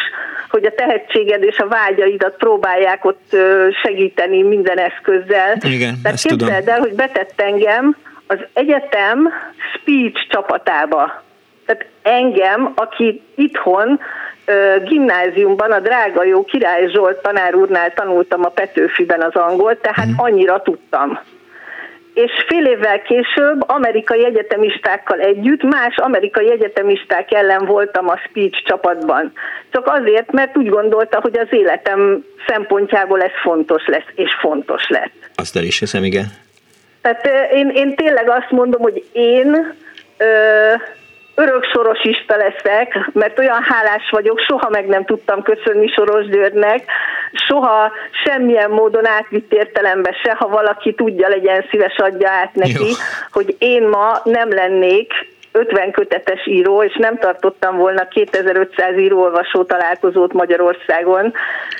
[0.49, 3.35] hogy a tehetséged és a vágyaidat próbálják ott
[3.83, 5.57] segíteni minden eszközzel.
[5.61, 6.47] Igen, Tehát ezt tudom.
[6.47, 7.95] képzeld el, hogy betett engem
[8.27, 9.29] az egyetem
[9.73, 11.23] speech csapatába.
[11.65, 13.99] Tehát engem, aki itthon
[14.83, 20.19] gimnáziumban a drága jó Király Zsolt tanár úrnál tanultam a Petőfiben az angolt, tehát Mhm.
[20.19, 21.19] annyira tudtam
[22.13, 29.31] és fél évvel később amerikai egyetemistákkal együtt más amerikai egyetemisták ellen voltam a speech csapatban.
[29.71, 35.13] Csak azért, mert úgy gondolta, hogy az életem szempontjából ez fontos lesz, és fontos lett.
[35.35, 36.25] Azt el is hiszem, igen.
[37.03, 39.75] Tehát én, én tényleg azt mondom, hogy én
[40.17, 40.73] ö,
[41.35, 46.83] örök sorosista leszek, mert olyan hálás vagyok, soha meg nem tudtam köszönni Soros Györgynek,
[47.31, 47.91] soha
[48.23, 52.95] semmilyen módon átvitt értelembe se, ha valaki tudja, legyen szíves adja át neki, Jó.
[53.31, 55.13] hogy én ma nem lennék
[55.53, 61.33] 50 kötetes író, és nem tartottam volna 2500 író-olvasó találkozót Magyarországon,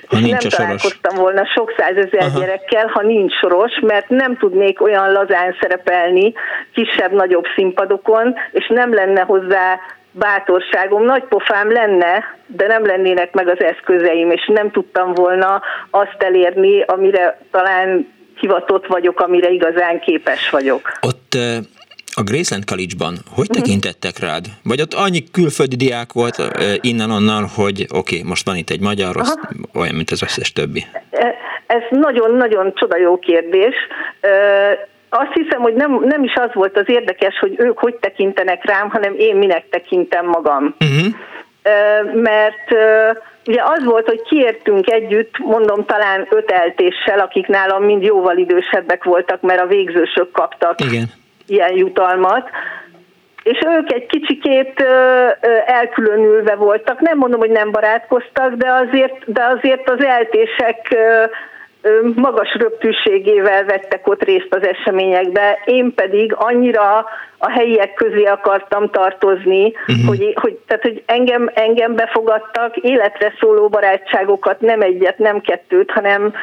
[0.07, 0.55] Ha és nem Soros.
[0.55, 2.39] találkoztam volna sok százezer Aha.
[2.39, 6.33] gyerekkel, ha nincs soros, mert nem tudnék olyan lazán szerepelni
[6.73, 9.79] kisebb-nagyobb színpadokon, és nem lenne hozzá
[10.11, 16.17] bátorságom, nagy pofám lenne, de nem lennének meg az eszközeim, és nem tudtam volna azt
[16.17, 20.91] elérni, amire talán hivatott vagyok, amire igazán képes vagyok.
[21.01, 21.37] Ott
[22.15, 24.45] a Graceland College-ban hogy tekintettek rád?
[24.63, 26.37] Vagy ott annyi külföldi diák volt
[26.81, 29.33] innen-onnan, hogy oké, okay, most van itt egy magyar, rossz,
[29.73, 30.85] olyan, mint az összes többi.
[31.67, 33.75] Ez nagyon-nagyon csoda jó kérdés.
[35.09, 38.89] Azt hiszem, hogy nem, nem is az volt az érdekes, hogy ők hogy tekintenek rám,
[38.89, 40.75] hanem én minek tekintem magam.
[40.79, 41.13] Uh-huh.
[42.21, 42.71] Mert
[43.45, 49.03] ugye az volt, hogy kiértünk együtt, mondom talán öt eltéssel, akik nálam mind jóval idősebbek
[49.03, 51.21] voltak, mert a végzősök kaptak Igen.
[51.47, 52.49] Ilyen jutalmat,
[53.43, 54.85] és ők egy kicsikét
[55.65, 56.99] elkülönülve voltak.
[56.99, 60.95] Nem mondom, hogy nem barátkoztak, de azért, de azért az eltések
[62.15, 65.59] magas röptűségével vettek ott részt az eseményekbe.
[65.65, 67.05] Én pedig annyira
[67.37, 70.07] a helyiek közé akartam tartozni, uh-huh.
[70.07, 76.33] hogy, hogy, tehát, hogy engem, engem befogadtak, életre szóló barátságokat, nem egyet, nem kettőt, hanem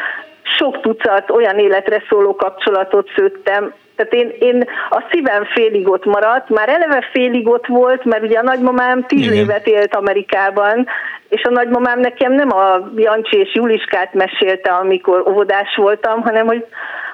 [0.59, 6.49] sok tucat olyan életre szóló kapcsolatot szőttem, tehát én, én a szívem félig ott maradt,
[6.49, 9.35] már eleve félig ott volt, mert ugye a nagymamám tíz Igen.
[9.35, 10.87] évet élt Amerikában,
[11.29, 16.67] és a nagymamám nekem nem a Jancsi és Juliskát mesélte, amikor óvodás voltam, hanem hogy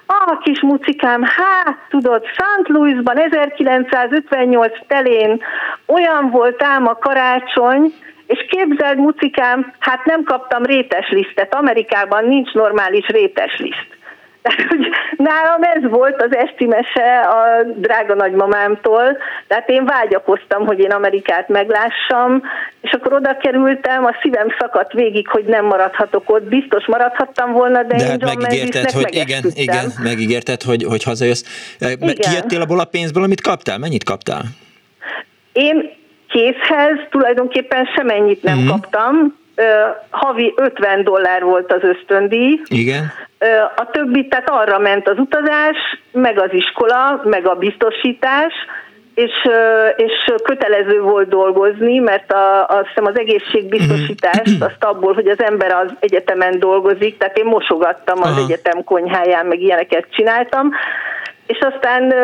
[0.06, 2.68] ah, kis mucikám, hát tudod, St.
[2.68, 5.42] Louisban 1958 telén
[5.86, 7.92] olyan volt ám a karácsony,
[8.26, 11.54] és képzeld, mucikám, hát nem kaptam rétes lisztet.
[11.54, 13.94] Amerikában nincs normális rétes liszt.
[14.46, 19.16] Tehát, hogy nálam ez volt az esti mese a drága nagymamámtól,
[19.46, 22.42] tehát én vágyakoztam, hogy én Amerikát meglássam,
[22.80, 27.82] és akkor oda kerültem, a szívem szakadt végig, hogy nem maradhatok ott, biztos maradhattam volna,
[27.82, 31.42] de, De én hát John megígérted, hogy igen, igen, megígérted, hogy, hogy hazajössz.
[31.78, 32.14] Eh, Igen.
[32.14, 33.78] Kijöttél abból a pénzből, amit kaptál?
[33.78, 34.42] Mennyit kaptál?
[35.52, 35.90] Én
[36.28, 38.68] készhez tulajdonképpen semennyit nem Mhm.
[38.68, 39.36] kaptam,
[40.10, 43.12] havi 50 dollár volt az ösztöndíj, Igen.
[43.76, 45.76] A többi, tehát arra ment az utazás,
[46.12, 48.52] meg az iskola, meg a biztosítás,
[49.14, 49.32] és,
[49.96, 50.12] és
[50.42, 55.92] kötelező volt dolgozni, mert a, azt hiszem az egészségbiztosítást azt abból, hogy az ember az
[56.00, 58.40] egyetemen dolgozik, tehát én mosogattam az Aha.
[58.44, 60.70] egyetem konyháján, meg ilyeneket csináltam,
[61.46, 62.14] és aztán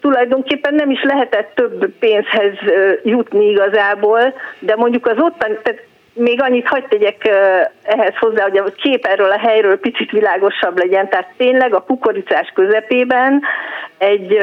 [0.00, 2.54] tulajdonképpen nem is lehetett több pénzhez
[3.02, 5.82] jutni igazából, de mondjuk az ottani, tehát
[6.14, 7.28] még annyit hagyd tegyek
[7.82, 11.08] ehhez hozzá, hogy a kép erről a helyről picit világosabb legyen.
[11.08, 13.42] Tehát tényleg a kukoricás közepében
[13.98, 14.38] egy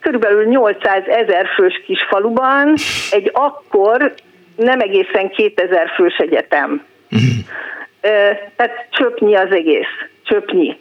[0.00, 2.74] körülbelül 800 ezer fős kis faluban
[3.10, 4.14] egy akkor
[4.56, 6.84] nem egészen 2000 fős egyetem.
[8.00, 9.94] Ö, Tehát csöpnyi az egész,
[10.24, 10.78] csöpnyi.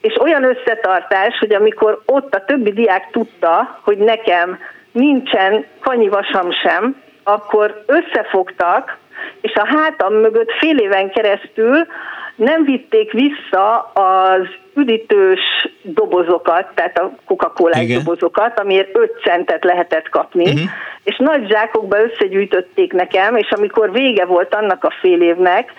[0.00, 4.58] És olyan összetartás, hogy amikor ott a többi diák tudta, hogy nekem
[4.92, 8.98] nincsen kanyivasam sem, akkor összefogtak,
[9.40, 11.86] és a hátam mögött fél éven keresztül
[12.40, 15.40] nem vitték vissza az üdítős
[15.82, 17.98] dobozokat, tehát a coca Igen.
[17.98, 20.70] dobozokat, amiért 5 centet lehetett kapni, uh-huh.
[21.04, 25.72] és nagy zsákokba összegyűjtötték nekem, és amikor vége volt annak a fél évnek,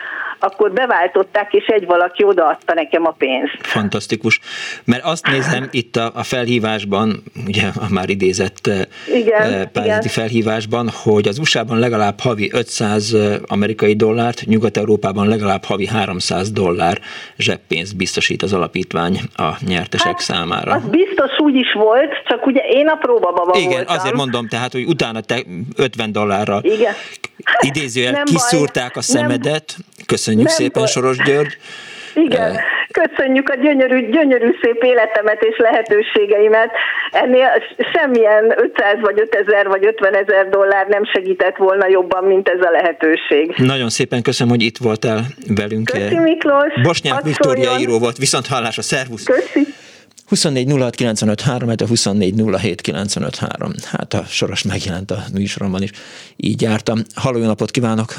[0.43, 3.57] akkor beváltották, és egy valaki odaadta nekem a pénzt.
[3.59, 4.39] Fantasztikus.
[4.85, 8.81] Mert azt nézem itt a, a felhívásban, ugye a már idézett eh,
[9.15, 10.01] Igen, eh, pályázati igen.
[10.01, 13.15] felhívásban, hogy az USA-ban legalább havi 500
[13.45, 17.01] amerikai dollárt, Nyugat-Európában legalább havi 300 500 dollár
[17.37, 20.73] zseppénzt biztosít az alapítvány a nyertesek hát, számára.
[20.73, 23.97] Az biztos úgy is volt, csak ugye én a próbababa Igen, voltam.
[23.97, 25.43] azért mondom, tehát, hogy utána te
[25.75, 26.93] 50 dollárra Igen.
[27.59, 29.75] idézőjel kiszúrták a szemedet.
[30.05, 30.91] Köszönjük nem szépen, baj.
[30.91, 31.57] Soros György.
[32.13, 32.57] Igen,
[32.91, 36.71] köszönjük a gyönyörű, gyönyörű szép életemet és lehetőségeimet.
[37.11, 37.47] Ennél
[37.93, 42.71] semmilyen 500 vagy 5000 vagy 50 ezer dollár nem segített volna jobban, mint ez a
[42.71, 43.53] lehetőség.
[43.57, 45.21] Nagyon szépen köszönöm, hogy itt voltál
[45.55, 45.85] velünk.
[45.85, 46.81] Köszi Miklós.
[46.81, 49.23] Bosnyák Viktória író volt, viszont hallásra, szervusz.
[49.23, 49.67] Köszi.
[50.31, 53.71] 24 06 953, a 24 07 953.
[53.85, 55.89] Hát a soros megjelent a műsoromban is.
[56.35, 56.97] Így jártam.
[57.15, 58.13] Halló, napot kívánok!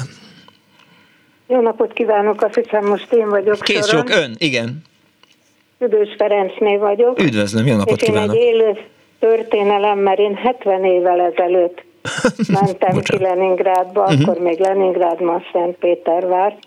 [1.53, 4.81] Jó napot kívánok, azt hiszem most én vagyok Kész sok, ön, igen.
[5.79, 7.19] Üdvös Ferencné vagyok.
[7.21, 8.35] Üdvözlöm, jó napot és kívánok.
[8.35, 8.77] én egy élő
[9.19, 11.83] történelem, mert én 70 évvel ezelőtt
[12.61, 14.21] mentem ki Leningrádba, uh-huh.
[14.21, 16.57] akkor még Leningrád, ma Szentpétervár,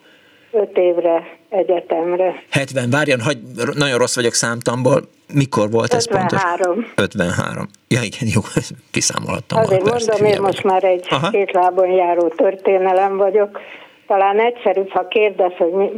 [0.50, 2.42] öt évre egyetemre.
[2.50, 3.38] 70, várjon, hagy,
[3.74, 5.02] nagyon rossz vagyok számtamból.
[5.32, 6.28] Mikor volt 53.
[6.30, 6.92] ez pontos?
[6.96, 7.68] 53.
[7.88, 8.40] Ja igen, jó,
[8.92, 9.58] kiszámolhattam.
[9.58, 11.30] Azért mondom, én most már egy Aha.
[11.30, 13.60] két lábon járó történelem vagyok
[14.06, 15.90] talán egyszerűbb, ha kérdez, hogy mi,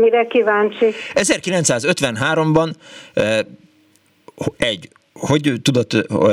[0.00, 0.86] mire kíváncsi.
[1.14, 2.70] 1953-ban
[4.58, 5.92] egy, hogy tudott,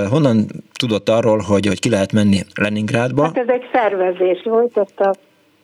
[0.10, 0.46] honnan
[0.80, 3.24] tudott arról, hogy, hogy ki lehet menni Leningrádba?
[3.24, 5.14] Hát ez egy szervezés volt, ezt a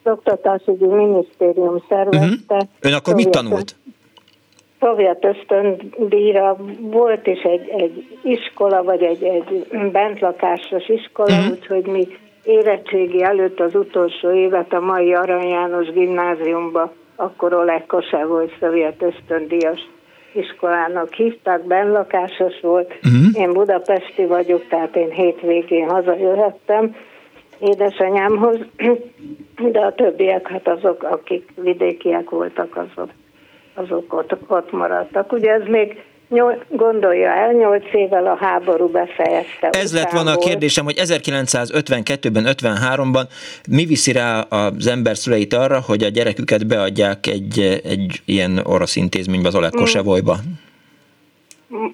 [0.04, 2.54] Oktatásügyi Minisztérium szervezte.
[2.54, 2.70] Uh-huh.
[2.80, 3.76] Ön akkor mit tanult?
[4.80, 11.52] Szovjet ösztöndíjra volt is egy, egy iskola, vagy egy, egy bentlakásos iskola, uh-huh.
[11.52, 12.08] úgyhogy mi
[12.44, 19.02] érettségi előtt az utolsó évet a mai Arany János gimnáziumba, akkor Oleg Kose volt szovjet
[19.02, 19.88] ösztöndíjas
[20.34, 22.94] iskolának hívták, benlakásos volt.
[22.94, 23.42] Uh-huh.
[23.42, 26.96] Én budapesti vagyok, tehát én hétvégén hazajöhettem
[27.60, 28.58] édesanyámhoz,
[29.72, 33.10] de a többiek, hát azok, akik vidékiek voltak, azok,
[33.74, 35.32] azok ott, ott maradtak.
[35.32, 36.04] Ugye ez még
[36.70, 39.70] gondolja el, nyolc évvel a háború befejezte.
[39.70, 43.24] Ez lett volna a kérdésem, hogy 1952-ben, 53-ban
[43.70, 48.96] mi viszi rá az ember szüleit arra, hogy a gyereküket beadják egy, egy ilyen orosz
[48.96, 50.36] intézménybe, az Oleg Kosevolyba?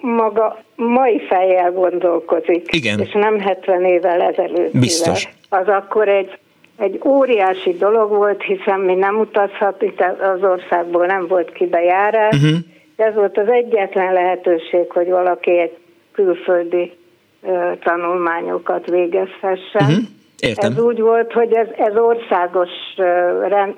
[0.01, 2.73] Maga mai fejjel gondolkozik.
[2.73, 2.99] Igen.
[2.99, 4.77] És nem 70 évvel ezelőtt.
[4.77, 5.29] Biztos.
[5.49, 6.37] Az akkor egy
[6.77, 9.93] egy óriási dolog volt, hiszen mi nem utazhatunk
[10.35, 12.57] az országból, nem volt kibejárás, uh-huh
[12.99, 15.77] ez volt az egyetlen lehetőség, hogy valaki egy
[16.11, 16.93] külföldi
[17.41, 19.81] ö, tanulmányokat végezhessen.
[19.81, 20.03] Uh-huh.
[20.39, 20.71] Értem.
[20.71, 22.69] Ez úgy volt, hogy ez, ez országos
[23.47, 23.75] rend,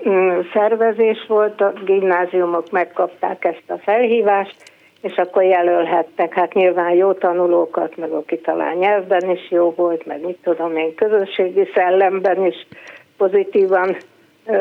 [0.54, 4.56] szervezés volt, a gimnáziumok megkapták ezt a felhívást,
[5.02, 10.26] és akkor jelölhettek, hát nyilván jó tanulókat, meg aki talán nyelvben is jó volt, meg
[10.26, 12.68] mit tudom én, közösségi szellemben is
[13.18, 13.98] pozitívan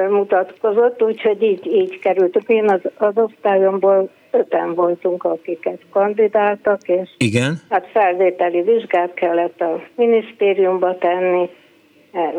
[0.09, 2.49] mutatkozott, úgyhogy így, így kerültük.
[2.49, 7.61] Én az, az osztályomból öten voltunk, akiket kandidáltak, és Igen.
[7.69, 11.49] hát felvételi vizsgát kellett a minisztériumba tenni,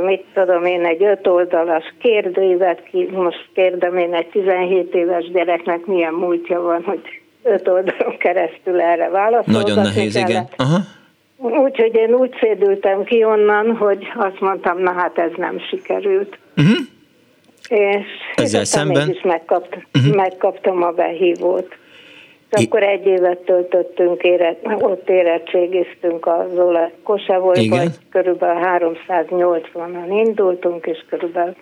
[0.06, 5.86] mit tudom én, egy öt oldalas kérdőívet, ki, most kérdem én egy 17 éves gyereknek
[5.86, 7.02] milyen múltja van, hogy
[7.44, 10.30] öt oldalon keresztül erre válaszolgatni Nagyon nehéz, kellett.
[10.30, 10.48] igen.
[10.58, 10.78] Aha.
[11.38, 16.38] Úgyhogy én úgy szédültem ki onnan, hogy azt mondtam, na hát ez nem sikerült.
[16.58, 16.78] Uh-huh.
[17.68, 18.06] És
[18.36, 19.10] Ezzel szemben?
[19.10, 20.16] is megkapt, uh-huh.
[20.16, 21.76] megkaptam a behívót.
[22.52, 28.62] És akkor egy évet töltöttünk, éret, ott érettségiztünk az Zola Kosevolyban, körülbelül
[29.08, 31.56] 380-an indultunk, és körülbelül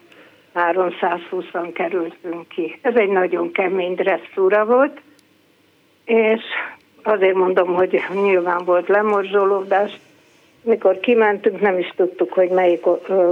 [0.55, 2.79] 320-an kerültünk ki.
[2.81, 4.97] Ez egy nagyon kemény dresszúra volt,
[6.05, 6.41] és
[7.03, 9.99] azért mondom, hogy nyilván volt lemorzsolódás.
[10.61, 12.83] Mikor kimentünk, nem is tudtuk, hogy melyik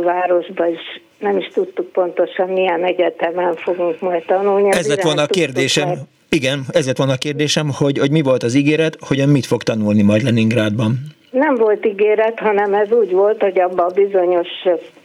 [0.04, 4.70] városba is, nem is tudtuk pontosan milyen egyetemen fogunk majd tanulni.
[4.70, 8.44] Ez lett volna a kérdésem, mert igen, ezért van a kérdésem, hogy, hogy mi volt
[8.44, 10.98] az ígéret, hogyan mit fog tanulni majd Leningrádban?
[11.32, 14.48] Nem volt ígéret, hanem ez úgy volt, hogy abban a bizonyos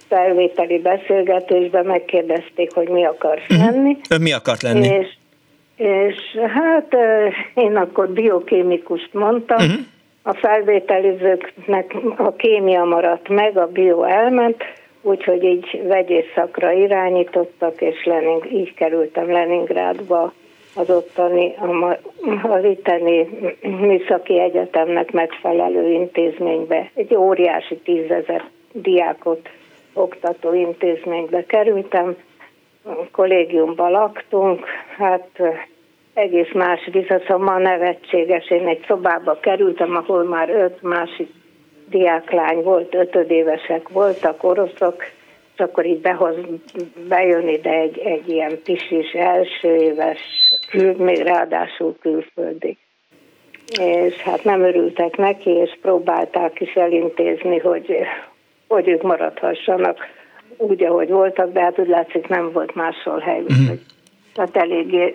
[0.09, 3.71] felvételi beszélgetésben megkérdezték, hogy mi akarsz uh-huh.
[3.71, 3.97] lenni.
[4.09, 4.87] Ön mi akart lenni?
[4.87, 5.09] És,
[5.77, 6.17] és
[6.55, 6.97] hát
[7.55, 9.81] én akkor biokémikust mondtam, uh-huh.
[10.23, 14.63] a felvételizőknek a kémia maradt meg, a bio elment,
[15.03, 20.33] úgyhogy így vegyészakra irányítottak, és Lening, így kerültem Leningrádba
[20.75, 21.55] az ottani,
[22.43, 23.29] az itteni
[23.61, 26.91] műszaki egyetemnek megfelelő intézménybe.
[26.95, 29.49] Egy óriási tízezer diákot
[29.93, 32.17] oktató intézménybe kerültem,
[32.85, 34.67] a kollégiumban laktunk,
[34.97, 35.29] hát
[36.15, 38.51] egész más visszaszommal nevetséges.
[38.51, 41.29] Én egy szobába kerültem, ahol már öt másik
[41.89, 45.03] diáklány volt, ötödévesek voltak, oroszok,
[45.61, 46.35] akkor így behoz,
[47.09, 50.19] bejön ide egy, egy ilyen pisis első éves,
[50.97, 52.79] még ráadásul külföldi.
[53.81, 57.97] És hát nem örültek neki, és próbálták is elintézni, hogy,
[58.69, 59.99] hogy ők maradhassanak
[60.57, 63.67] úgy, ahogy voltak, de hát úgy látszik nem volt máshol hely, mm.
[64.35, 65.15] tehát eléggé...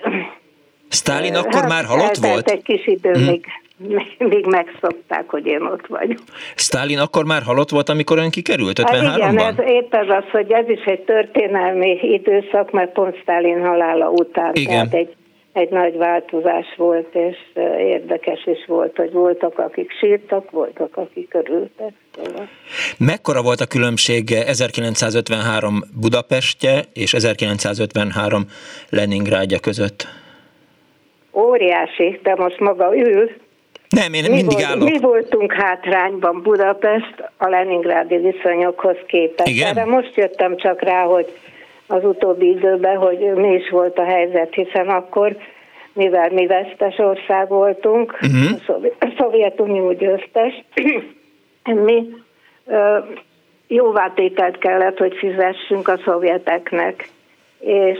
[0.90, 2.50] Stalin akkor hát, már halott volt?
[2.50, 3.26] egy kis idő, mm.
[3.26, 3.46] még,
[4.32, 6.20] még megszokták, hogy én ott vagyok.
[6.56, 8.92] Stalin akkor már halott volt, amikor ön kikerült 53-ban?
[8.92, 13.62] Hát igen, ez épp ez az, hogy ez is egy történelmi időszak, mert pont Stalin
[13.62, 14.90] halála után, igen.
[14.90, 15.16] tehát egy
[15.58, 17.38] egy nagy változás volt, és
[17.80, 21.94] érdekes is volt, hogy voltak, akik sírtak, voltak, akik örültek.
[22.16, 22.48] Szóval.
[22.98, 28.44] Mekkora volt a különbség 1953 Budapestje és 1953
[28.90, 30.08] Leningrádja között?
[31.34, 33.32] Óriási, de most maga ül.
[33.90, 34.90] Nem, én mi mindig volt, állok.
[34.90, 39.50] Mi voltunk hátrányban Budapest a Leningrádi viszonyokhoz képest.
[39.50, 39.78] Igen?
[39.78, 41.34] Erre most jöttem csak rá, hogy
[41.88, 45.38] az utóbbi időben, hogy mi is volt a helyzet, hiszen akkor,
[45.94, 48.88] mivel mi vesztes ország voltunk, uh-huh.
[49.00, 50.64] a Szovjetunió győztes,
[51.86, 52.10] mi
[52.66, 52.98] ö,
[53.68, 57.10] jóvátételt kellett, hogy fizessünk a szovjeteknek.
[57.60, 58.00] És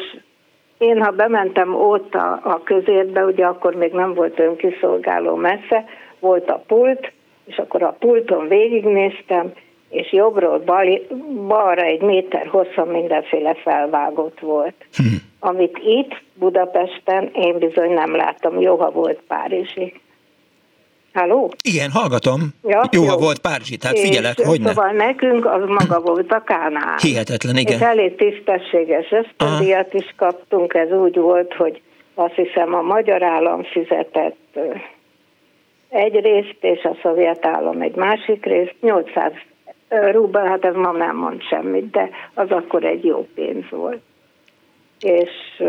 [0.78, 5.86] én, ha bementem ott a, közértbe, ugye akkor még nem volt önkiszolgáló messze,
[6.20, 7.12] volt a pult,
[7.46, 9.52] és akkor a pulton végignéztem,
[9.90, 11.00] és jobbról bal,
[11.48, 14.86] balra egy méter hosszan mindenféle felvágott volt.
[14.96, 15.04] Hm.
[15.40, 19.94] Amit itt Budapesten én bizony nem láttam, jó, ha volt Párizsi.
[21.18, 21.52] Halló?
[21.64, 22.40] Igen, hallgatom.
[22.64, 24.68] Ja, jó, jó, volt Párizsi, tehát figyelek, hogy ne.
[24.68, 26.98] Szóval nekünk az maga volt a Kánál.
[27.02, 27.74] Hihetetlen, igen.
[27.74, 31.82] És elég tisztességes ösztöndíjat is kaptunk, ez úgy volt, hogy
[32.14, 34.60] azt hiszem a magyar állam fizetett
[35.90, 39.32] egy részt, és a szovjet állam egy másik részt, 800
[40.12, 44.02] rubel, hát ez ma nem mond semmit, de az akkor egy jó pénz volt.
[45.00, 45.64] És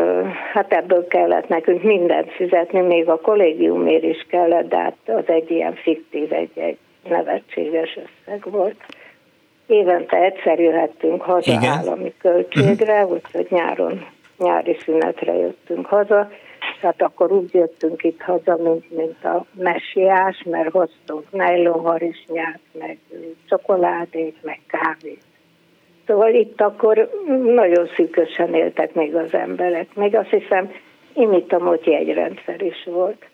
[0.53, 5.51] hát ebből kellett nekünk mindent fizetni, még a kollégiumért is kellett, de hát az egy
[5.51, 6.79] ilyen fiktív, egy, egy
[7.09, 8.77] nevetséges összeg volt.
[9.67, 11.73] Évente egyszer jöhettünk haza Igen.
[11.73, 13.13] állami költségre, uh-huh.
[13.13, 14.07] úgyhogy nyáron,
[14.39, 16.31] nyári szünetre jöttünk haza,
[16.81, 22.99] tehát akkor úgy jöttünk itt haza, mint, mint a messiás, mert hoztunk nejlonharisnyát, meg
[23.49, 25.23] csokoládét, meg kávét.
[26.09, 27.11] Szóval itt akkor
[27.45, 29.95] nagyon szűkösen éltek még az emberek.
[29.95, 30.73] Még azt hiszem,
[31.15, 33.25] imitamot jegyrendszer is volt.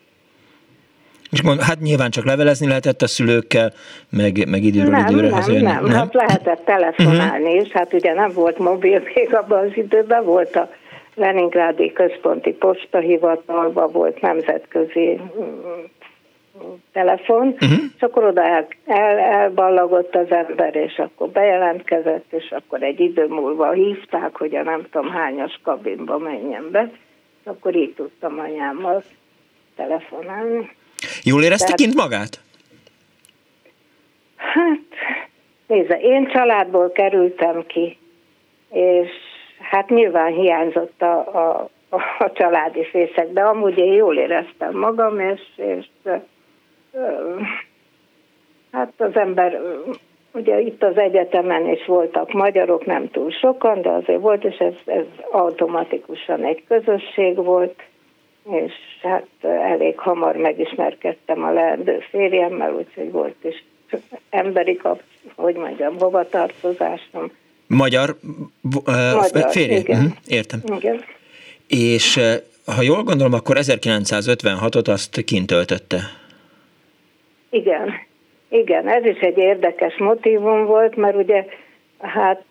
[1.30, 3.72] És mond, hát nyilván csak levelezni lehetett a szülőkkel,
[4.10, 5.64] meg, meg időről nem, időre nem, hazajönni.
[5.64, 7.66] Nem, nem, hát lehetett telefonálni uh-huh.
[7.66, 10.70] is, hát ugye nem volt mobil még abban az időben, volt a
[11.14, 15.84] Leningrádi Központi Postahivatalban volt nemzetközi mm,
[16.92, 17.78] telefon, uh-huh.
[17.96, 23.26] és akkor oda el, el, elballagott az ember, és akkor bejelentkezett, és akkor egy idő
[23.26, 26.90] múlva hívták, hogy a nem tudom hányas kabinba menjen be,
[27.40, 29.02] és akkor így tudtam anyámmal
[29.76, 30.70] telefonálni.
[31.22, 32.40] Jól érezte Tehát, kint magát?
[34.36, 34.78] Hát,
[35.66, 37.98] nézze, én családból kerültem ki,
[38.70, 39.10] és
[39.70, 41.70] hát nyilván hiányzott a, a,
[42.18, 45.86] a családi fészek, de amúgy én jól éreztem magam, és, és
[48.72, 49.60] hát az ember,
[50.32, 54.74] ugye itt az egyetemen is voltak magyarok, nem túl sokan, de azért volt, és ez,
[54.84, 57.82] ez automatikusan egy közösség volt,
[58.50, 58.72] és
[59.02, 63.64] hát elég hamar megismerkedtem a leendő férjemmel, úgyhogy volt is
[64.30, 65.02] emberi kap,
[65.34, 67.30] hogy mondjam, hovatartozásom
[67.66, 68.16] Magyar,
[69.14, 69.78] Magyar férje?
[69.78, 69.98] Igen.
[69.98, 70.60] Uh-huh, értem.
[70.76, 71.04] Igen.
[71.66, 72.20] És
[72.66, 75.98] ha jól gondolom, akkor 1956-ot azt kint töltötte.
[77.54, 77.94] Igen.
[78.48, 81.44] Igen, ez is egy érdekes motivum volt, mert ugye
[81.98, 82.42] hát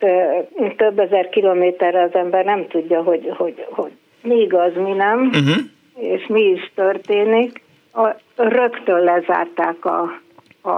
[0.78, 5.56] több ezer kilométerre az ember nem tudja, hogy, hogy, hogy mi igaz, mi nem, uh-huh.
[5.96, 7.62] és mi is történik.
[7.94, 10.20] A, rögtön lezárták a,
[10.62, 10.70] a,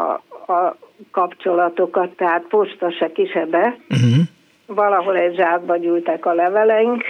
[0.52, 0.78] a
[1.12, 3.78] kapcsolatokat, tehát posta se kisebe.
[3.90, 4.26] Uh-huh.
[4.66, 7.04] Valahol egy zsákba gyűltek a leveleink,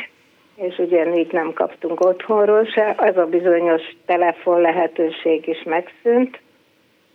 [0.55, 2.95] és ugye így nem kaptunk otthonról se.
[2.97, 6.39] Az a bizonyos telefon lehetőség is megszűnt.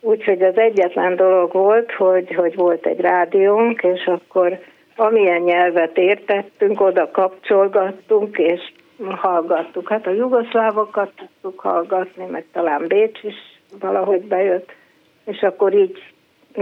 [0.01, 4.59] Úgyhogy az egyetlen dolog volt, hogy, hogy volt egy rádiónk, és akkor
[4.97, 8.61] amilyen nyelvet értettünk, oda kapcsolgattunk, és
[9.09, 9.89] hallgattuk.
[9.89, 13.35] Hát a jugoszlávokat tudtuk hallgatni, meg talán Bécs is
[13.81, 14.73] valahogy bejött,
[15.25, 16.03] és akkor így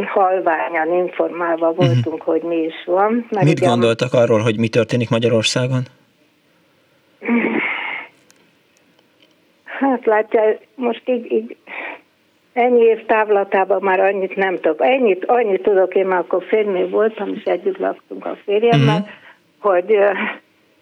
[0.07, 1.77] halványan informálva mhm.
[1.77, 2.21] voltunk, uh-huh.
[2.21, 3.27] hogy mi is van.
[3.31, 5.83] Mert Mit ugye, gondoltak arról, hogy mi történik Magyarországon?
[9.65, 11.57] Hát látja, most így, így
[12.59, 14.85] ennyi év távlatában már annyit nem tudok.
[14.85, 19.09] Ennyit, annyit tudok, én már akkor férjmé voltam, és együtt laktunk a férjemmel, uh-huh.
[19.59, 19.99] hogy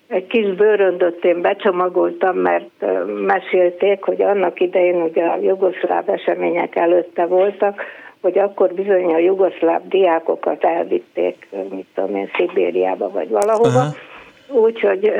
[0.08, 2.84] egy kis bőröndöt én becsomagoltam, mert
[3.26, 7.82] mesélték, hogy annak idején ugye a jugoszláv események előtte voltak,
[8.20, 13.68] hogy akkor bizony a jugoszláv diákokat elvitték, mit tudom én, Szibériába vagy valahova.
[13.68, 14.64] Uh-huh.
[14.64, 15.12] Úgyhogy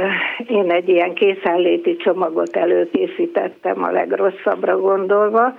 [0.49, 5.55] én egy ilyen készenléti csomagot előkészítettem a legrosszabbra gondolva,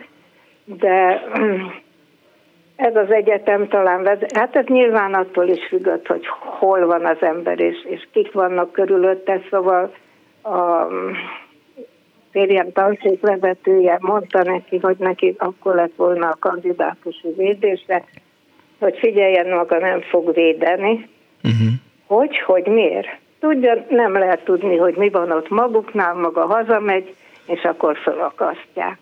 [0.68, 1.24] de
[2.76, 6.28] ez az egyetem talán hát ez nyilván attól is függött, hogy
[6.60, 9.94] hol van az ember, és, és kik vannak körülötte, szóval
[10.44, 10.88] a
[12.32, 18.04] férjem tanszékvezetője mondta neki, hogy neki akkor lett volna a kandidátusi védésre,
[18.80, 21.10] hogy figyeljen maga, nem fog védeni.
[21.44, 21.68] Uh-huh.
[22.08, 23.08] Hogy, hogy miért?
[23.40, 27.16] Tudja, nem lehet tudni, hogy mi van ott maguknál, maga hazamegy,
[27.46, 28.98] és akkor felakasztják.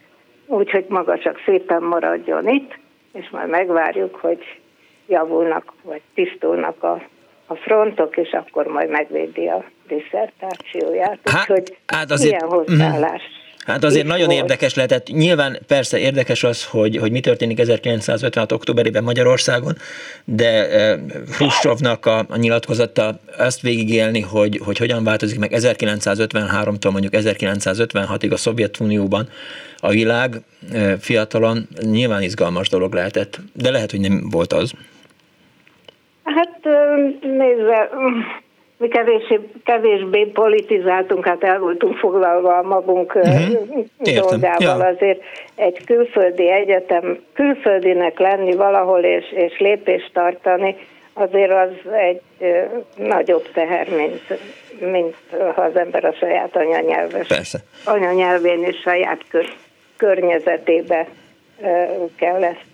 [0.46, 2.78] Úgyhogy maga csak szépen maradjon itt,
[3.14, 4.60] és majd megvárjuk, hogy
[5.08, 7.02] javulnak, vagy tisztulnak a,
[7.46, 11.20] a frontok, és akkor majd megvédi a diszertációját.
[11.24, 13.22] Hát, Úgyhogy hát azért, ilyen hozzáállás.
[13.66, 14.40] Hát azért nagyon volt.
[14.40, 15.08] érdekes lehetett.
[15.08, 18.52] Nyilván persze érdekes az, hogy, hogy mi történik 1956.
[18.52, 19.78] októberében Magyarországon,
[20.26, 20.68] de
[21.32, 28.38] Hruscsovnak a, a nyilatkozata azt végigélni, hogy, hogy hogyan változik meg 1953-tól mondjuk 1956-ig a
[28.38, 29.30] Szovjetunióban
[29.78, 30.42] a világ
[31.00, 34.74] fiatalon, nyilván izgalmas dolog lehetett, de lehet, hogy nem volt az.
[36.24, 36.60] Hát
[37.22, 37.90] nézve,
[38.78, 43.58] mi kevésbé, kevésbé politizáltunk, hát el voltunk foglalva a magunk uh-huh.
[43.98, 44.78] dolgával.
[44.80, 44.86] Ja.
[44.86, 45.22] Azért
[45.56, 50.76] egy külföldi egyetem, külföldinek lenni valahol és, és lépést tartani,
[51.14, 52.22] azért az egy
[52.96, 54.40] nagyobb teher, mint,
[54.92, 55.16] mint
[55.56, 57.60] ha az ember a saját anyanyelves, Persze.
[57.86, 59.46] anyanyelvén és saját kör,
[59.98, 61.08] környezetébe
[62.16, 62.66] kell ezt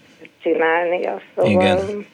[0.42, 1.22] csinálnia.
[1.36, 2.06] Szóval Igen.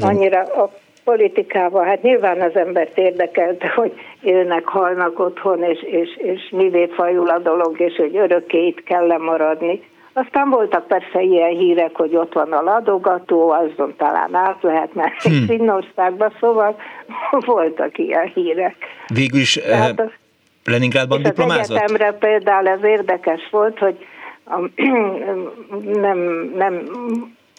[0.00, 0.70] annyira a
[1.08, 7.28] politikával, hát nyilván az embert érdekelte, hogy élnek, halnak otthon, és, és, és mivé fajul
[7.28, 9.80] a dolog, és hogy örökké itt kell maradni.
[10.12, 15.36] Aztán voltak persze ilyen hírek, hogy ott van a ladogató, azon talán át lehet menni
[15.36, 15.46] hmm.
[15.46, 16.76] Finnországba, szóval
[17.46, 18.76] voltak ilyen hírek.
[19.14, 20.10] Végül is Tehát, uh,
[20.64, 21.76] Leningrádban diplomázott?
[21.76, 23.96] Az egyetemre például ez érdekes volt, hogy
[24.44, 24.60] a,
[26.06, 26.18] nem,
[26.56, 26.82] nem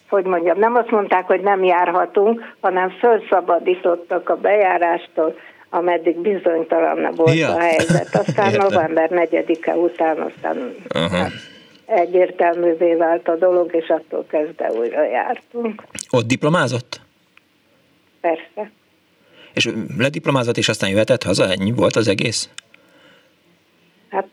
[0.09, 5.35] hogy mondjam, nem azt mondták, hogy nem járhatunk, hanem felszabadítottak a bejárástól,
[5.69, 7.49] ameddig bizonytalan volt ja.
[7.49, 8.15] a helyzet.
[8.15, 8.67] Aztán Értem.
[8.67, 10.75] november 4-e után aztán
[11.11, 11.31] hát,
[11.85, 15.83] egyértelművé vált a dolog, és attól kezdve újra jártunk.
[16.09, 17.01] Ott diplomázott?
[18.21, 18.71] Persze.
[19.53, 21.49] És lediplomázott, és aztán jöhetett haza?
[21.49, 22.49] Ennyi volt az egész?
[24.09, 24.27] Hát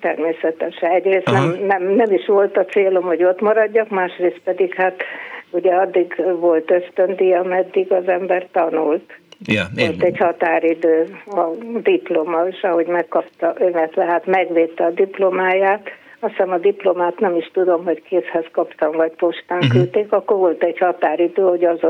[0.00, 0.90] természetesen.
[0.90, 5.02] Egyrészt nem, nem, nem is volt a célom, hogy ott maradjak, másrészt pedig hát
[5.50, 9.12] ugye addig volt ösztöndi, ameddig az ember tanult.
[9.46, 9.86] Ja, én...
[9.86, 11.44] Volt egy határidő a
[11.82, 15.88] diploma, és ahogy megkapta, illetve hát megvédte a diplomáját,
[16.20, 19.72] azt hiszem a diplomát nem is tudom, hogy készhez kaptam, vagy postán uh-huh.
[19.72, 21.80] küldték, akkor volt egy határidő, hogy az,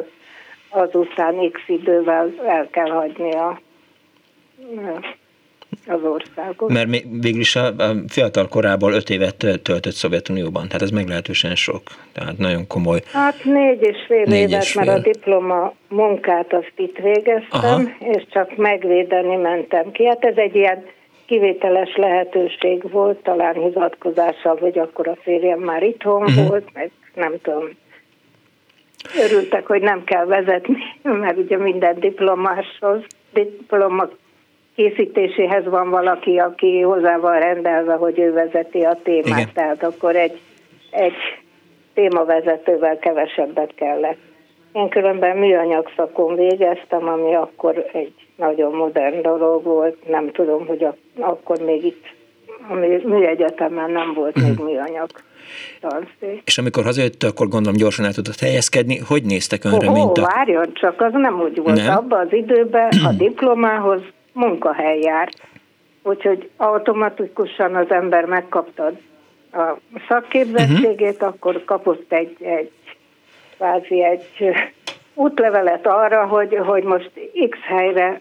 [0.69, 3.61] azután x idővel el kell hagyni a
[5.89, 6.73] az országot.
[6.73, 6.89] Mert
[7.21, 7.75] végül is a,
[8.09, 11.83] fiatal korából öt évet töltött Szovjetunióban, tehát ez meglehetősen sok,
[12.13, 13.01] tehát nagyon komoly.
[13.13, 14.85] Hát négy és fél négy évet, és fél.
[14.85, 17.83] mert a diploma munkát azt itt végeztem, Aha.
[17.99, 20.07] és csak megvédeni mentem ki.
[20.07, 20.85] Hát ez egy ilyen
[21.27, 26.49] kivételes lehetőség volt, talán hivatkozással, hogy akkor a férjem már itthon uh-huh.
[26.49, 27.69] volt, meg nem tudom,
[29.25, 30.79] örültek, hogy nem kell vezetni,
[31.23, 33.01] mert ugye minden diplomáshoz,
[33.33, 34.09] diploma
[34.79, 39.51] készítéséhez van valaki, aki hozzá van rendelve, hogy ő vezeti a témát, Igen.
[39.55, 40.41] tehát akkor egy,
[40.91, 41.15] egy
[41.95, 44.19] témavezetővel kevesebbet kellett.
[44.73, 50.09] Én különben műanyag szakon végeztem, ami akkor egy nagyon modern dolog volt.
[50.09, 52.05] Nem tudom, hogy a, akkor még itt
[52.69, 52.75] a
[53.09, 54.57] műegyetemen nem volt uh-huh.
[54.57, 55.11] még műanyag.
[55.81, 56.43] Tanszék.
[56.45, 58.99] És amikor hazajött, akkor gondolom gyorsan el tudott helyezkedni.
[58.99, 60.23] Hogy néztek önre, oh, mint a...
[60.35, 61.77] várjon csak, az nem úgy volt.
[61.77, 61.97] Nem?
[61.97, 64.01] Abban az időben a diplomához
[64.39, 65.43] munkahely járt.
[66.03, 68.93] Úgyhogy automatikusan az ember megkapta
[69.53, 69.77] a
[70.09, 71.29] szakképzettségét, uh-huh.
[71.29, 72.71] akkor kapott egy, egy
[73.57, 74.55] kvázi egy
[75.15, 77.11] útlevelet arra, hogy, hogy most
[77.51, 78.21] X helyre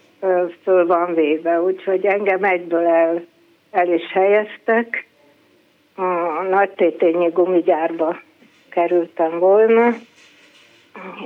[0.62, 3.24] föl van véve, úgyhogy engem egyből el,
[3.70, 5.06] el is helyeztek.
[5.96, 8.20] A nagy tétényi gumigyárba
[8.68, 9.94] kerültem volna,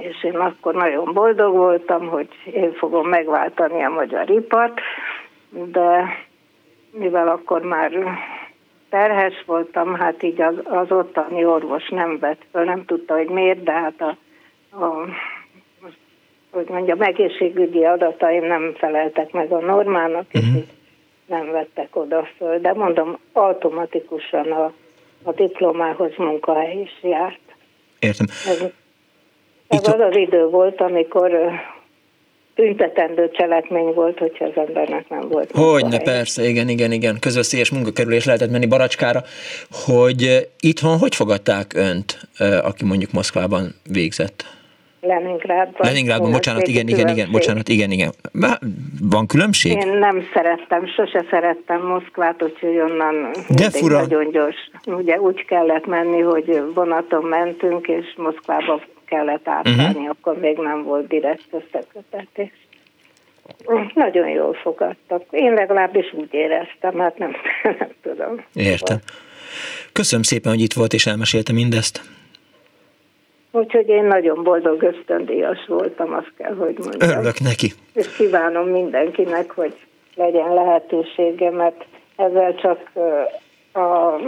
[0.00, 4.80] és én akkor nagyon boldog voltam, hogy én fogom megváltani a magyar ipart,
[5.50, 6.04] de
[6.90, 7.92] mivel akkor már
[8.88, 13.62] terhes voltam, hát így az, az ottani orvos nem vett föl, nem tudta, hogy miért,
[13.62, 14.16] de hát a,
[14.84, 15.06] a
[16.52, 20.42] hogy mondjam, egészségügyi adataim nem feleltek meg a normának, uh-huh.
[20.42, 20.58] és mhm.
[21.26, 22.58] nem vettek oda föl.
[22.58, 24.72] De mondom, automatikusan a,
[25.22, 27.40] a diplomához munkahely is járt.
[27.98, 28.26] Értem.
[28.28, 28.64] Ez,
[29.72, 31.30] ez az az idő volt, amikor
[32.54, 35.50] büntetendő cselekmény volt, hogyha az embernek nem volt.
[35.50, 37.16] Hogyne, persze, igen, igen, igen.
[37.20, 39.20] Közösszélyes munkakerülés lehetett menni Baracskára,
[39.86, 42.20] hogy itthon hogy fogadták önt,
[42.62, 44.44] aki mondjuk Moszkvában végzett?
[45.00, 45.86] Leningrádban.
[45.86, 48.10] Leningrádban, bocsánat, igen, igen, igen, bocsánat, igen, igen.
[49.00, 49.72] Van különbség?
[49.72, 54.00] Én nem szerettem, sose szerettem Moszkvát, úgyhogy onnan De fura.
[54.00, 54.70] nagyon gyors.
[54.86, 58.80] Ugye úgy kellett menni, hogy vonaton mentünk, és Moszkvába
[59.12, 60.08] kellett átszállni, uh-huh.
[60.08, 62.52] akkor még nem volt direkt összekötetés.
[63.94, 65.22] Nagyon jól fogadtak.
[65.30, 67.36] Én legalábbis úgy éreztem, hát nem,
[67.78, 68.44] nem tudom.
[68.54, 68.98] Értem.
[69.92, 72.00] Köszönöm szépen, hogy itt volt és elmesélte mindezt.
[73.50, 77.10] Úgyhogy én nagyon boldog ösztöndíjas voltam, azt kell, hogy mondjam.
[77.10, 77.72] Örülök neki.
[77.94, 79.74] És kívánom mindenkinek, hogy
[80.14, 81.84] legyen lehetősége, mert
[82.16, 82.90] ezzel csak
[83.72, 84.18] a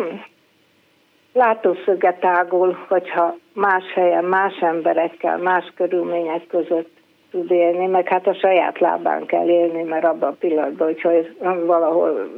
[1.35, 6.91] látószöge tágul, hogyha más helyen, más emberekkel, más körülmények között
[7.31, 11.25] tud élni, meg hát a saját lábán kell élni, mert abban a pillanatban, hogyha ez
[11.67, 12.31] valahol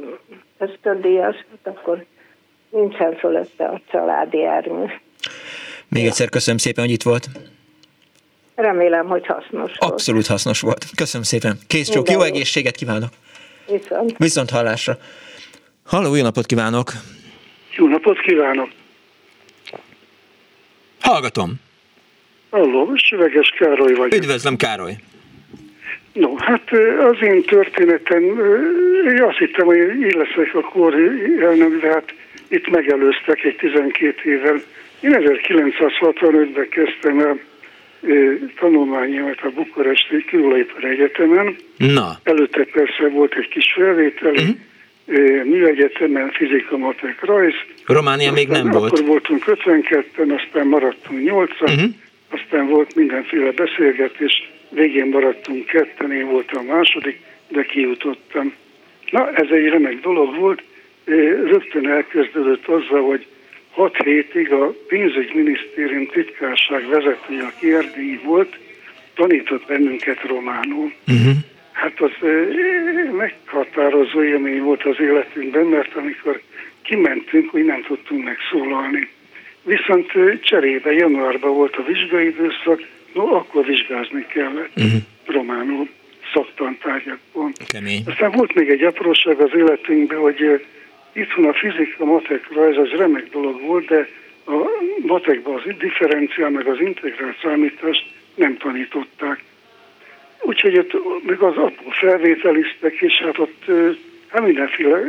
[0.57, 2.05] ösztöndíjas, hát akkor
[2.69, 4.91] nincsen fölötte a családi ernyő.
[5.89, 6.07] Még ja.
[6.09, 7.25] egyszer köszönöm szépen, hogy itt volt.
[8.55, 9.91] Remélem, hogy hasznos volt.
[9.91, 10.85] Abszolút hasznos volt.
[10.95, 11.57] Köszönöm szépen.
[11.67, 13.09] Kész csók, jó egészséget kívánok.
[13.67, 14.17] Viszont.
[14.17, 14.97] Viszont hallásra.
[15.85, 16.91] Halló, jó napot kívánok.
[17.75, 18.69] Jó napot kívánok.
[21.07, 21.53] Hallgatom.
[22.49, 24.13] Halló, Süveges Károly vagy.
[24.13, 24.95] Üdvözlöm, Károly.
[26.13, 26.71] No, hát
[27.09, 28.23] az én történetem,
[29.07, 32.13] én azt hittem, hogy én leszek a kóri elnök, de hát
[32.47, 34.61] itt megelőztek egy 12 évvel.
[34.99, 37.39] Én 1965-ben kezdtem el
[38.59, 41.55] tanulmányomat a Bukaresti Külolajipar Egyetemen.
[41.77, 42.19] Na.
[42.23, 44.55] Előtte persze volt egy kis felvétel, uh-huh.
[45.43, 47.53] Műegyetemen fizika, matek, rajz.
[47.85, 48.91] Románia még nem akkor volt.
[48.91, 51.83] Akkor voltunk 52-en, aztán maradtunk 8 uh-huh.
[52.29, 58.53] aztán volt mindenféle beszélgetés, végén maradtunk ketten, én voltam a második, de kijutottam.
[59.11, 60.63] Na, ez egy remek dolog volt,
[61.45, 63.25] rögtön elkezdődött azzal, hogy
[63.71, 68.57] 6 hétig a pénzügyminisztérium titkárság vezetője, aki erdélyi volt,
[69.15, 70.93] tanított bennünket románul.
[71.07, 71.33] Uh-huh.
[71.77, 72.11] Hát az
[73.17, 76.41] meghatározó élmény volt az életünkben, mert amikor
[76.81, 79.09] kimentünk, hogy nem tudtunk megszólalni.
[79.63, 82.81] Viszont cserébe januárban volt a vizsgai időszak,
[83.13, 85.01] no akkor vizsgázni kellett uh-huh.
[85.25, 85.89] románul
[86.33, 87.51] szaktantárgyakból.
[87.67, 88.03] Kemény.
[88.05, 90.65] Aztán volt még egy apróság az életünkben, hogy
[91.13, 94.09] itthon a fizika, matek rajz az remek dolog volt, de
[94.45, 98.05] a matekban az differenciál meg az integrált számítást
[98.35, 99.43] nem tanították.
[100.47, 103.65] Úgyhogy ott meg az apró felvételiztek, és hát ott
[104.27, 104.99] hát mindenféle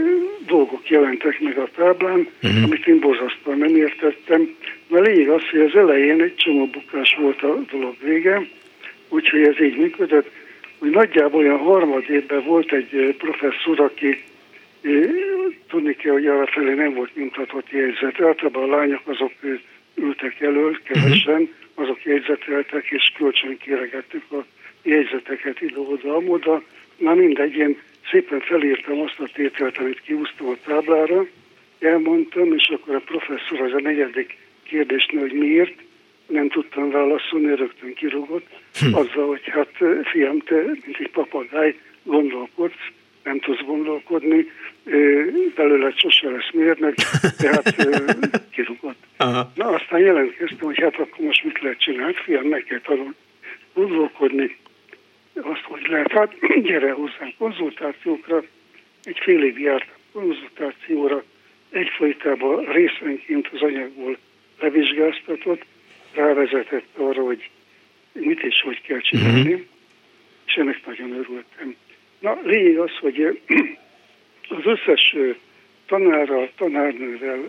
[0.46, 2.62] dolgok jelentek meg a táblán, uh-huh.
[2.64, 4.56] amit én borzasztóan nem értettem.
[4.88, 8.46] Mert lényeg az, hogy az elején egy csomó bukás volt a dolog vége,
[9.08, 10.30] úgyhogy ez így működött,
[10.78, 14.22] hogy nagyjából olyan harmad évben volt egy professzor, aki
[15.68, 18.20] tudni kell, hogy arra felé nem volt nyomtatott jegyzet.
[18.20, 19.32] Általában a lányok azok
[19.94, 24.44] ültek elől kevesen, azok jegyzeteltek, és kölcsön kéregettük a
[24.88, 26.62] jegyzeteket ide-oda, amoda.
[26.96, 27.78] Na mindegy, én
[28.10, 31.26] szépen felírtam azt a tételt, amit kiúztam a táblára,
[31.78, 35.74] elmondtam, és akkor a professzor az a negyedik kérdésnél, hogy miért,
[36.26, 38.46] nem tudtam válaszolni, rögtön kirúgott,
[38.80, 38.94] hm.
[38.94, 39.70] azzal, hogy hát
[40.04, 42.86] fiam, te, mint egy papagáj, gondolkodsz,
[43.22, 44.50] nem tudsz gondolkodni,
[45.54, 46.94] belőle sose lesz mérnek,
[47.38, 47.74] tehát
[48.54, 48.96] kirúgott.
[49.16, 49.52] Aha.
[49.54, 53.14] Na aztán jelentkeztem, hogy hát akkor most mit lehet csinálni, fiam, meg kell tanulni
[53.78, 54.56] gondolkodni,
[55.42, 58.42] azt, hogy lehet, hát gyere hozzánk konzultációkra,
[59.04, 61.24] egy fél év járt konzultációra,
[61.70, 64.18] egyfolytában részenként az anyagból
[64.60, 65.64] levizsgáztatott,
[66.12, 67.50] rávezetett arra, hogy
[68.12, 69.66] mit és hogy kell csinálni, uh-huh.
[70.46, 71.76] és ennek nagyon örültem.
[72.18, 73.40] Na, lényeg az, hogy
[74.48, 75.16] az összes
[75.86, 77.48] tanárral, tanárnővel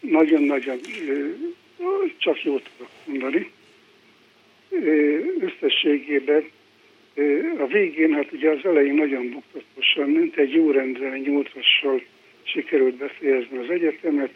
[0.00, 0.78] nagyon-nagyon
[2.18, 3.50] csak jót tudok mondani
[5.40, 6.44] összességében
[7.58, 12.02] a végén, hát ugye az elején nagyon buktatosan ment, egy jó rendre nyolcassal
[12.42, 14.30] sikerült befejezni az egyetemet,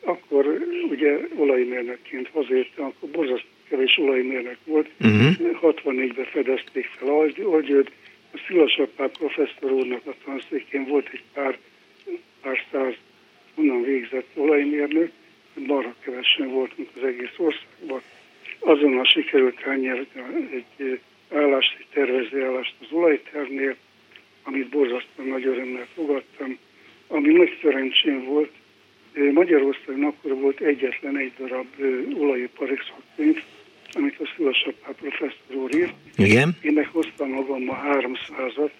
[0.00, 5.58] akkor ugye olajmérnökként hazértem, akkor borzasztó kevés olajmérnök volt, uh-huh.
[5.62, 7.08] 64-ben fedezték fel
[7.44, 7.90] Algyőt,
[8.32, 11.58] a Szilas professzor úrnak a tanszékén volt egy pár,
[12.42, 12.94] pár száz
[13.54, 15.10] onnan végzett olajmérnök,
[15.54, 18.00] marha kevesen voltunk az egész országban.
[18.58, 20.06] Azonnal sikerült elnyerni
[20.52, 21.00] egy
[21.34, 23.76] állást, egy tervező állást az olajternél,
[24.42, 26.58] amit borzasztóan nagy örömmel fogadtam.
[27.06, 28.50] Ami nagy szerencsém volt,
[29.32, 31.66] Magyarországon akkor volt egyetlen egy darab
[32.18, 33.42] olajipari szakkönyv,
[33.92, 35.94] amit a Szülasapá professzor úr írt.
[36.16, 36.56] Igen.
[36.62, 38.70] Én meghoztam magammal 300-at,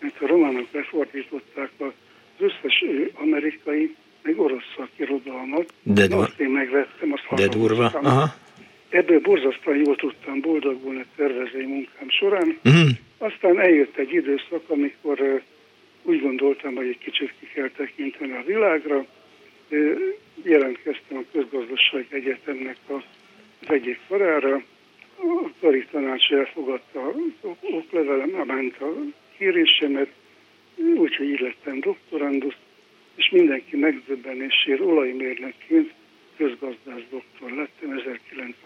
[0.00, 1.92] mert a románok lefordították az
[2.38, 2.84] összes
[3.14, 5.72] amerikai, meg orosz szakirodalmat.
[5.82, 7.84] De, dur- azt én megvettem, azt de durva.
[7.84, 8.34] Aha.
[8.92, 12.58] Ebből borzasztóan jól tudtam boldogulni a tervezői munkám során.
[12.64, 12.88] Uh-huh.
[13.18, 15.42] Aztán eljött egy időszak, amikor
[16.02, 19.06] úgy gondoltam, hogy egy kicsit ki kell tekinteni a világra.
[20.42, 23.02] Jelentkeztem a Közgazdaság Egyetemnek az
[23.68, 24.62] egyik karára.
[25.16, 27.08] A kari tanács elfogadta
[27.40, 28.94] az oklevelem, ment a
[29.38, 30.08] kérésemet,
[30.96, 32.56] úgyhogy így lettem doktorandus,
[33.14, 35.92] és mindenki megdöbbenésére olajmérnökként
[36.36, 38.02] közgazdász doktor lettem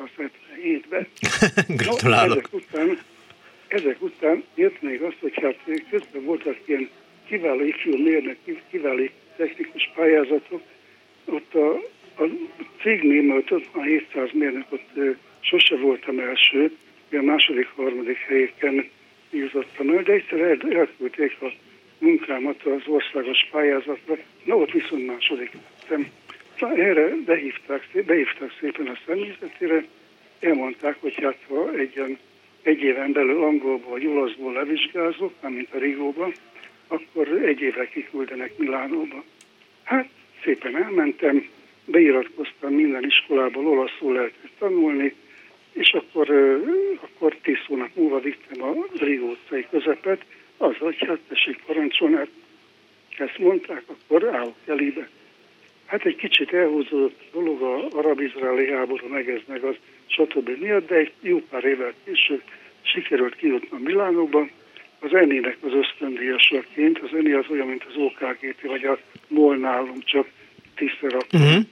[0.09, 1.07] 1977-ben.
[1.83, 2.51] Gratulálok.
[2.53, 2.99] No, ezek, után,
[3.69, 5.57] ezek után jött még azt, hogy hát
[5.91, 6.89] közben voltak ilyen
[7.27, 8.37] kiváló ifjú mérnök,
[8.71, 10.63] kiváló technikus pályázatok,
[11.25, 11.73] ott a,
[12.23, 12.29] a
[12.83, 16.77] cégnémelt a 700 mérnök, ott sose voltam első,
[17.13, 18.91] a második, harmadik helyeken
[19.31, 21.53] jutottam el, de egyszer el, elküldték a
[21.99, 26.11] munkámat az országos pályázatra, na ott viszont második lettem.
[26.61, 29.85] Erre behívták, behívták szépen a személyzetére,
[30.41, 32.19] elmondták, hogy hát ha egy,
[32.63, 36.33] egy éven belül angolból vagy olaszból levizsgázok, mint a Rigóban,
[36.87, 39.25] akkor egy évre kiküldenek Milánóba.
[39.83, 40.09] Hát
[40.45, 41.49] szépen elmentem,
[41.85, 45.15] beiratkoztam minden iskolából, olaszul lehetett tanulni,
[45.73, 46.31] és akkor,
[47.01, 50.25] akkor tíz hónap múlva vittem a Rigó utcai közepet,
[50.57, 52.29] az, hogy hát tessék parancsolni, hát
[53.17, 55.09] ezt mondták, akkor állok elébe.
[55.87, 59.75] Hát egy kicsit elhúzódott a dolog a arab-izraeli háború, meg ez, meg az,
[60.07, 60.51] stb.
[60.61, 62.43] miatt, de egy jó pár évvel később
[62.83, 64.49] sikerült kijutnom Milánóba,
[65.01, 68.99] az Enének az ösztöndíjasaként, az Eni az olyan, mint az OKGT, vagy a
[69.29, 70.27] MOL nálunk, csak
[70.75, 71.15] tízszer.
[71.15, 71.63] Uh-huh.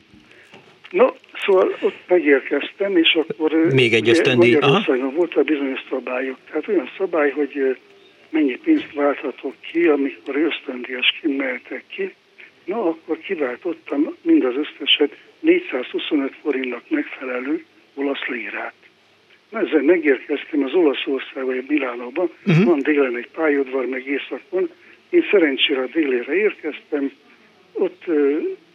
[0.90, 1.06] No,
[1.44, 3.52] szóval ott megérkeztem, és akkor...
[3.52, 4.54] Még egy ösztöndíj.
[4.54, 6.38] Magyarországon volt a bizonyos szabályok.
[6.50, 7.78] Tehát olyan szabály, hogy
[8.30, 12.14] mennyi pénzt válthatok ki, amikor ösztöndíjasként mehetek ki.
[12.64, 17.64] Na, akkor kiváltottam mind az összeset 425 forintnak megfelelő
[17.94, 18.74] olasz lírát.
[19.48, 22.64] Na, ezzel megérkeztem az Olaszországba, vagy Milánóba, uh-huh.
[22.64, 24.70] van délen egy pályaudvar, meg északon.
[25.10, 27.12] Én szerencsére a délére érkeztem,
[27.72, 28.04] ott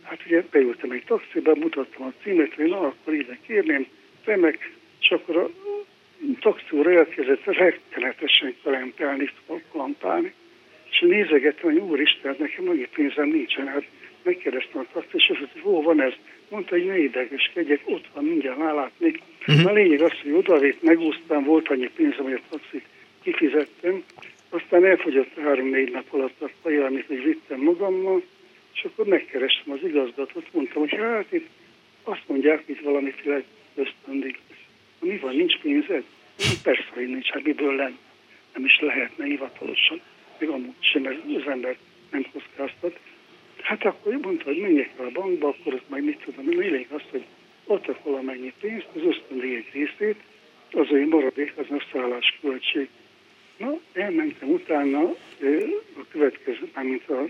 [0.02, 3.88] hát ugye beültem egy taxiba, mutattam a címet, hogy na, akkor ide kérném,
[4.26, 4.72] remek,
[5.02, 5.49] és akkor a
[6.40, 9.30] taxiúra elkezdett rettenetesen kalentálni,
[9.72, 10.34] kalantálni.
[10.91, 13.84] És nézegettem, hogy úristen, nekem annyi pénzem nincsen, hát
[14.24, 16.14] megkérdeztem a taxisofőt, hogy hol van ez.
[16.49, 19.14] Mondta, hogy ne idegeskedjek, ott van, mindjárt állátni.
[19.48, 19.70] Uh-huh.
[19.70, 22.86] A lényeg az, hogy odavét megúsztam, volt annyi pénzem, hogy a taxit
[23.22, 24.03] kifizettem.
[24.49, 28.24] Aztán elfogyott három-négy nap alatt a kaja, amit hogy vittem magammal,
[28.74, 31.48] és akkor megkerestem az igazgatót, mondtam, hogy hát itt
[32.03, 33.44] azt mondják, hogy valamiféle
[33.76, 34.40] ösztöndik.
[34.99, 36.03] Mi van, nincs pénzed?
[36.64, 37.98] Persze, hogy nincs, hát miből lenne.
[38.53, 40.02] Nem is lehetne hivatalosan,
[40.40, 41.78] még amúgy sem, mert az ember
[42.11, 42.99] nem kockáztat.
[43.61, 47.02] Hát akkor mondta, hogy menjek el a bankba, akkor ott majd mit tudom, lényeg az,
[47.10, 47.24] hogy
[47.66, 50.16] adtak valamennyi pénzt, az ösztöndíj egy részét,
[50.72, 52.90] az ő maradék, az a szállásköltség.
[53.57, 55.02] Na, elmentem utána,
[55.95, 57.30] a következő, mint a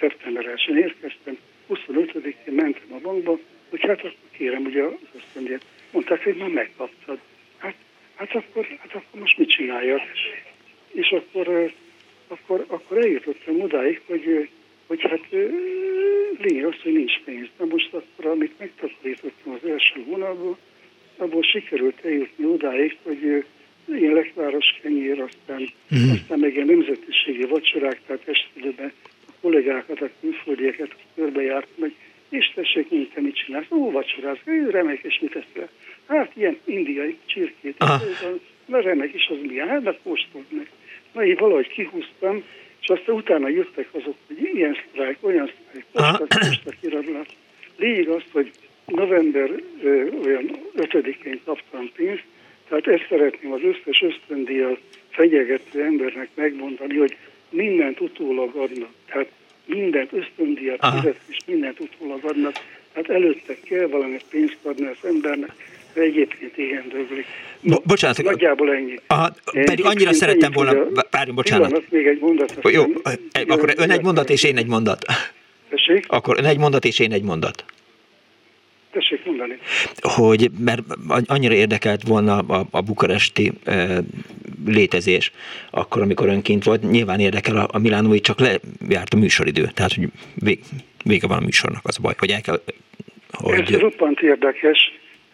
[0.00, 1.38] szeptember 1 érkeztem,
[1.70, 3.38] 25-én mentem a bankba,
[3.70, 5.64] hogy hát akkor kérem ugye az ösztöndíjat.
[5.90, 7.18] Mondták, hogy már megkaptad.
[7.58, 7.74] Hát,
[8.14, 10.00] hát, akkor, hát akkor most mit csináljak?
[10.92, 11.72] És akkor,
[12.28, 14.48] akkor, akkor eljutottam odáig, hogy
[14.88, 15.26] hogy hát
[16.38, 17.48] lényeg az, hogy nincs pénz.
[17.58, 20.56] Na most akkor, amit megtakarítottam az első hónapban,
[21.16, 23.44] abból sikerült eljutni odáig, hogy
[23.88, 25.60] ilyen lekváros kenyér, aztán,
[25.94, 26.10] mm.
[26.10, 28.92] aztán meg ilyen nemzetiségi vacsorák, tehát estélőben
[29.26, 31.94] a kollégákat, a külföldieket körbejárt meg,
[32.28, 33.70] és tessék, mint te mit csinálsz?
[33.70, 34.38] Ó, vacsorázz,
[34.70, 35.68] remek, és mit teszel?
[36.06, 37.78] Hát ilyen indiai csirkét.
[38.66, 39.68] Na remek, és az milyen?
[39.68, 40.70] Hát, de kóstold meg.
[41.12, 42.44] Na, én valahogy kihúztam,
[42.80, 47.26] és aztán utána jöttek azok, hogy ilyen sztrájk, olyan sztrájk, most a kirablás.
[47.76, 48.50] Lényeg az, hogy
[48.86, 49.50] november
[49.82, 52.24] ö, olyan 5-én kaptam pénzt,
[52.68, 57.16] tehát ezt szeretném az összes ösztöndíjat fegyegető embernek megmondani, hogy
[57.50, 58.90] mindent utólag adnak.
[59.06, 59.28] Tehát
[59.64, 62.54] mindent ösztöndíjat fizet, és mindent utólag adnak.
[62.92, 65.52] Tehát előtte kell valami pénzt adni az embernek,
[65.98, 67.26] egyébként igen döglik.
[67.60, 68.22] Bo- bocsánat.
[68.22, 68.94] Nagyjából ennyi.
[69.06, 69.34] Aha,
[69.64, 70.72] pedig annyira szerettem volna,
[71.10, 71.66] várjunk, bocsánat.
[71.66, 72.58] Pillanat, még egy mondat.
[72.62, 72.84] Jó,
[73.46, 75.04] akkor ön egy mondat, és én egy mondat.
[75.68, 76.04] Tessék?
[76.08, 77.64] Akkor egy mondat és én egy mondat.
[78.92, 79.58] Tessék mondani.
[80.00, 80.82] Hogy, mert
[81.26, 83.98] annyira érdekelt volna a, a bukaresti e,
[84.66, 85.32] létezés,
[85.70, 90.08] akkor, amikor önként volt, nyilván érdekel a, a Milánói, csak lejárt a műsoridő, tehát hogy
[90.34, 90.58] vég,
[91.04, 92.60] vége van a műsornak, az a baj, hogy el kell...
[93.32, 93.72] Hogy...
[93.72, 94.78] Ez roppant érdekes,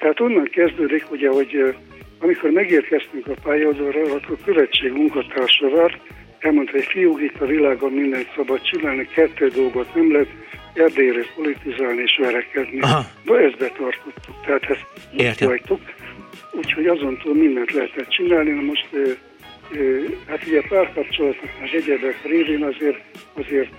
[0.05, 1.75] tehát onnan kezdődik, ugye, hogy
[2.19, 6.01] amikor megérkeztünk a pályadóra, akkor követség munkatársa várt,
[6.39, 10.29] elmondta, hogy fiúk itt a világon mindent szabad csinálni, kettő dolgot nem lehet,
[10.75, 12.81] Erdélyre politizálni és verekedni.
[12.81, 13.03] Aha.
[13.25, 15.81] De ezt betartottuk, tehát ezt hagytuk.
[16.53, 18.51] Úgyhogy azon túl mindent lehetett csinálni.
[18.51, 18.89] Na most
[20.29, 23.01] hát ugye párkapcsolatok, meg egyebek révén azért,
[23.35, 23.73] azért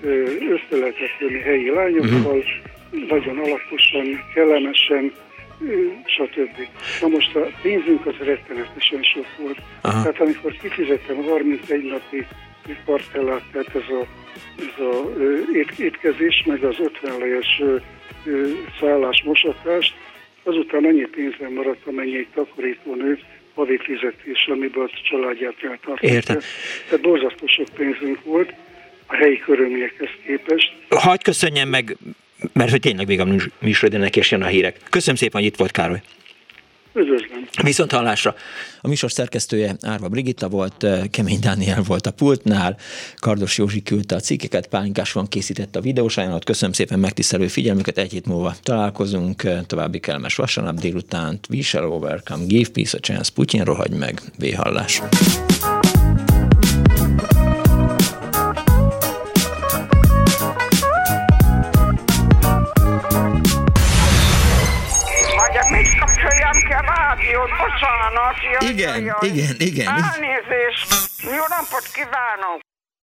[0.50, 3.08] össze lehetett jönni helyi lányokkal, uh-huh.
[3.08, 5.12] nagyon alaposan, kellemesen,
[6.06, 6.68] stb.
[7.02, 9.58] Na most a pénzünk az rettenetesen sok volt.
[9.82, 10.02] Aha.
[10.02, 12.26] Tehát amikor kifizettem 31 napi
[12.86, 14.08] partellát, tehát ez a,
[14.60, 15.14] ez a
[15.54, 17.62] ét, étkezés, meg az 50 lejes
[18.80, 19.94] szállás, mosatást,
[20.44, 23.20] azután annyi pénzem maradt, amennyi egy takarítónő
[23.54, 26.10] havi fizetés, amiből a családját eltartotja.
[26.10, 26.40] Értem.
[26.90, 28.54] Tehát borzasztó sok pénzünk volt
[29.06, 30.74] a helyi körülményekhez képest.
[30.90, 31.98] Hagy köszönjem meg,
[32.54, 33.28] mert hogy tényleg még a
[33.60, 34.80] műsorodének és jön a hírek.
[34.90, 36.02] Köszönöm szépen, hogy itt volt Károly.
[36.94, 37.48] Üdvözlöm.
[37.64, 38.36] Viszont hallásra.
[38.82, 42.78] A műsor szerkesztője Árva Brigitta volt, Kemény Dániel volt a pultnál,
[43.16, 46.44] Kardos Józsi küldte a cikkeket, Pálinkás van készítette a videós ajánlat.
[46.44, 52.46] Köszönöm szépen megtisztelő figyelmüket, egy hét múlva találkozunk, további kellemes vasárnap délutánt, we shall overcome,
[52.46, 55.02] give peace a chance, Putyin rohagy meg, véhallás.
[68.60, 69.24] Bocsánat.
[69.24, 69.88] Igen, igen, igen.
[69.88, 70.88] Elnézést.
[71.24, 72.60] Jó napot kívánok.